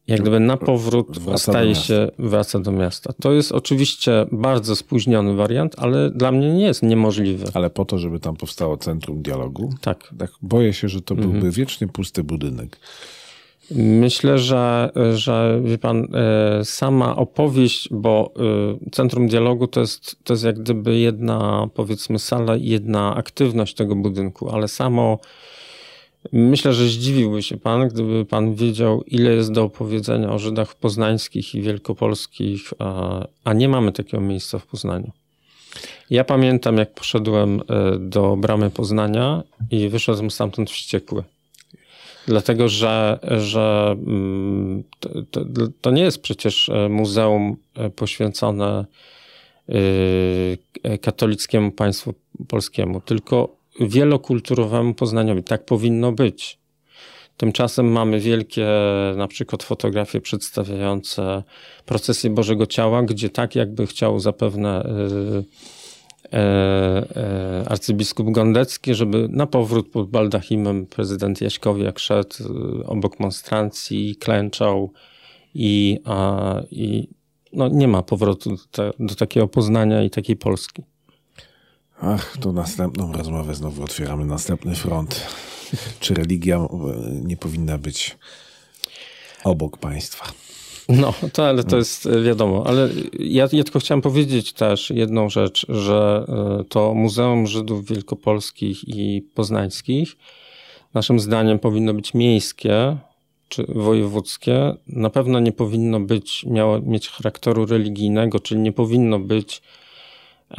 jak 0.08 0.20
gdyby 0.20 0.40
na 0.40 0.56
powrót 0.56 1.18
Wraca 1.18 1.38
staje 1.52 1.74
się, 1.74 2.10
wraca 2.18 2.58
do 2.60 2.72
miasta. 2.72 3.12
To 3.20 3.32
jest 3.32 3.52
oczywiście 3.52 4.26
bardzo 4.32 4.76
spóźniony 4.76 5.34
wariant, 5.34 5.74
ale 5.78 6.10
dla 6.10 6.32
mnie 6.32 6.54
nie 6.54 6.64
jest 6.64 6.82
niemożliwy. 6.82 7.46
Ale 7.54 7.70
po 7.70 7.84
to, 7.84 7.98
żeby 7.98 8.20
tam 8.20 8.36
powstało 8.36 8.76
centrum 8.76 9.22
dialogu, 9.22 9.70
Tak. 9.80 10.14
tak 10.18 10.30
boję 10.42 10.72
się, 10.72 10.88
że 10.88 11.02
to 11.02 11.14
Mhm. 11.14 11.32
byłby 11.32 11.50
wiecznie 11.50 11.88
pusty 11.88 12.24
budynek. 12.24 12.78
Myślę, 13.70 14.38
że, 14.38 14.90
że 15.14 15.60
wie 15.64 15.78
pan, 15.78 16.08
e, 16.14 16.64
sama 16.64 17.16
opowieść, 17.16 17.88
bo 17.90 18.32
e, 18.86 18.90
Centrum 18.90 19.28
Dialogu 19.28 19.66
to 19.66 19.80
jest, 19.80 20.16
to 20.24 20.32
jest 20.32 20.44
jak 20.44 20.58
gdyby 20.60 20.98
jedna, 20.98 21.68
powiedzmy, 21.74 22.18
sala 22.18 22.56
i 22.56 22.68
jedna 22.68 23.14
aktywność 23.16 23.74
tego 23.74 23.96
budynku, 23.96 24.50
ale 24.50 24.68
samo 24.68 25.18
myślę, 26.32 26.72
że 26.72 26.88
zdziwiłby 26.88 27.42
się 27.42 27.56
pan, 27.56 27.88
gdyby 27.88 28.24
pan 28.24 28.54
wiedział, 28.54 29.02
ile 29.02 29.30
jest 29.30 29.52
do 29.52 29.64
opowiedzenia 29.64 30.32
o 30.32 30.38
Żydach 30.38 30.74
poznańskich 30.74 31.54
i 31.54 31.62
wielkopolskich, 31.62 32.70
a, 32.78 33.26
a 33.44 33.52
nie 33.52 33.68
mamy 33.68 33.92
takiego 33.92 34.20
miejsca 34.20 34.58
w 34.58 34.66
Poznaniu. 34.66 35.12
Ja 36.10 36.24
pamiętam, 36.24 36.78
jak 36.78 36.94
poszedłem 36.94 37.60
e, 37.60 37.98
do 37.98 38.36
bramy 38.36 38.70
Poznania 38.70 39.42
i 39.70 39.88
wyszedłem 39.88 40.30
stamtąd 40.30 40.70
wściekły. 40.70 41.22
Dlatego, 42.26 42.68
że, 42.68 43.18
że 43.38 43.96
mm, 44.06 44.84
to, 45.30 45.40
to, 45.80 45.90
nie 45.90 46.02
jest 46.02 46.22
przecież 46.22 46.68
e, 46.68 46.88
muzeum 46.88 47.56
e, 47.74 47.90
poświęcone 47.90 48.84
katolickiemu 51.00 51.70
państwu 51.70 52.14
polskiemu, 52.48 53.00
tylko 53.00 53.55
wielokulturowemu 53.80 54.94
Poznaniowi. 54.94 55.42
Tak 55.42 55.64
powinno 55.64 56.12
być. 56.12 56.58
Tymczasem 57.36 57.92
mamy 57.92 58.20
wielkie 58.20 58.66
na 59.16 59.28
przykład 59.28 59.62
fotografie 59.62 60.20
przedstawiające 60.20 61.42
procesję 61.86 62.30
Bożego 62.30 62.66
Ciała, 62.66 63.02
gdzie 63.02 63.30
tak 63.30 63.54
jakby 63.54 63.86
chciał 63.86 64.20
zapewne 64.20 64.84
y, 64.84 65.44
e, 66.32 66.38
e, 67.16 67.64
arcybiskup 67.68 68.30
Gondecki, 68.30 68.94
żeby 68.94 69.28
na 69.30 69.46
powrót 69.46 69.88
pod 69.88 70.10
baldachimem 70.10 70.86
prezydent 70.86 71.40
Jaśkowiak 71.40 71.98
szedł 71.98 72.36
y, 72.80 72.86
obok 72.86 73.20
monstrancji, 73.20 74.16
klęczał 74.16 74.92
i, 75.54 75.98
a, 76.04 76.54
i 76.70 77.08
no, 77.52 77.68
nie 77.68 77.88
ma 77.88 78.02
powrotu 78.02 78.50
do, 78.50 78.62
te, 78.70 78.90
do 79.00 79.14
takiego 79.14 79.48
Poznania 79.48 80.02
i 80.02 80.10
takiej 80.10 80.36
Polski. 80.36 80.82
Ach, 82.00 82.36
to 82.40 82.52
następną 82.52 83.12
rozmowę 83.12 83.54
znowu 83.54 83.82
otwieramy 83.82 84.24
następny 84.24 84.74
front. 84.74 85.26
Czy 86.00 86.14
religia 86.14 86.56
e, 86.56 86.68
nie 87.24 87.36
powinna 87.36 87.78
być 87.78 88.18
obok 89.44 89.78
państwa? 89.78 90.24
No, 90.88 91.14
to, 91.32 91.48
ale 91.48 91.64
to 91.64 91.76
jest 91.76 92.06
e, 92.06 92.22
wiadomo. 92.22 92.64
Ale 92.66 92.88
ja, 93.18 93.48
ja 93.52 93.64
tylko 93.64 93.78
chciałem 93.78 94.02
powiedzieć 94.02 94.52
też 94.52 94.90
jedną 94.90 95.30
rzecz, 95.30 95.66
że 95.68 96.26
e, 96.60 96.64
to 96.64 96.94
Muzeum 96.94 97.46
Żydów 97.46 97.86
Wielkopolskich 97.86 98.88
i 98.88 99.22
Poznańskich 99.34 100.16
naszym 100.96 101.20
zdaniem 101.20 101.58
powinno 101.58 101.94
być 101.94 102.14
miejskie 102.14 102.96
czy 103.48 103.66
wojewódzkie. 103.68 104.74
Na 104.86 105.10
pewno 105.10 105.40
nie 105.40 105.52
powinno 105.52 106.00
być, 106.00 106.44
miało 106.44 106.80
mieć 106.80 107.08
charakteru 107.08 107.66
religijnego, 107.66 108.40
czyli 108.40 108.60
nie 108.60 108.72
powinno 108.72 109.18
być 109.18 109.62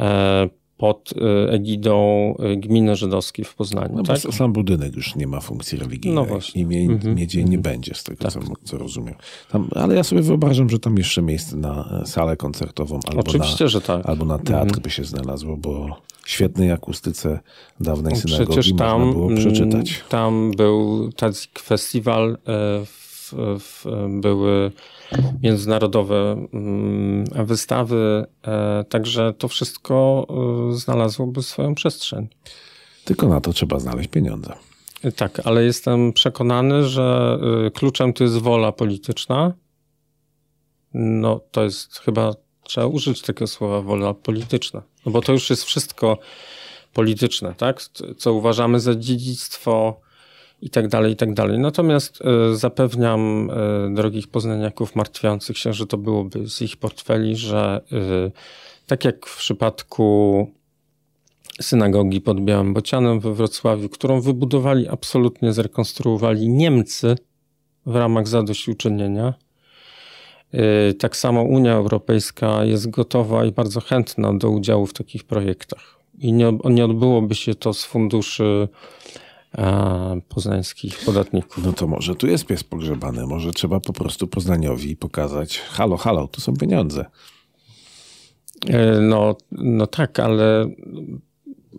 e, 0.00 0.48
pod 0.78 1.14
e, 1.48 1.50
egidą 1.52 2.34
e, 2.38 2.56
gminy 2.56 2.96
żydowskiej 2.96 3.44
w 3.44 3.54
Poznaniu. 3.54 3.94
No 3.96 4.02
tak? 4.02 4.18
sam 4.18 4.52
budynek 4.52 4.96
już 4.96 5.16
nie 5.16 5.26
ma 5.26 5.40
funkcji 5.40 5.78
religijnej 5.78 6.14
No 6.14 6.24
właśnie. 6.24 6.62
Mhm. 6.62 7.16
nie 7.50 7.58
będzie, 7.58 7.94
z 7.94 8.04
tego 8.04 8.18
Tak. 8.22 8.32
co, 8.32 8.40
co 8.64 8.78
rozumiem. 8.78 9.14
Tam, 9.50 9.68
ale 9.74 9.94
ja 9.94 10.04
sobie 10.04 10.22
wyobrażam, 10.22 10.70
że 10.70 10.78
tam 10.78 10.96
jeszcze 10.98 11.22
miejsce 11.22 11.56
na 11.56 12.00
e, 12.02 12.06
salę 12.06 12.36
koncertową 12.36 13.00
albo 13.08 13.20
Oczywiście, 13.20 13.64
na, 13.64 13.68
że 13.68 13.80
tak. 13.80 14.06
albo 14.08 14.24
na 14.24 14.38
teatr 14.38 14.62
Mhm. 14.68 14.82
by 14.82 14.90
się 14.90 15.04
znalazło, 15.04 15.56
bo 15.56 15.96
świetnej 16.26 16.72
akustyce 16.72 17.38
dawnej 17.80 18.12
Przecież 18.12 18.32
synagogi 18.36 18.74
tam, 18.74 19.00
można 19.00 19.12
było 19.12 19.28
przeczytać. 19.36 19.90
mm, 19.90 20.08
tam 20.08 20.50
był 20.56 21.10
Tadzik 21.12 21.58
Festiwal, 21.58 22.38
e, 22.48 22.84
w, 23.32 23.58
w, 23.60 23.84
były 24.20 24.72
międzynarodowe 25.42 26.46
mm, 26.52 27.24
wystawy, 27.46 28.26
e, 28.46 28.84
także 28.88 29.34
to 29.38 29.48
wszystko 29.48 30.26
e, 30.70 30.72
znalazłoby 30.72 31.42
swoją 31.42 31.74
przestrzeń. 31.74 32.28
Tylko 33.04 33.28
na 33.28 33.40
to 33.40 33.52
trzeba 33.52 33.78
znaleźć 33.78 34.08
pieniądze. 34.10 34.52
Tak, 35.16 35.40
ale 35.44 35.64
jestem 35.64 36.12
przekonany, 36.12 36.84
że 36.84 37.38
e, 37.66 37.70
kluczem 37.70 38.12
to 38.12 38.24
jest 38.24 38.38
wola 38.38 38.72
polityczna. 38.72 39.52
No 40.94 41.40
to 41.50 41.64
jest 41.64 41.98
chyba, 41.98 42.34
trzeba 42.62 42.86
użyć 42.86 43.22
takiego 43.22 43.46
słowa 43.46 43.82
wola 43.82 44.14
polityczna, 44.14 44.82
no 45.06 45.12
bo 45.12 45.22
to 45.22 45.32
już 45.32 45.50
jest 45.50 45.64
wszystko 45.64 46.18
polityczne, 46.92 47.54
tak? 47.54 47.82
Co 48.18 48.32
uważamy 48.32 48.80
za 48.80 48.94
dziedzictwo 48.94 50.00
i 50.60 50.70
tak 50.70 50.88
dalej, 50.88 51.12
i 51.12 51.16
tak 51.16 51.34
dalej. 51.34 51.58
Natomiast 51.58 52.18
e, 52.22 52.56
zapewniam 52.56 53.50
e, 53.50 53.94
drogich 53.94 54.28
poznaniaków 54.28 54.96
martwiących 54.96 55.58
się, 55.58 55.72
że 55.72 55.86
to 55.86 55.98
byłoby 55.98 56.48
z 56.48 56.62
ich 56.62 56.76
portfeli, 56.76 57.36
że 57.36 57.80
e, 57.92 58.30
tak 58.86 59.04
jak 59.04 59.26
w 59.26 59.38
przypadku 59.38 60.46
synagogi 61.60 62.20
pod 62.20 62.40
Białym 62.40 62.74
Bocianem 62.74 63.20
we 63.20 63.34
Wrocławiu, 63.34 63.88
którą 63.88 64.20
wybudowali, 64.20 64.88
absolutnie 64.88 65.52
zrekonstruowali 65.52 66.48
Niemcy 66.48 67.16
w 67.86 67.96
ramach 67.96 68.28
zadośćuczynienia. 68.28 69.34
Tak 70.98 71.16
samo 71.16 71.42
Unia 71.42 71.72
Europejska 71.72 72.64
jest 72.64 72.90
gotowa 72.90 73.44
i 73.44 73.52
bardzo 73.52 73.80
chętna 73.80 74.34
do 74.34 74.50
udziału 74.50 74.86
w 74.86 74.92
takich 74.92 75.24
projektach. 75.24 75.98
I 76.18 76.32
nie, 76.32 76.58
nie 76.64 76.84
odbyłoby 76.84 77.34
się 77.34 77.54
to 77.54 77.74
z 77.74 77.84
funduszy 77.84 78.68
poznańskich 80.28 80.98
podatników. 80.98 81.64
No 81.64 81.72
to 81.72 81.86
może 81.86 82.14
tu 82.14 82.26
jest 82.26 82.46
pies 82.46 82.64
pogrzebany, 82.64 83.26
może 83.26 83.52
trzeba 83.52 83.80
po 83.80 83.92
prostu 83.92 84.26
Poznaniowi 84.26 84.96
pokazać, 84.96 85.58
halo, 85.58 85.96
halo, 85.96 86.28
tu 86.28 86.40
są 86.40 86.56
pieniądze. 86.56 87.04
E, 88.66 89.00
No, 89.00 89.36
no 89.52 89.86
tak, 89.86 90.20
ale 90.20 90.66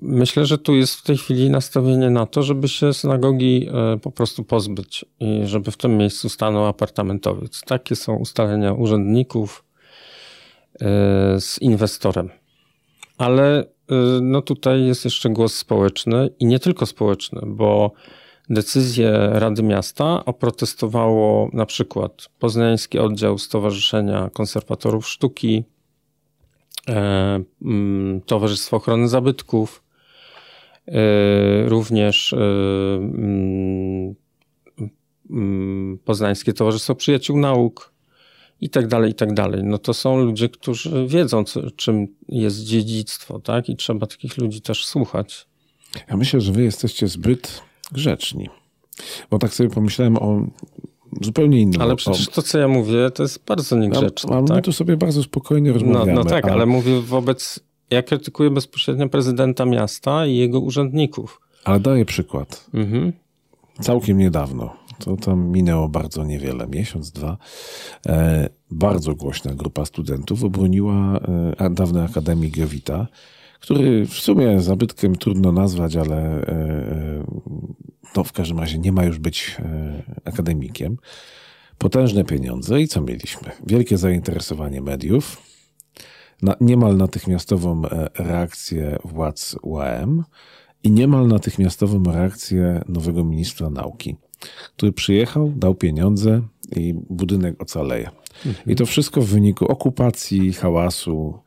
myślę, 0.01 0.45
że 0.45 0.57
tu 0.57 0.75
jest 0.75 0.95
w 0.95 1.03
tej 1.03 1.17
chwili 1.17 1.49
nastawienie 1.49 2.09
na 2.09 2.25
to, 2.25 2.43
żeby 2.43 2.67
się 2.67 2.93
synagogi 2.93 3.69
e, 3.73 3.97
po 3.97 4.11
prostu 4.11 4.43
pozbyć 4.43 5.05
i 5.19 5.41
żeby 5.45 5.71
w 5.71 5.77
tym 5.77 5.97
miejscu 5.97 6.29
stanął 6.29 6.65
apartamentowiec. 6.65 7.61
Takie 7.61 7.95
są 7.95 8.15
ustalenia 8.15 8.73
urzędników 8.73 9.63
e, 10.81 10.85
z 11.41 11.61
inwestorem. 11.61 12.29
Ale 13.19 13.59
e, 13.59 13.65
no 14.21 14.41
tutaj 14.41 14.85
jest 14.85 15.05
jeszcze 15.05 15.29
głos 15.29 15.55
społeczny 15.55 16.29
i 16.39 16.45
nie 16.45 16.59
tylko 16.59 16.85
społeczny, 16.85 17.41
bo 17.45 17.91
decyzję 18.49 19.29
Rady 19.31 19.63
Miasta 19.63 20.25
oprotestowało 20.25 21.49
na 21.53 21.65
przykład 21.65 22.29
Poznański 22.39 22.99
Oddział 22.99 23.37
Stowarzyszenia 23.37 24.29
Konserwatorów 24.33 25.07
Sztuki, 25.07 25.63
e, 26.89 27.43
mm, 27.61 28.21
Towarzystwo 28.21 28.77
Ochrony 28.77 29.07
Zabytków, 29.07 29.83
e, 30.87 31.69
również 31.69 32.33
e, 32.33 32.37
mm, 32.95 34.15
mm, 35.29 35.99
Poznańskie 36.05 36.53
Towarzystwo 36.53 36.95
Przyjaciół 36.95 37.37
Nauk 37.37 37.98
i 38.61 38.69
tak 38.69 38.87
dalej, 38.87 39.11
i 39.11 39.15
tak 39.15 39.33
dalej. 39.33 39.61
No 39.63 39.77
to 39.77 39.93
są 39.93 40.17
ludzie, 40.17 40.49
którzy 40.49 41.07
wiedzą, 41.07 41.43
co, 41.43 41.71
czym 41.71 42.07
jest 42.29 42.63
dziedzictwo, 42.63 43.39
tak? 43.39 43.69
I 43.69 43.75
trzeba 43.75 44.07
takich 44.07 44.37
ludzi 44.37 44.61
też 44.61 44.85
słuchać. 44.85 45.47
Ja 46.09 46.17
myślę, 46.17 46.41
że 46.41 46.51
wy 46.51 46.63
jesteście 46.63 47.07
zbyt 47.07 47.61
grzeczni. 47.91 48.49
Bo 49.31 49.39
tak 49.39 49.53
sobie 49.53 49.69
pomyślałem 49.69 50.17
o 50.17 50.41
zupełnie 51.21 51.61
innym. 51.61 51.81
Ale 51.81 51.95
przecież 51.95 52.27
to, 52.27 52.41
co 52.41 52.57
ja 52.59 52.67
mówię, 52.67 53.11
to 53.11 53.23
jest 53.23 53.45
bardzo 53.45 53.75
a, 53.75 53.79
niegrzeczne. 53.79 54.35
a 54.37 54.41
my 54.41 54.47
tak? 54.47 54.63
tu 54.65 54.71
sobie 54.71 54.97
bardzo 54.97 55.23
spokojnie 55.23 55.67
No, 55.69 55.73
rozmawiamy. 55.73 56.13
no 56.13 56.23
tak, 56.23 56.45
a- 56.45 56.51
ale 56.51 56.65
mówię 56.65 57.01
wobec. 57.01 57.59
Ja 57.89 58.03
krytykuję 58.03 58.49
bezpośrednio 58.49 59.09
prezydenta 59.09 59.65
miasta 59.65 60.25
i 60.25 60.35
jego 60.37 60.59
urzędników. 60.59 61.41
Ale 61.63 61.79
daję 61.79 62.05
przykład. 62.05 62.65
Mhm. 62.73 63.13
Całkiem 63.81 64.17
niedawno, 64.17 64.73
to 64.99 65.17
tam 65.17 65.51
minęło 65.51 65.89
bardzo 65.89 66.23
niewiele, 66.23 66.67
miesiąc, 66.67 67.11
dwa, 67.11 67.37
e, 68.07 68.49
bardzo 68.71 69.15
głośna 69.15 69.53
grupa 69.53 69.85
studentów 69.85 70.43
obroniła 70.43 71.19
e, 71.57 71.69
dawny 71.69 72.03
Akademii 72.03 72.51
Giowita, 72.51 73.07
który 73.59 74.05
w 74.05 74.13
sumie 74.13 74.61
zabytkiem 74.61 75.15
trudno 75.15 75.51
nazwać, 75.51 75.95
ale 75.95 76.41
e, 76.41 77.23
no, 78.15 78.23
w 78.23 78.31
każdym 78.31 78.59
razie 78.59 78.77
nie 78.77 78.91
ma 78.91 79.03
już 79.03 79.19
być 79.19 79.57
akademikiem. 80.25 80.97
Potężne 81.77 82.23
pieniądze 82.23 82.81
i 82.81 82.87
co 82.87 83.01
mieliśmy? 83.01 83.51
Wielkie 83.67 83.97
zainteresowanie 83.97 84.81
mediów, 84.81 85.41
na, 86.41 86.55
niemal 86.61 86.97
natychmiastową 86.97 87.81
reakcję 88.17 88.99
władz 89.03 89.55
UAM 89.61 90.23
i 90.83 90.91
niemal 90.91 91.27
natychmiastową 91.27 92.03
reakcję 92.03 92.81
nowego 92.87 93.23
ministra 93.23 93.69
nauki, 93.69 94.15
który 94.75 94.91
przyjechał, 94.91 95.53
dał 95.55 95.75
pieniądze 95.75 96.41
i 96.75 96.93
budynek 97.09 97.61
ocaleje. 97.61 98.09
I 98.67 98.75
to 98.75 98.85
wszystko 98.85 99.21
w 99.21 99.25
wyniku 99.25 99.65
okupacji, 99.65 100.53
hałasu, 100.53 101.39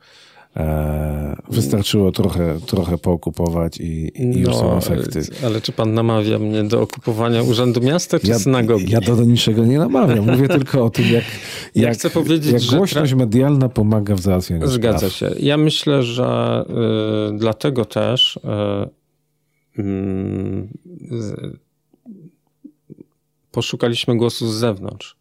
E, 0.57 1.35
wystarczyło 1.49 2.11
trochę, 2.11 2.59
trochę 2.65 2.97
pookupować 2.97 3.77
i, 3.77 4.11
i 4.23 4.39
już 4.39 4.55
są 4.55 4.77
efekty. 4.77 5.21
Ale 5.45 5.61
czy 5.61 5.71
pan 5.71 5.93
namawia 5.93 6.39
mnie 6.39 6.63
do 6.63 6.81
okupowania 6.81 7.43
Urzędu 7.43 7.81
Miasta 7.81 8.19
czy 8.19 8.27
ja, 8.27 8.39
synagogi? 8.39 8.91
Ja 8.91 9.01
do, 9.01 9.15
do 9.15 9.23
niczego 9.23 9.65
nie 9.65 9.77
namawiam. 9.77 10.31
Mówię 10.31 10.47
tylko 10.47 10.85
o 10.85 10.89
tym, 10.89 11.05
jak, 11.05 11.23
ja 11.75 11.83
jak, 11.87 11.93
chcę 11.93 12.09
powiedzieć, 12.09 12.51
jak 12.51 12.77
głośność 12.77 13.13
medialna 13.13 13.69
pomaga 13.69 14.15
w 14.15 14.19
załatwianiu 14.19 14.67
Zgadza 14.67 14.97
spraw. 14.97 15.13
się. 15.13 15.31
Ja 15.39 15.57
myślę, 15.57 16.03
że 16.03 16.63
y, 17.33 17.37
dlatego 17.37 17.85
też 17.85 18.39
y, 19.77 19.81
y, 19.81 21.57
poszukaliśmy 23.53 24.17
głosu 24.17 24.47
z 24.47 24.55
zewnątrz 24.55 25.15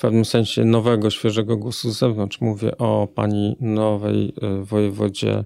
pewnym 0.00 0.24
sensie 0.24 0.64
nowego, 0.64 1.10
świeżego 1.10 1.56
głosu 1.56 1.90
z 1.90 1.98
zewnątrz. 1.98 2.40
Mówię 2.40 2.78
o 2.78 3.08
pani 3.14 3.56
nowej 3.60 4.32
e, 4.42 4.64
wojewodzie 4.64 5.44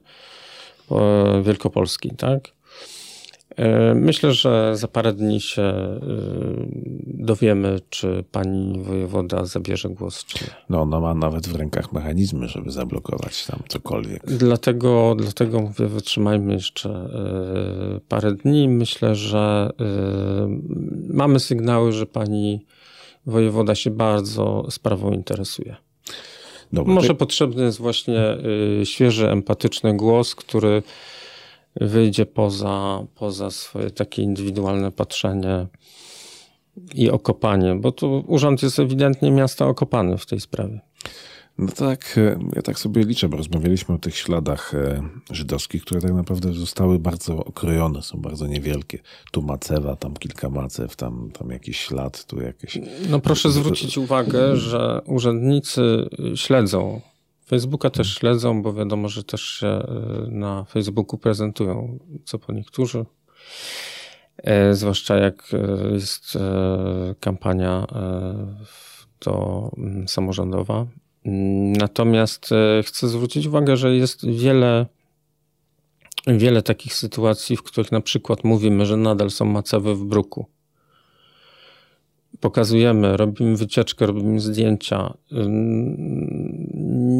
e, 0.90 1.42
Wielkopolskiej, 1.42 2.12
tak? 2.16 2.52
E, 3.56 3.94
myślę, 3.94 4.32
że 4.32 4.76
za 4.76 4.88
parę 4.88 5.12
dni 5.12 5.40
się 5.40 5.72
dowiemy, 7.06 7.80
czy 7.90 8.24
pani 8.32 8.82
wojewoda 8.82 9.44
zabierze 9.44 9.88
głos, 9.88 10.24
czy 10.24 10.44
nie. 10.44 10.50
No, 10.68 10.80
ona 10.80 11.00
ma 11.00 11.14
nawet 11.14 11.48
w 11.48 11.54
rękach 11.54 11.92
mechanizmy, 11.92 12.48
żeby 12.48 12.70
zablokować 12.70 13.46
tam 13.46 13.60
cokolwiek. 13.68 14.22
Dlatego, 14.26 15.14
dlatego 15.18 15.60
mówię, 15.60 15.86
wytrzymajmy 15.86 16.52
jeszcze 16.52 17.08
parę 18.08 18.32
dni. 18.32 18.68
Myślę, 18.68 19.14
że 19.14 19.70
mamy 21.08 21.40
sygnały, 21.40 21.92
że 21.92 22.06
pani 22.06 22.66
wojewoda 23.26 23.74
się 23.74 23.90
bardzo 23.90 24.66
sprawą 24.70 25.12
interesuje. 25.12 25.76
Dobra, 26.72 26.94
Może 26.94 27.14
potrzebny 27.14 27.64
jest 27.64 27.78
właśnie 27.78 28.36
świeży, 28.84 29.30
empatyczny 29.30 29.96
głos, 29.96 30.34
który 30.34 30.82
wyjdzie 31.80 32.26
poza, 32.26 33.06
poza 33.14 33.50
swoje 33.50 33.90
takie 33.90 34.22
indywidualne 34.22 34.92
patrzenie 34.92 35.66
i 36.94 37.10
okopanie, 37.10 37.74
bo 37.74 37.92
tu 37.92 38.24
urząd 38.26 38.62
jest 38.62 38.78
ewidentnie 38.78 39.30
miasta 39.30 39.66
okopany 39.66 40.18
w 40.18 40.26
tej 40.26 40.40
sprawie. 40.40 40.80
No 41.58 41.72
tak, 41.72 42.20
ja 42.56 42.62
tak 42.62 42.78
sobie 42.78 43.04
liczę, 43.04 43.28
bo 43.28 43.36
rozmawialiśmy 43.36 43.94
o 43.94 43.98
tych 43.98 44.16
śladach 44.16 44.74
e, 44.74 45.02
żydowskich, 45.30 45.82
które 45.82 46.00
tak 46.00 46.12
naprawdę 46.12 46.52
zostały 46.52 46.98
bardzo 46.98 47.44
okrojone, 47.44 48.02
są 48.02 48.18
bardzo 48.18 48.46
niewielkie. 48.46 48.98
Tu 49.32 49.42
macewa, 49.42 49.96
tam 49.96 50.14
kilka 50.14 50.50
macew, 50.50 50.96
tam, 50.96 51.30
tam 51.38 51.50
jakiś 51.50 51.78
ślad, 51.78 52.24
tu 52.24 52.40
jakieś... 52.40 52.78
No 53.08 53.20
proszę 53.20 53.50
zwrócić 53.50 53.98
uwagę, 53.98 54.56
że 54.56 55.00
urzędnicy 55.06 56.08
śledzą. 56.34 57.00
Facebooka 57.46 57.90
też 57.90 58.14
śledzą, 58.14 58.62
bo 58.62 58.72
wiadomo, 58.72 59.08
że 59.08 59.24
też 59.24 59.42
się 59.42 59.66
e, 59.66 59.86
na 60.28 60.64
Facebooku 60.64 61.18
prezentują, 61.18 61.98
co 62.24 62.38
po 62.38 62.52
niektórzy. 62.52 63.04
Zwłaszcza 64.72 65.16
jak 65.16 65.52
jest 65.92 66.38
kampania 67.20 67.86
to 69.18 69.70
mm, 69.78 70.08
samorządowa 70.08 70.86
Natomiast 71.78 72.50
e, 72.52 72.82
chcę 72.82 73.08
zwrócić 73.08 73.46
uwagę, 73.46 73.76
że 73.76 73.96
jest 73.96 74.26
wiele, 74.26 74.86
wiele 76.26 76.62
takich 76.62 76.94
sytuacji, 76.94 77.56
w 77.56 77.62
których 77.62 77.92
na 77.92 78.00
przykład 78.00 78.44
mówimy, 78.44 78.86
że 78.86 78.96
nadal 78.96 79.30
są 79.30 79.44
macewy 79.44 79.94
w 79.94 80.04
bruku. 80.04 80.46
Pokazujemy, 82.40 83.16
robimy 83.16 83.56
wycieczkę, 83.56 84.06
robimy 84.06 84.40
zdjęcia. 84.40 85.14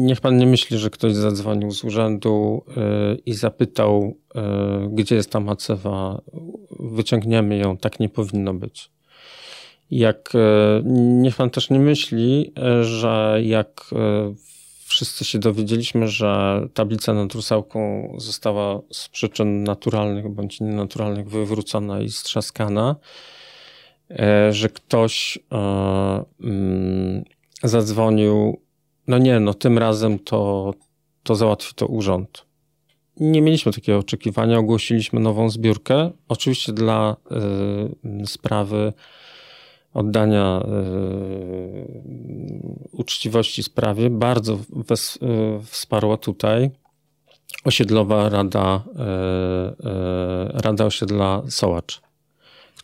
Niech 0.05 0.21
pan 0.21 0.37
nie 0.37 0.45
myśli, 0.45 0.77
że 0.77 0.89
ktoś 0.89 1.13
zadzwonił 1.13 1.71
z 1.71 1.83
urzędu 1.83 2.65
e, 2.77 3.15
i 3.25 3.33
zapytał, 3.33 4.17
e, 4.35 4.89
gdzie 4.93 5.15
jest 5.15 5.31
ta 5.31 5.39
macewa. 5.39 6.21
Wyciągniemy 6.79 7.57
ją, 7.57 7.77
tak 7.77 7.99
nie 7.99 8.09
powinno 8.09 8.53
być. 8.53 8.91
Jak 9.91 10.31
e, 10.35 10.81
niech 11.21 11.35
pan 11.35 11.49
też 11.49 11.69
nie 11.69 11.79
myśli, 11.79 12.53
że 12.81 13.39
jak 13.43 13.85
wszyscy 14.85 15.25
się 15.25 15.39
dowiedzieliśmy, 15.39 16.07
że 16.07 16.61
tablica 16.73 17.13
nad 17.13 17.33
Rusałką 17.33 18.13
została 18.17 18.81
z 18.91 19.09
przyczyn 19.09 19.63
naturalnych 19.63 20.29
bądź 20.29 20.61
nienaturalnych 20.61 21.29
wywrócona 21.29 22.01
i 22.01 22.09
strzaskana, 22.09 22.95
że 24.51 24.69
ktoś 24.69 25.39
mm, 26.43 27.23
zadzwonił, 27.63 28.61
no 29.07 29.17
nie, 29.17 29.39
no 29.39 29.53
tym 29.53 29.77
razem 29.77 30.19
to, 30.19 30.73
to 31.23 31.35
załatwi 31.35 31.73
to 31.75 31.85
urząd. 31.87 32.45
Nie 33.17 33.41
mieliśmy 33.41 33.71
takiego 33.71 33.99
oczekiwania, 33.99 34.57
ogłosiliśmy 34.57 35.19
nową 35.19 35.49
zbiórkę, 35.49 36.11
oczywiście 36.27 36.73
dla 36.73 37.15
y, 38.21 38.27
sprawy 38.27 38.93
oddania 39.95 40.61
e, 40.61 40.69
uczciwości 42.91 43.63
sprawie 43.63 44.09
bardzo 44.09 44.59
wes, 44.69 45.19
e, 45.21 45.61
wsparła 45.63 46.17
tutaj 46.17 46.71
osiedlowa 47.63 48.29
Rada, 48.29 48.83
e, 48.95 50.61
Rada 50.63 50.85
Osiedla 50.85 51.41
Sołacz, 51.49 52.01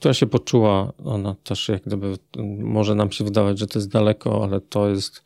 która 0.01 0.13
się 0.13 0.25
poczuła, 0.25 0.93
ona 1.05 1.35
też 1.43 1.69
jak 1.69 1.83
gdyby, 1.83 2.17
może 2.59 2.95
nam 2.95 3.11
się 3.11 3.23
wydawać, 3.23 3.59
że 3.59 3.67
to 3.67 3.79
jest 3.79 3.89
daleko, 3.89 4.43
ale 4.43 4.61
to 4.61 4.89
jest 4.89 5.23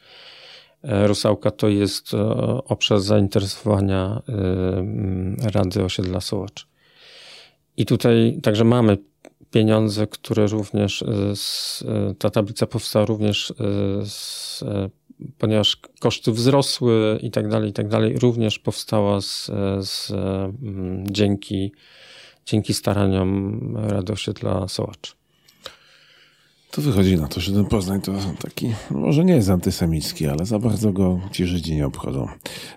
Rusałka 0.83 1.51
to 1.51 1.67
jest 1.67 2.11
obszar 2.65 2.99
zainteresowania 2.99 4.21
Rady 5.53 5.83
Osiedla 5.83 6.21
Sołacz. 6.21 6.67
I 7.77 7.85
tutaj 7.85 8.39
także 8.43 8.63
mamy 8.63 8.97
pieniądze, 9.51 10.07
które 10.07 10.47
również, 10.47 11.01
e, 11.01 11.35
z, 11.35 11.83
e, 11.87 12.15
ta 12.15 12.29
tablica 12.29 12.67
powstała 12.67 13.05
również, 13.05 13.51
e, 13.51 13.55
z, 14.05 14.63
ponieważ 15.37 15.77
koszty 15.99 16.31
wzrosły 16.31 17.19
i 17.21 17.31
tak 17.31 17.49
dalej, 17.49 17.69
i 17.69 17.73
tak 17.73 17.87
dalej, 17.87 18.19
również 18.19 18.59
powstała 18.59 19.21
z, 19.21 19.51
z, 19.79 20.11
dzięki, 21.03 21.71
dzięki 22.45 22.73
staraniom 22.73 23.77
Rady 23.77 24.13
Osiedla 24.13 24.67
Sołacz. 24.67 25.15
To 26.71 26.81
wychodzi 26.81 27.17
na 27.17 27.27
to, 27.27 27.39
że 27.39 27.51
ten 27.51 27.65
Poznań 27.65 28.01
to 28.01 28.11
taki, 28.41 28.73
może 28.91 29.25
nie 29.25 29.35
jest 29.35 29.49
antysemicki, 29.49 30.27
ale 30.27 30.45
za 30.45 30.59
bardzo 30.59 30.93
go 30.93 31.19
ci 31.31 31.45
Żydzi 31.45 31.75
nie 31.75 31.85
obchodzą. 31.85 32.27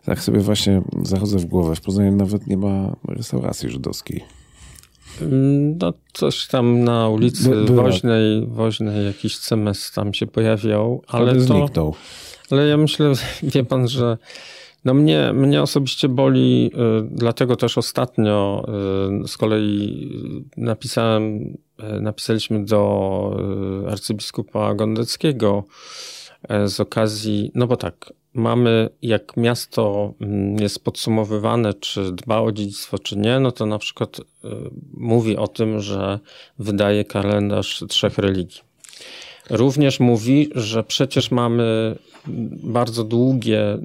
Tak 0.04 0.20
sobie 0.20 0.40
właśnie 0.40 0.82
zachodzę 1.02 1.38
w 1.38 1.44
głowę. 1.44 1.76
W 1.76 1.80
Poznaniu 1.80 2.12
nawet 2.12 2.46
nie 2.46 2.56
ma 2.56 2.96
restauracji 3.08 3.70
żydowskiej. 3.70 4.24
No 5.76 5.92
coś 6.12 6.46
tam 6.46 6.84
na 6.84 7.08
ulicy 7.08 7.50
By, 7.50 7.64
Woźnej, 7.64 8.46
Woźnej 8.46 9.06
jakiś 9.06 9.38
CMS 9.38 9.92
tam 9.92 10.14
się 10.14 10.26
pojawiał, 10.26 11.02
ale 11.06 11.34
to... 11.34 11.40
Zniknął. 11.40 11.94
Ale 12.50 12.66
ja 12.66 12.76
myślę, 12.76 13.12
wie 13.42 13.64
pan, 13.64 13.88
że 13.88 14.18
no 14.84 14.94
mnie, 14.94 15.32
mnie 15.32 15.62
osobiście 15.62 16.08
boli, 16.08 16.70
y, 16.74 17.08
dlatego 17.10 17.56
też 17.56 17.78
ostatnio 17.78 18.64
y, 19.24 19.28
z 19.28 19.36
kolei 19.36 20.10
napisałem, 20.56 21.56
y, 21.96 22.00
napisaliśmy 22.00 22.64
do 22.64 23.36
arcybiskupa 23.90 24.74
Gondeckiego 24.74 25.64
z 26.66 26.80
okazji, 26.80 27.50
no 27.54 27.66
bo 27.66 27.76
tak, 27.76 28.12
mamy, 28.34 28.88
jak 29.02 29.36
miasto 29.36 30.14
mm, 30.20 30.56
jest 30.56 30.84
podsumowywane, 30.84 31.74
czy 31.74 32.12
dba 32.12 32.40
o 32.40 32.52
dziedzictwo, 32.52 32.98
czy 32.98 33.18
nie, 33.18 33.40
no 33.40 33.52
to 33.52 33.66
na 33.66 33.78
przykład 33.78 34.20
mówi 34.94 35.36
o 35.36 35.48
tym, 35.48 35.80
że 35.80 36.18
wydaje 36.58 37.04
kalendarz 37.04 37.84
trzech 37.88 38.18
religii. 38.18 38.67
Również 39.50 40.00
mówi, 40.00 40.50
że 40.54 40.84
przecież 40.84 41.30
mamy 41.30 41.96
bardzo 42.62 43.04
długie, 43.04 43.74
y, 43.74 43.78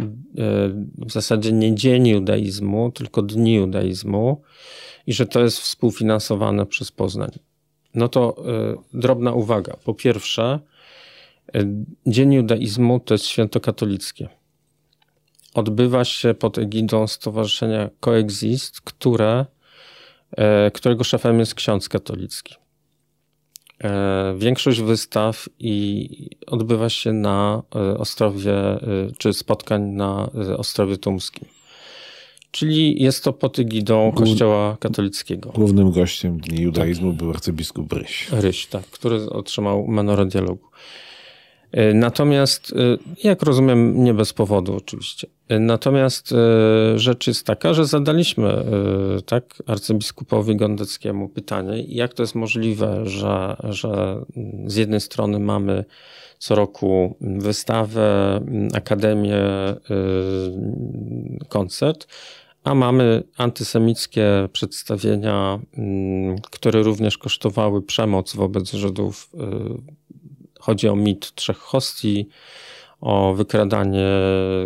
w 0.97 1.11
zasadzie 1.11 1.51
nie 1.51 1.76
dzień 1.76 2.07
judaizmu, 2.07 2.91
tylko 2.91 3.22
dni 3.22 3.53
judaizmu 3.53 4.41
i 5.07 5.14
że 5.14 5.26
to 5.26 5.39
jest 5.39 5.59
współfinansowane 5.59 6.66
przez 6.66 6.91
Poznań. 6.91 7.32
No 7.95 8.07
to 8.07 8.36
y, 8.93 8.97
drobna 8.99 9.32
uwaga. 9.32 9.78
Po 9.86 9.93
pierwsze, 9.93 10.59
Dzień 12.07 12.34
Judaizmu 12.34 12.99
to 12.99 13.14
jest 13.14 13.26
święto 13.26 13.59
katolickie. 13.59 14.30
Odbywa 15.53 16.05
się 16.05 16.34
pod 16.34 16.57
egidą 16.57 17.07
Stowarzyszenia 17.07 17.89
Coexist, 17.99 18.82
które, 18.82 19.45
e, 20.32 20.72
którego 20.72 21.03
szefem 21.03 21.39
jest 21.39 21.55
ksiądz 21.55 21.89
katolicki. 21.89 22.55
E, 23.84 24.36
większość 24.38 24.82
wystaw 24.82 25.50
i 25.60 26.10
odbywa 26.48 26.90
się 26.90 27.14
na 27.14 27.64
e, 27.76 27.98
Ostrowie, 27.98 28.54
e, 28.54 28.80
czy 29.18 29.34
spotkań 29.34 29.82
na 29.82 30.30
Ostrowie 30.58 30.98
Tumskim. 30.98 31.48
Czyli 32.52 33.04
jest 33.04 33.24
to 33.24 33.34
pod 33.34 33.60
egidą 33.60 34.12
Kościoła 34.12 34.78
katolickiego. 34.80 35.50
Głównym 35.50 35.92
gościem 35.92 36.40
Dni 36.40 36.64
Judaizmu 36.64 37.10
tak. 37.10 37.18
był 37.18 37.30
arcybiskup 37.30 37.94
Ryś. 37.94 38.28
Ryś, 38.32 38.66
tak, 38.66 38.86
który 38.86 39.30
otrzymał 39.30 39.88
menorę 39.88 40.26
dialogu. 40.26 40.68
E, 41.74 41.93
natomiast, 41.93 42.74
e, 42.74 42.97
jak 43.24 43.43
rozumiem, 43.43 44.03
nie 44.03 44.13
bez 44.13 44.34
powodu 44.34 44.76
oczywiście. 44.76 45.28
E, 45.49 45.59
natomiast 45.59 46.34
rzecz 46.95 47.28
jest 47.28 47.45
taka, 47.45 47.74
że 47.74 47.86
zadaliśmy 47.86 48.65
tak, 49.26 49.63
arcybiskupowi 49.67 50.55
Gondeckiemu 50.55 51.30
pytanie, 51.30 51.84
jak 51.84 52.13
to 52.13 52.24
jest 52.24 52.36
możliwe, 52.36 53.01
że, 53.05 53.55
że 53.63 54.21
z 54.65 54.76
jednej 54.76 55.01
strony 55.01 55.39
mamy 55.39 55.86
co 56.38 56.55
roku 56.55 57.15
wystawę, 57.21 58.41
akademię, 58.74 59.41
koncert, 61.49 62.07
a 62.63 62.76
mamy 62.76 63.24
antysemickie 63.38 64.49
przedstawienia, 64.53 65.59
które 66.51 66.84
również 66.84 67.17
kosztowały 67.17 67.82
przemoc 67.82 68.36
wobec 68.36 68.71
Żydów 68.71 69.30
Chodzi 70.64 70.88
o 70.89 70.95
mit 70.95 71.36
trzech 71.36 71.57
hostii, 71.57 72.28
o 73.01 73.34
wykradanie 73.34 74.07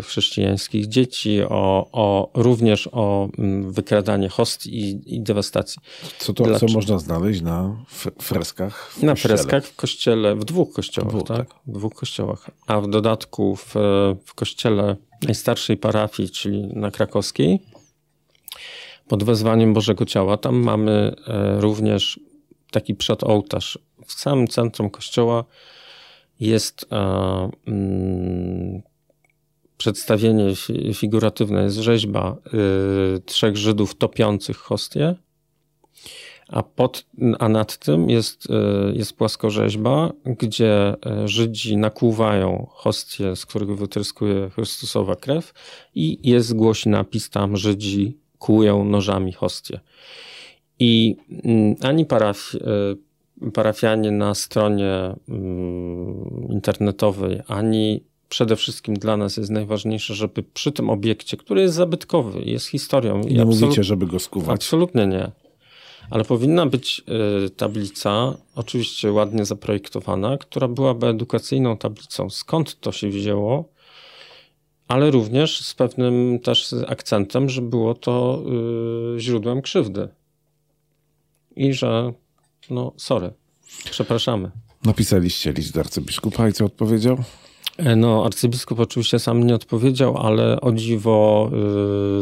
chrześcijańskich 0.04 0.88
dzieci, 0.88 1.42
o, 1.42 1.90
o 1.92 2.32
również 2.34 2.90
o 2.92 3.30
mm, 3.38 3.72
wykradanie 3.72 4.30
hostii 4.30 4.80
i, 4.80 5.16
i 5.16 5.22
dewastacji. 5.22 5.82
Co 6.20 6.34
to 6.34 6.60
co 6.60 6.66
można 6.74 7.00
znaleźć 7.00 7.42
na 7.42 7.76
freskach? 8.22 8.94
na 9.02 9.16
freskach 9.16 9.66
w 9.66 9.76
kościele, 9.76 10.36
w 10.36 10.46
dwóch 10.46 10.74
kościołach, 10.74 11.12
dwóch, 11.12 11.28
tak? 11.28 11.38
tak? 11.38 11.60
W 11.68 11.72
dwóch 11.72 11.94
kościołach. 11.94 12.50
A 12.68 12.82
w 12.82 12.90
dodatku 12.90 13.56
w, 13.56 13.74
w 14.26 14.34
kościele 14.36 14.96
najstarszej 15.24 15.78
parafii, 15.78 16.30
czyli 16.30 16.68
na 16.68 16.92
krakowskiej, 16.92 17.60
pod 19.08 19.24
wezwaniem 19.24 19.74
Bożego 19.74 20.06
Ciała, 20.06 20.38
tam 20.38 20.56
mamy 20.56 21.16
e, 21.28 21.62
również 21.62 22.20
taki 22.72 22.96
przedołtarz 22.96 23.80
w 24.06 24.14
samym 24.14 24.48
centrum 24.48 24.90
kościoła 24.90 25.44
jest 26.40 26.86
e, 26.92 27.50
mm, 27.68 28.82
przedstawienie 29.78 30.54
figuratywne, 30.94 31.64
jest 31.64 31.78
rzeźba 31.78 32.38
y, 33.18 33.20
trzech 33.20 33.58
Żydów 33.58 33.96
topiących 33.96 34.58
hostię, 34.58 35.16
a, 36.48 36.64
pod, 36.64 37.06
a 37.40 37.50
nad 37.50 37.78
tym 37.78 38.10
jest, 38.10 38.46
y, 38.46 38.54
jest 38.94 39.14
płaskorzeźba, 39.14 40.14
gdzie 40.26 40.96
e, 41.06 41.28
Żydzi 41.28 41.78
nakłuwają 41.78 42.68
hostię, 42.70 43.36
z 43.36 43.46
których 43.46 43.78
wytryskuje 43.78 44.50
Chrystusowa 44.50 45.16
krew 45.16 45.54
i 45.96 46.30
jest 46.30 46.56
głośny 46.56 46.92
napis 46.92 47.30
tam 47.30 47.58
Żydzi 47.58 48.18
kłują 48.40 48.84
nożami 48.84 49.34
hostię. 49.34 49.80
I 50.80 51.16
mm, 51.44 51.76
ani 51.82 52.06
paraf, 52.06 52.52
parafianie 53.54 54.12
na 54.12 54.36
stronie 54.36 55.16
mm, 55.30 56.48
internetowej, 56.50 57.42
ani 57.48 58.04
przede 58.30 58.56
wszystkim 58.56 58.96
dla 58.96 59.18
nas 59.18 59.38
jest 59.38 59.50
najważniejsze, 59.50 60.16
żeby 60.16 60.44
przy 60.44 60.72
tym 60.72 60.90
obiekcie, 60.90 61.38
który 61.38 61.62
jest 61.62 61.76
zabytkowy, 61.76 62.42
jest 62.42 62.68
historią. 62.68 63.22
I 63.22 63.34
nie 63.34 63.46
mówicie, 63.46 63.84
żeby 63.84 64.08
go 64.08 64.20
skuwać. 64.20 64.50
Absolutnie 64.50 65.08
nie. 65.08 65.32
Ale 66.10 66.24
powinna 66.24 66.66
być 66.66 67.04
y, 67.46 67.50
tablica, 67.50 68.38
oczywiście 68.56 69.12
ładnie 69.12 69.46
zaprojektowana, 69.46 70.38
która 70.38 70.68
byłaby 70.68 71.08
edukacyjną 71.08 71.78
tablicą. 71.78 72.30
Skąd 72.30 72.80
to 72.80 72.92
się 72.92 73.10
wzięło? 73.10 73.70
Ale 74.88 75.12
również 75.12 75.62
z 75.62 75.74
pewnym 75.74 76.40
też 76.40 76.76
akcentem, 76.88 77.50
że 77.50 77.62
było 77.62 77.94
to 77.94 78.44
y, 79.16 79.20
źródłem 79.20 79.62
krzywdy. 79.62 80.08
I 81.56 81.74
że 81.74 82.14
no 82.70 82.94
sorry, 82.98 83.34
przepraszamy. 83.92 84.52
Napisaliście 84.86 85.52
list 85.52 85.74
do 85.74 85.80
arcybiskupa 85.80 86.50
i 86.50 86.54
co 86.54 86.66
odpowiedział? 86.66 87.18
E, 87.78 87.96
no, 87.96 88.26
arcybiskup 88.26 88.80
oczywiście 88.80 89.20
sam 89.20 89.44
nie 89.44 89.56
odpowiedział, 89.56 90.18
ale 90.18 90.62
o 90.62 90.72
dziwo 90.72 91.50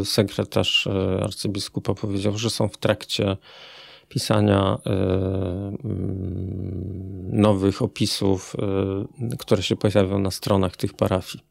y, 0.01 0.05
sekretarz 0.05 0.87
y, 0.87 1.23
arcybiskupa 1.23 1.93
powiedział, 1.93 2.37
że 2.37 2.49
są 2.49 2.67
w 2.67 2.77
trakcie 2.77 3.37
pisania 4.09 4.77
y, 4.77 4.89
mm, 4.89 5.77
nowych 7.31 7.81
opisów, 7.81 8.55
które 9.39 9.63
się 9.63 9.75
pojawią 9.75 10.19
na 10.19 10.31
stronach 10.31 10.77
tych 10.77 10.93
parafii. 10.93 11.43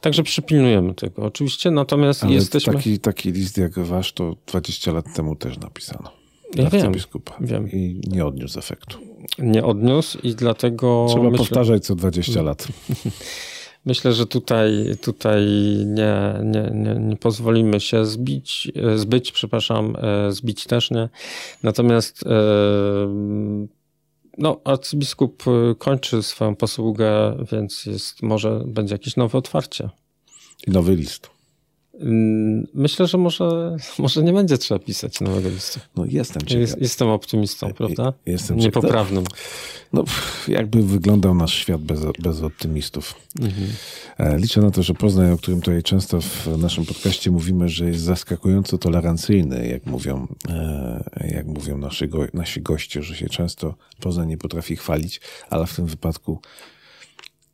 Także 0.00 0.22
przypilnujemy 0.22 0.94
tego 0.94 1.22
oczywiście, 1.22 1.70
natomiast 1.70 2.24
ale 2.24 2.32
jesteśmy... 2.32 2.72
Taki, 2.72 2.98
taki 2.98 3.32
list 3.32 3.58
jak 3.58 3.78
wasz 3.78 4.12
to 4.12 4.36
20 4.46 4.92
lat 4.92 5.14
temu 5.14 5.36
też 5.36 5.58
napisano. 5.58 6.21
Ja 6.54 6.70
wiem, 6.70 6.92
wiem. 7.40 7.70
I 7.70 8.00
nie 8.08 8.26
odniósł 8.26 8.58
efektu. 8.58 8.98
Nie 9.38 9.64
odniósł 9.64 10.18
i 10.22 10.34
dlatego... 10.34 11.06
Trzeba 11.08 11.30
myślę... 11.30 11.38
powtarzać 11.38 11.84
co 11.84 11.94
20 11.94 12.42
lat. 12.42 12.68
Myślę, 13.84 14.12
że 14.12 14.26
tutaj, 14.26 14.96
tutaj 15.00 15.46
nie, 15.86 16.34
nie, 16.44 16.70
nie, 16.74 16.94
nie 16.94 17.16
pozwolimy 17.16 17.80
się 17.80 18.06
zbić, 18.06 18.72
zbyć, 18.96 19.32
przepraszam, 19.32 19.96
e, 19.98 20.32
zbić 20.32 20.64
też 20.64 20.90
nie. 20.90 21.08
Natomiast 21.62 22.26
e, 22.26 22.30
no, 24.38 24.60
arcybiskup 24.64 25.44
kończy 25.78 26.22
swoją 26.22 26.56
posługę, 26.56 27.36
więc 27.52 27.86
jest, 27.86 28.22
może 28.22 28.64
będzie 28.66 28.94
jakieś 28.94 29.16
nowe 29.16 29.38
otwarcie. 29.38 29.90
I 30.66 30.70
nowy 30.70 30.96
list. 30.96 31.30
Mm, 32.02 32.66
myślę, 32.74 33.06
że 33.06 33.18
może, 33.18 33.76
może 33.98 34.22
nie 34.22 34.32
będzie 34.32 34.58
trzeba 34.58 34.78
pisać 34.78 35.20
nowego 35.20 35.48
listu. 35.48 35.80
No 35.96 36.04
jestem 36.08 36.42
ciekaw. 36.42 36.60
Jest, 36.60 36.80
jestem 36.80 37.08
optymistą, 37.08 37.72
prawda? 37.72 38.12
Jestem 38.26 38.56
Niepoprawnym. 38.56 39.24
No, 39.92 40.04
jakby 40.48 40.82
wyglądał 40.82 41.34
nasz 41.34 41.54
świat 41.54 41.82
bez, 41.82 42.00
bez 42.18 42.42
optymistów. 42.42 43.14
Mhm. 43.40 43.68
E, 44.18 44.38
liczę 44.38 44.60
na 44.60 44.70
to, 44.70 44.82
że 44.82 44.94
Poznań, 44.94 45.32
o 45.32 45.38
którym 45.38 45.60
tutaj 45.60 45.82
często 45.82 46.20
w 46.20 46.58
naszym 46.58 46.86
podcaście 46.86 47.30
mówimy, 47.30 47.68
że 47.68 47.86
jest 47.86 48.00
zaskakująco 48.00 48.78
tolerancyjny, 48.78 49.68
jak 49.68 49.86
mówią, 49.86 50.26
e, 50.48 51.28
jak 51.34 51.46
mówią 51.46 51.78
nasi, 51.78 52.08
go, 52.08 52.26
nasi 52.34 52.62
goście, 52.62 53.02
że 53.02 53.16
się 53.16 53.28
często 53.28 53.74
Poznań 54.00 54.28
nie 54.28 54.38
potrafi 54.38 54.76
chwalić, 54.76 55.20
ale 55.50 55.66
w 55.66 55.76
tym 55.76 55.86
wypadku 55.86 56.40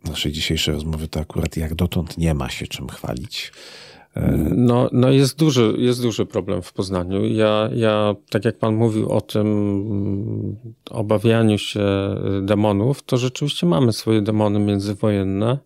naszej 0.05 0.33
dzisiejszej 0.33 0.75
rozmowy 0.75 1.09
to 1.09 1.21
akurat 1.21 1.57
jak 1.57 1.75
dotąd 1.75 2.19
nie 2.19 2.35
ma 2.35 2.51
się 2.51 2.67
czym 2.67 2.89
chwalić. 2.89 3.53
No, 4.57 4.89
no 4.93 5.11
jest, 5.11 5.39
duży, 5.39 5.75
jest 5.79 6.03
duży 6.03 6.27
problem 6.27 6.63
w 6.63 6.73
Poznaniu. 6.73 7.27
Ja, 7.27 7.69
ja, 7.75 8.15
tak 8.31 8.45
jak 8.45 8.59
pan 8.59 8.75
mówił 8.75 9.13
o 9.13 9.21
tym 9.21 10.57
obawianiu 10.91 11.59
się 11.59 11.85
demonów, 12.43 13.03
to 13.03 13.17
rzeczywiście 13.17 13.67
mamy 13.67 13.93
swoje 13.93 14.23
demony 14.23 14.59
międzywojenne 14.59 15.59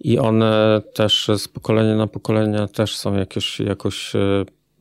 i 0.00 0.18
one 0.18 0.82
też 0.94 1.30
z 1.36 1.48
pokolenia 1.48 1.96
na 1.96 2.06
pokolenie 2.06 2.68
też 2.68 2.96
są 2.96 3.14
jakoś, 3.14 3.60
jakoś 3.60 4.12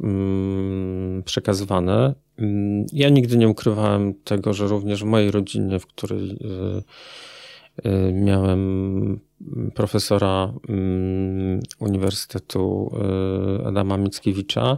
mm, 0.02 1.24
przekazywane. 1.24 2.14
Mm, 2.40 2.86
ja 2.94 3.10
nigdy 3.10 3.38
nie 3.38 3.48
ukrywałem 3.48 4.14
tego, 4.14 4.54
że 4.54 4.68
również 4.68 5.02
w 5.02 5.06
mojej 5.06 5.32
rodzinie, 5.32 5.80
w 5.80 5.88
której 5.88 6.32
y, 6.32 6.84
miałem 8.14 9.20
profesora 9.76 10.54
mm, 10.70 11.60
Uniwersytetu 11.80 12.92
y, 13.62 13.66
Adama 13.68 13.98
Mickiewicza. 13.98 14.78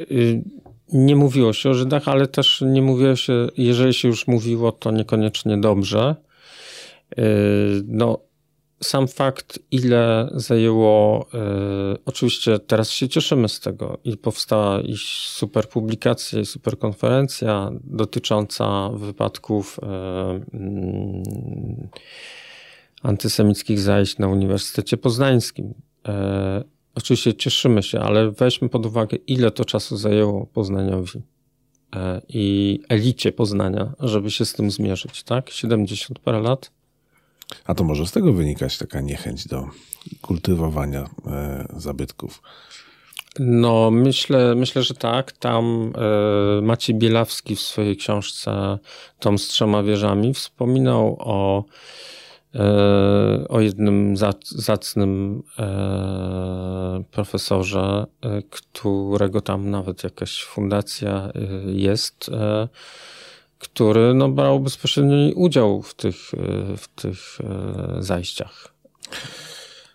Y, 0.00 0.42
nie 0.92 1.16
mówiło 1.16 1.52
się 1.52 1.70
o 1.70 1.74
Żydach, 1.74 2.08
ale 2.08 2.26
też 2.26 2.64
nie 2.66 2.82
mówiło 2.82 3.16
się, 3.16 3.48
jeżeli 3.56 3.94
się 3.94 4.08
już 4.08 4.26
mówiło, 4.26 4.72
to 4.72 4.90
niekoniecznie 4.90 5.58
dobrze. 5.58 6.16
Y, 7.18 7.22
no, 7.86 8.18
sam 8.84 9.08
fakt, 9.08 9.58
ile 9.70 10.28
zajęło, 10.34 11.26
oczywiście 12.04 12.58
teraz 12.58 12.90
się 12.90 13.08
cieszymy 13.08 13.48
z 13.48 13.60
tego 13.60 13.98
i 14.04 14.16
powstała 14.16 14.80
i 14.80 14.94
super 15.26 15.68
publikacja, 15.68 16.40
i 16.40 16.46
super 16.46 16.78
konferencja 16.78 17.70
dotycząca 17.84 18.90
wypadków 18.90 19.80
mm, 20.52 21.22
antysemickich 23.02 23.80
zajść 23.80 24.18
na 24.18 24.28
Uniwersytecie 24.28 24.96
Poznańskim. 24.96 25.74
E, 26.08 26.64
oczywiście 26.94 27.34
cieszymy 27.34 27.82
się, 27.82 28.00
ale 28.00 28.30
weźmy 28.30 28.68
pod 28.68 28.86
uwagę, 28.86 29.16
ile 29.16 29.50
to 29.50 29.64
czasu 29.64 29.96
zajęło 29.96 30.46
Poznaniowi 30.46 31.22
i 32.28 32.80
elicie 32.88 33.32
Poznania, 33.32 33.92
żeby 34.00 34.30
się 34.30 34.44
z 34.44 34.52
tym 34.52 34.70
zmierzyć, 34.70 35.22
tak? 35.22 35.50
70 35.50 36.18
parę 36.18 36.40
lat. 36.40 36.70
A 37.66 37.74
to 37.74 37.84
może 37.84 38.06
z 38.06 38.12
tego 38.12 38.32
wynikać 38.32 38.78
taka 38.78 39.00
niechęć 39.00 39.48
do 39.48 39.68
kultywowania 40.22 41.08
e, 41.26 41.66
zabytków? 41.76 42.42
No, 43.38 43.90
myślę, 43.90 44.54
myślę, 44.54 44.82
że 44.82 44.94
tak. 44.94 45.32
Tam 45.32 45.92
e, 46.58 46.62
Maciej 46.62 46.96
Bielawski 46.96 47.56
w 47.56 47.60
swojej 47.60 47.96
książce 47.96 48.78
Tom 49.18 49.38
z 49.38 49.48
trzema 49.48 49.82
wieżami 49.82 50.34
wspominał 50.34 51.16
o, 51.20 51.64
e, 52.54 53.48
o 53.48 53.60
jednym 53.60 54.16
zac, 54.16 54.48
zacnym 54.48 55.42
profesorze, 57.10 58.06
którego 58.50 59.40
tam 59.40 59.70
nawet 59.70 60.04
jakaś 60.04 60.44
fundacja 60.44 61.32
jest, 61.66 62.30
który 63.64 64.14
no, 64.14 64.28
brał 64.28 64.60
bezpośredni 64.60 65.32
udział 65.36 65.82
w 65.82 65.94
tych, 65.94 66.16
w 66.76 66.88
tych 66.88 67.38
zajściach. 67.98 68.74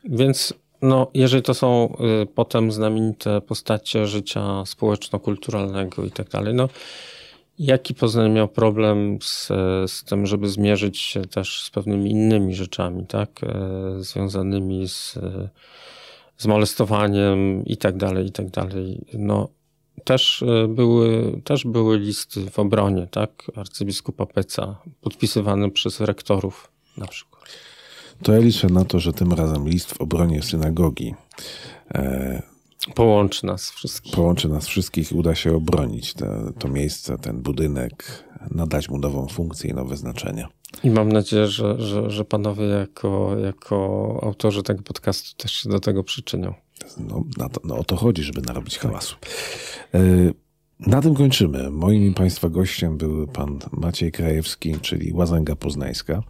Więc 0.04 0.54
no, 0.82 1.08
jeżeli 1.14 1.44
to 1.44 1.54
są 1.54 1.98
y, 2.24 2.26
potem 2.26 2.72
znamienite 2.72 3.42
postacie 3.42 4.08
życia 4.08 4.66
społeczno-kulturalnego 4.66 6.06
i 6.06 6.12
tak 6.12 6.30
dalej, 6.30 6.54
no 6.54 6.70
jaki 7.60 7.94
Poznań 7.94 8.32
miał 8.32 8.48
problem 8.48 9.20
z, 9.22 9.48
z 9.92 10.04
tym, 10.04 10.26
żeby 10.26 10.50
zmierzyć 10.50 11.00
się 11.00 11.22
też 11.22 11.64
z 11.64 11.70
pewnymi 11.70 12.12
innymi 12.12 12.56
rzeczami, 12.56 13.06
tak, 13.08 13.30
e, 13.44 14.04
związanymi 14.04 14.88
z, 14.88 15.20
z 16.38 16.48
molestowaniem 16.48 17.66
i 17.66 17.78
tak 17.78 17.98
dalej, 17.98 18.26
i 18.28 18.32
tak 18.32 18.50
dalej. 18.50 19.02
No, 19.14 19.50
też 20.00 20.43
e, 20.43 20.68
były, 20.68 21.41
też 21.43 21.66
były 21.66 22.00
listy 22.00 22.50
w 22.50 22.60
obronie, 22.60 23.08
tak, 23.12 23.52
arcybiskupa 23.56 24.26
Peca, 24.26 24.82
podpisywane 25.02 25.72
przez 25.72 26.00
rektorów 26.00 26.72
na 26.97 27.08
przykład. 27.08 27.39
To 28.24 28.34
ja 28.34 28.39
liczę 28.39 28.68
na 28.68 28.86
to, 28.86 29.00
że 29.00 29.14
tym 29.14 29.34
razem 29.34 29.70
list 29.70 29.93
w 29.93 30.02
obronie 30.02 30.41
synagogi 30.41 31.16
e, 31.95 32.41
połączy 32.95 33.45
nas 33.45 33.72
wszystkich. 33.72 34.14
Połączy 34.14 34.50
nas 34.50 34.68
wszystkich 34.68 35.12
i 35.12 35.16
uda 35.16 35.36
się 35.36 35.56
obronić 35.56 36.14
te, 36.14 36.52
to 36.60 36.68
miejsce, 36.68 37.18
ten 37.18 37.41
budynek, 37.41 38.24
nadać 38.52 38.89
mu 38.89 38.97
nową 38.97 39.28
funkcję 39.28 39.70
i 39.70 39.74
nowe 39.74 39.97
znaczenia. 39.97 40.47
I 40.84 40.89
mam 40.89 41.12
nadzieję, 41.12 41.47
że, 41.47 41.82
że, 41.82 42.10
że 42.12 42.26
panowie 42.26 42.66
jako, 42.66 43.36
jako 43.43 44.20
autorzy 44.24 44.64
tego 44.64 44.84
podcastu 44.84 45.38
też 45.38 45.52
się 45.52 45.70
do 45.70 45.80
tego 45.80 46.04
przyczynią. 46.04 46.54
No, 47.38 47.50
to, 47.50 47.62
no 47.64 47.78
o 47.78 47.84
to 47.84 47.96
chodzi, 47.96 48.24
żeby 48.24 48.42
narobić 48.42 48.78
hałasu. 48.78 49.16
E, 49.94 50.00
na 50.80 51.02
tym 51.02 51.16
kończymy. 51.16 51.70
Moim 51.70 52.14
Państwa 52.14 52.50
gościem 52.50 52.98
był 52.98 53.28
pan 53.28 53.60
Maciej 53.72 54.12
Krajewski, 54.12 54.76
czyli 54.82 55.14
Łazęga 55.14 55.56
Poznańska, 55.56 56.24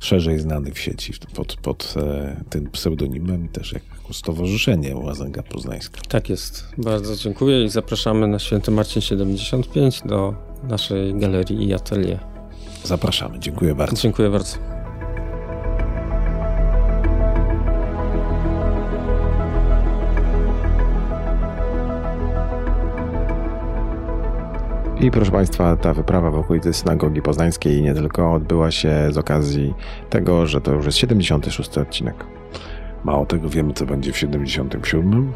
szerzej 0.00 0.38
znany 0.38 0.72
w 0.72 0.78
sieci 0.78 1.12
pod, 1.34 1.56
pod 1.56 1.94
e, 1.96 2.44
tym 2.50 2.70
pseudonimem 2.70 3.44
i 3.44 3.48
też 3.48 3.72
jako 3.72 4.14
Stowarzyszenie 4.14 4.96
Łazęga 4.96 5.42
Poznańska. 5.42 6.00
Tak 6.08 6.28
jest. 6.28 6.68
Bardzo 6.78 7.16
dziękuję 7.16 7.64
i 7.64 7.68
zapraszamy 7.68 8.28
na 8.28 8.38
Święty 8.38 8.70
Marcin 8.70 9.02
75 9.02 10.02
do 10.04 10.34
naszej 10.68 11.14
galerii 11.14 11.68
i 11.68 11.74
atelier. 11.74 12.18
Zapraszamy. 12.84 13.38
Dziękuję 13.38 13.74
bardzo. 13.74 14.02
Dziękuję 14.02 14.30
bardzo. 14.30 14.75
I 25.00 25.10
proszę 25.10 25.30
Państwa, 25.30 25.76
ta 25.76 25.94
wyprawa 25.94 26.30
w 26.30 26.34
okolicy 26.34 26.72
synagogi 26.72 27.22
poznańskiej 27.22 27.82
nie 27.82 27.94
tylko 27.94 28.32
odbyła 28.32 28.70
się 28.70 29.08
z 29.10 29.18
okazji 29.18 29.74
tego, 30.10 30.46
że 30.46 30.60
to 30.60 30.72
już 30.72 30.86
jest 30.86 30.98
76 30.98 31.78
odcinek. 31.78 32.24
Mało 33.04 33.26
tego, 33.26 33.48
wiemy 33.48 33.72
co 33.72 33.86
będzie 33.86 34.12
w 34.12 34.18
77. 34.18 35.32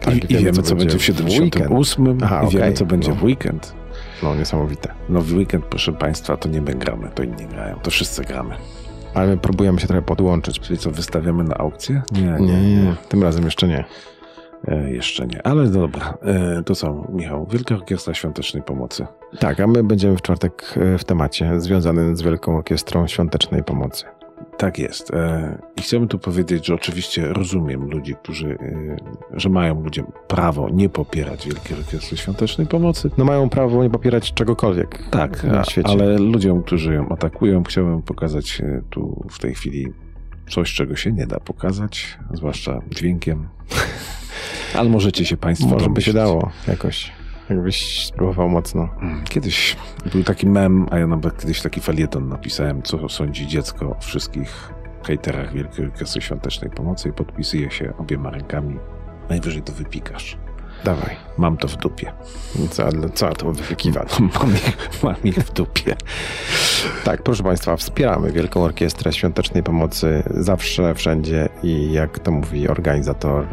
Tak, 0.00 0.14
I, 0.14 0.20
wiemy, 0.20 0.40
i 0.40 0.44
wiemy 0.44 0.52
co, 0.52 0.62
co 0.62 0.76
będzie 0.76 0.98
w 0.98 1.04
78. 1.04 2.18
Aha, 2.22 2.42
i 2.42 2.46
okay. 2.46 2.60
wiemy 2.60 2.72
co 2.72 2.86
będzie 2.86 3.10
no. 3.10 3.16
w 3.16 3.22
weekend. 3.22 3.74
No 4.22 4.34
niesamowite. 4.34 4.94
No 5.08 5.20
w 5.20 5.32
weekend, 5.32 5.64
proszę 5.64 5.92
Państwa, 5.92 6.36
to 6.36 6.48
nie 6.48 6.62
my 6.62 6.74
gramy, 6.74 7.10
to 7.14 7.22
inni 7.22 7.46
grają, 7.46 7.76
to 7.82 7.90
wszyscy 7.90 8.22
gramy. 8.24 8.54
Ale 9.14 9.26
my 9.26 9.36
próbujemy 9.36 9.80
się 9.80 9.86
trochę 9.86 10.02
podłączyć. 10.02 10.60
Czyli 10.60 10.78
co, 10.78 10.90
wystawiamy 10.90 11.44
na 11.44 11.54
aukcję? 11.54 12.02
Nie, 12.12 12.22
nie, 12.22 12.62
nie. 12.62 12.82
nie. 12.82 12.94
Tym 13.08 13.22
razem 13.22 13.44
jeszcze 13.44 13.68
nie. 13.68 13.84
E, 14.68 14.90
jeszcze 14.90 15.26
nie, 15.26 15.46
ale 15.46 15.66
dobra. 15.66 16.18
E, 16.22 16.62
to 16.62 16.74
co, 16.74 17.06
Michał? 17.12 17.46
Wielka 17.50 17.74
Orkiestra 17.74 18.14
Świątecznej 18.14 18.62
Pomocy. 18.62 19.06
Tak, 19.38 19.60
a 19.60 19.66
my 19.66 19.84
będziemy 19.84 20.16
w 20.16 20.22
czwartek 20.22 20.74
e, 20.76 20.98
w 20.98 21.04
temacie 21.04 21.60
związanym 21.60 22.16
z 22.16 22.22
Wielką 22.22 22.56
Orkiestrą 22.56 23.06
Świątecznej 23.06 23.64
Pomocy. 23.64 24.04
Tak 24.56 24.78
jest. 24.78 25.12
I 25.76 25.82
chciałbym 25.82 26.08
tu 26.08 26.18
powiedzieć, 26.18 26.66
że 26.66 26.74
oczywiście 26.74 27.32
rozumiem 27.32 27.90
ludzi, 27.90 28.14
którzy, 28.22 28.58
że 29.32 29.48
mają 29.48 29.82
ludzie 29.82 30.04
prawo 30.28 30.68
nie 30.70 30.88
popierać 30.88 31.46
Wielkiej 31.46 31.78
Orkiestry 31.78 32.16
Świątecznej 32.16 32.66
Pomocy. 32.66 33.10
No 33.18 33.24
mają 33.24 33.48
prawo 33.48 33.82
nie 33.82 33.90
popierać 33.90 34.34
czegokolwiek 34.34 35.02
tak, 35.10 35.44
na 35.44 35.64
świecie. 35.64 35.88
ale 35.88 36.18
ludziom, 36.18 36.62
którzy 36.62 36.94
ją 36.94 37.08
atakują, 37.08 37.62
chciałbym 37.62 38.02
pokazać 38.02 38.62
tu 38.90 39.24
w 39.30 39.38
tej 39.38 39.54
chwili 39.54 39.92
coś, 40.50 40.74
czego 40.74 40.96
się 40.96 41.12
nie 41.12 41.26
da 41.26 41.40
pokazać, 41.40 42.18
zwłaszcza 42.32 42.80
dźwiękiem. 42.90 43.48
Ale 44.74 44.88
możecie 44.88 45.24
się 45.24 45.36
Państwo 45.36 45.68
Może 45.68 45.90
by 45.90 46.02
się 46.02 46.12
dało 46.12 46.50
jakoś. 46.68 47.12
Jakbyś 47.50 48.06
spróbował 48.06 48.48
mocno. 48.48 48.88
Mm, 49.02 49.24
kiedyś 49.24 49.76
był 50.12 50.24
taki 50.24 50.46
mem, 50.46 50.86
a 50.90 50.98
ja 50.98 51.06
nawet 51.06 51.40
kiedyś 51.40 51.62
taki 51.62 51.80
felieton 51.80 52.28
napisałem, 52.28 52.82
co 52.82 53.08
sądzi 53.08 53.46
dziecko 53.46 53.86
o 53.86 54.00
wszystkich 54.00 54.72
hejterach 55.06 55.52
Wielkiej 55.52 55.86
Orkiestry 55.86 56.22
Świątecznej 56.22 56.70
Pomocy 56.70 57.08
i 57.08 57.12
podpisuje 57.12 57.70
się 57.70 57.92
obiema 57.98 58.30
rękami. 58.30 58.76
Najwyżej 59.28 59.62
to 59.62 59.72
wypikasz. 59.72 60.36
Dawaj. 60.84 61.16
Mam 61.38 61.56
to 61.56 61.68
w 61.68 61.76
dupie. 61.76 62.12
Co, 62.70 62.88
co 63.14 63.32
to 63.32 63.52
wypykiwać? 63.52 64.20
Mam 64.40 64.54
ich, 64.54 65.02
mam 65.02 65.16
ich 65.24 65.36
w 65.36 65.52
dupie. 65.52 65.96
Tak, 67.04 67.22
proszę 67.22 67.42
Państwa, 67.42 67.76
wspieramy 67.76 68.32
Wielką 68.32 68.62
Orkiestrę 68.62 69.12
Świątecznej 69.12 69.62
Pomocy 69.62 70.22
zawsze, 70.30 70.94
wszędzie 70.94 71.48
i 71.62 71.92
jak 71.92 72.18
to 72.18 72.30
mówi 72.30 72.68
organizator, 72.68 73.46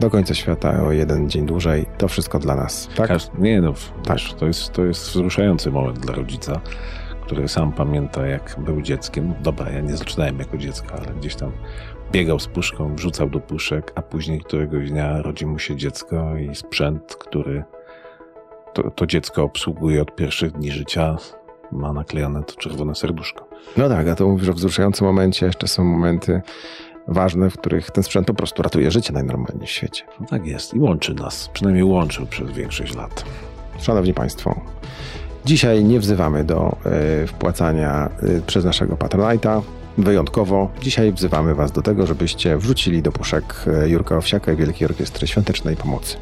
do 0.00 0.10
końca 0.10 0.34
świata 0.34 0.82
o 0.82 0.92
jeden 0.92 1.30
dzień 1.30 1.46
dłużej. 1.46 1.86
To 1.98 2.08
wszystko 2.08 2.38
dla 2.38 2.54
nas, 2.54 2.88
tak? 2.96 3.10
nie 3.38 3.60
no, 3.60 3.74
tak. 4.04 4.18
to, 4.38 4.46
jest, 4.46 4.72
to 4.72 4.84
jest 4.84 5.10
wzruszający 5.10 5.70
moment 5.70 5.98
dla 5.98 6.14
rodzica, 6.14 6.60
który 7.22 7.48
sam 7.48 7.72
pamięta, 7.72 8.26
jak 8.26 8.56
był 8.58 8.82
dzieckiem. 8.82 9.34
Dobra, 9.42 9.70
ja 9.70 9.80
nie 9.80 9.96
zaczynałem 9.96 10.38
jako 10.38 10.58
dziecko, 10.58 10.94
ale 10.94 11.14
gdzieś 11.14 11.34
tam 11.34 11.52
biegał 12.12 12.38
z 12.38 12.46
puszką, 12.46 12.94
wrzucał 12.94 13.30
do 13.30 13.40
puszek, 13.40 13.92
a 13.94 14.02
później 14.02 14.40
któregoś 14.40 14.90
dnia 14.90 15.22
rodzi 15.22 15.46
mu 15.46 15.58
się 15.58 15.76
dziecko 15.76 16.36
i 16.36 16.54
sprzęt, 16.54 17.16
który 17.20 17.64
to, 18.72 18.90
to 18.90 19.06
dziecko 19.06 19.42
obsługuje 19.42 20.02
od 20.02 20.14
pierwszych 20.14 20.52
dni 20.52 20.72
życia, 20.72 21.16
ma 21.72 21.92
naklejone 21.92 22.42
to 22.42 22.54
czerwone 22.54 22.94
serduszko. 22.94 23.48
No 23.76 23.88
tak, 23.88 24.08
a 24.08 24.14
to 24.14 24.28
mówisz 24.28 24.48
o 24.48 24.54
wzruszającym 24.54 25.06
momencie. 25.06 25.46
Jeszcze 25.46 25.68
są 25.68 25.84
momenty 25.84 26.42
ważne, 27.08 27.50
w 27.50 27.58
których 27.58 27.90
ten 27.90 28.04
sprzęt 28.04 28.26
po 28.26 28.34
prostu 28.34 28.62
ratuje 28.62 28.90
życie 28.90 29.12
najnormalniej 29.12 29.66
w 29.66 29.70
świecie. 29.70 30.04
No 30.20 30.26
tak 30.26 30.46
jest 30.46 30.74
i 30.74 30.78
łączy 30.78 31.14
nas, 31.14 31.50
przynajmniej 31.52 31.84
łączył 31.84 32.26
przez 32.26 32.50
większość 32.50 32.94
lat. 32.94 33.24
Szanowni 33.78 34.14
Państwo, 34.14 34.60
dzisiaj 35.44 35.84
nie 35.84 36.00
wzywamy 36.00 36.44
do 36.44 36.76
y, 37.22 37.26
wpłacania 37.26 38.10
y, 38.22 38.42
przez 38.46 38.64
naszego 38.64 38.94
Patronite'a. 38.94 39.62
Wyjątkowo 39.98 40.70
dzisiaj 40.82 41.12
wzywamy 41.12 41.54
Was 41.54 41.72
do 41.72 41.82
tego, 41.82 42.06
żebyście 42.06 42.56
wrzucili 42.56 43.02
do 43.02 43.12
puszek 43.12 43.64
e, 43.66 43.88
Jurka 43.88 44.16
Owsiaka 44.16 44.52
i 44.52 44.56
Wielkiej 44.56 44.88
Orkiestry 44.88 45.26
Świątecznej 45.26 45.76
Pomocy. 45.76 46.16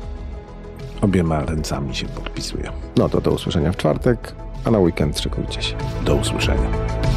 Obiema 1.00 1.44
ręcami 1.44 1.94
się 1.94 2.06
podpisuję. 2.06 2.70
No 2.96 3.08
to 3.08 3.20
do 3.20 3.30
usłyszenia 3.30 3.72
w 3.72 3.76
czwartek, 3.76 4.34
a 4.68 4.70
na 4.70 4.78
weekend 4.78 5.20
szykujcie 5.20 5.62
się. 5.62 5.76
Do 6.04 6.14
usłyszenia. 6.14 7.07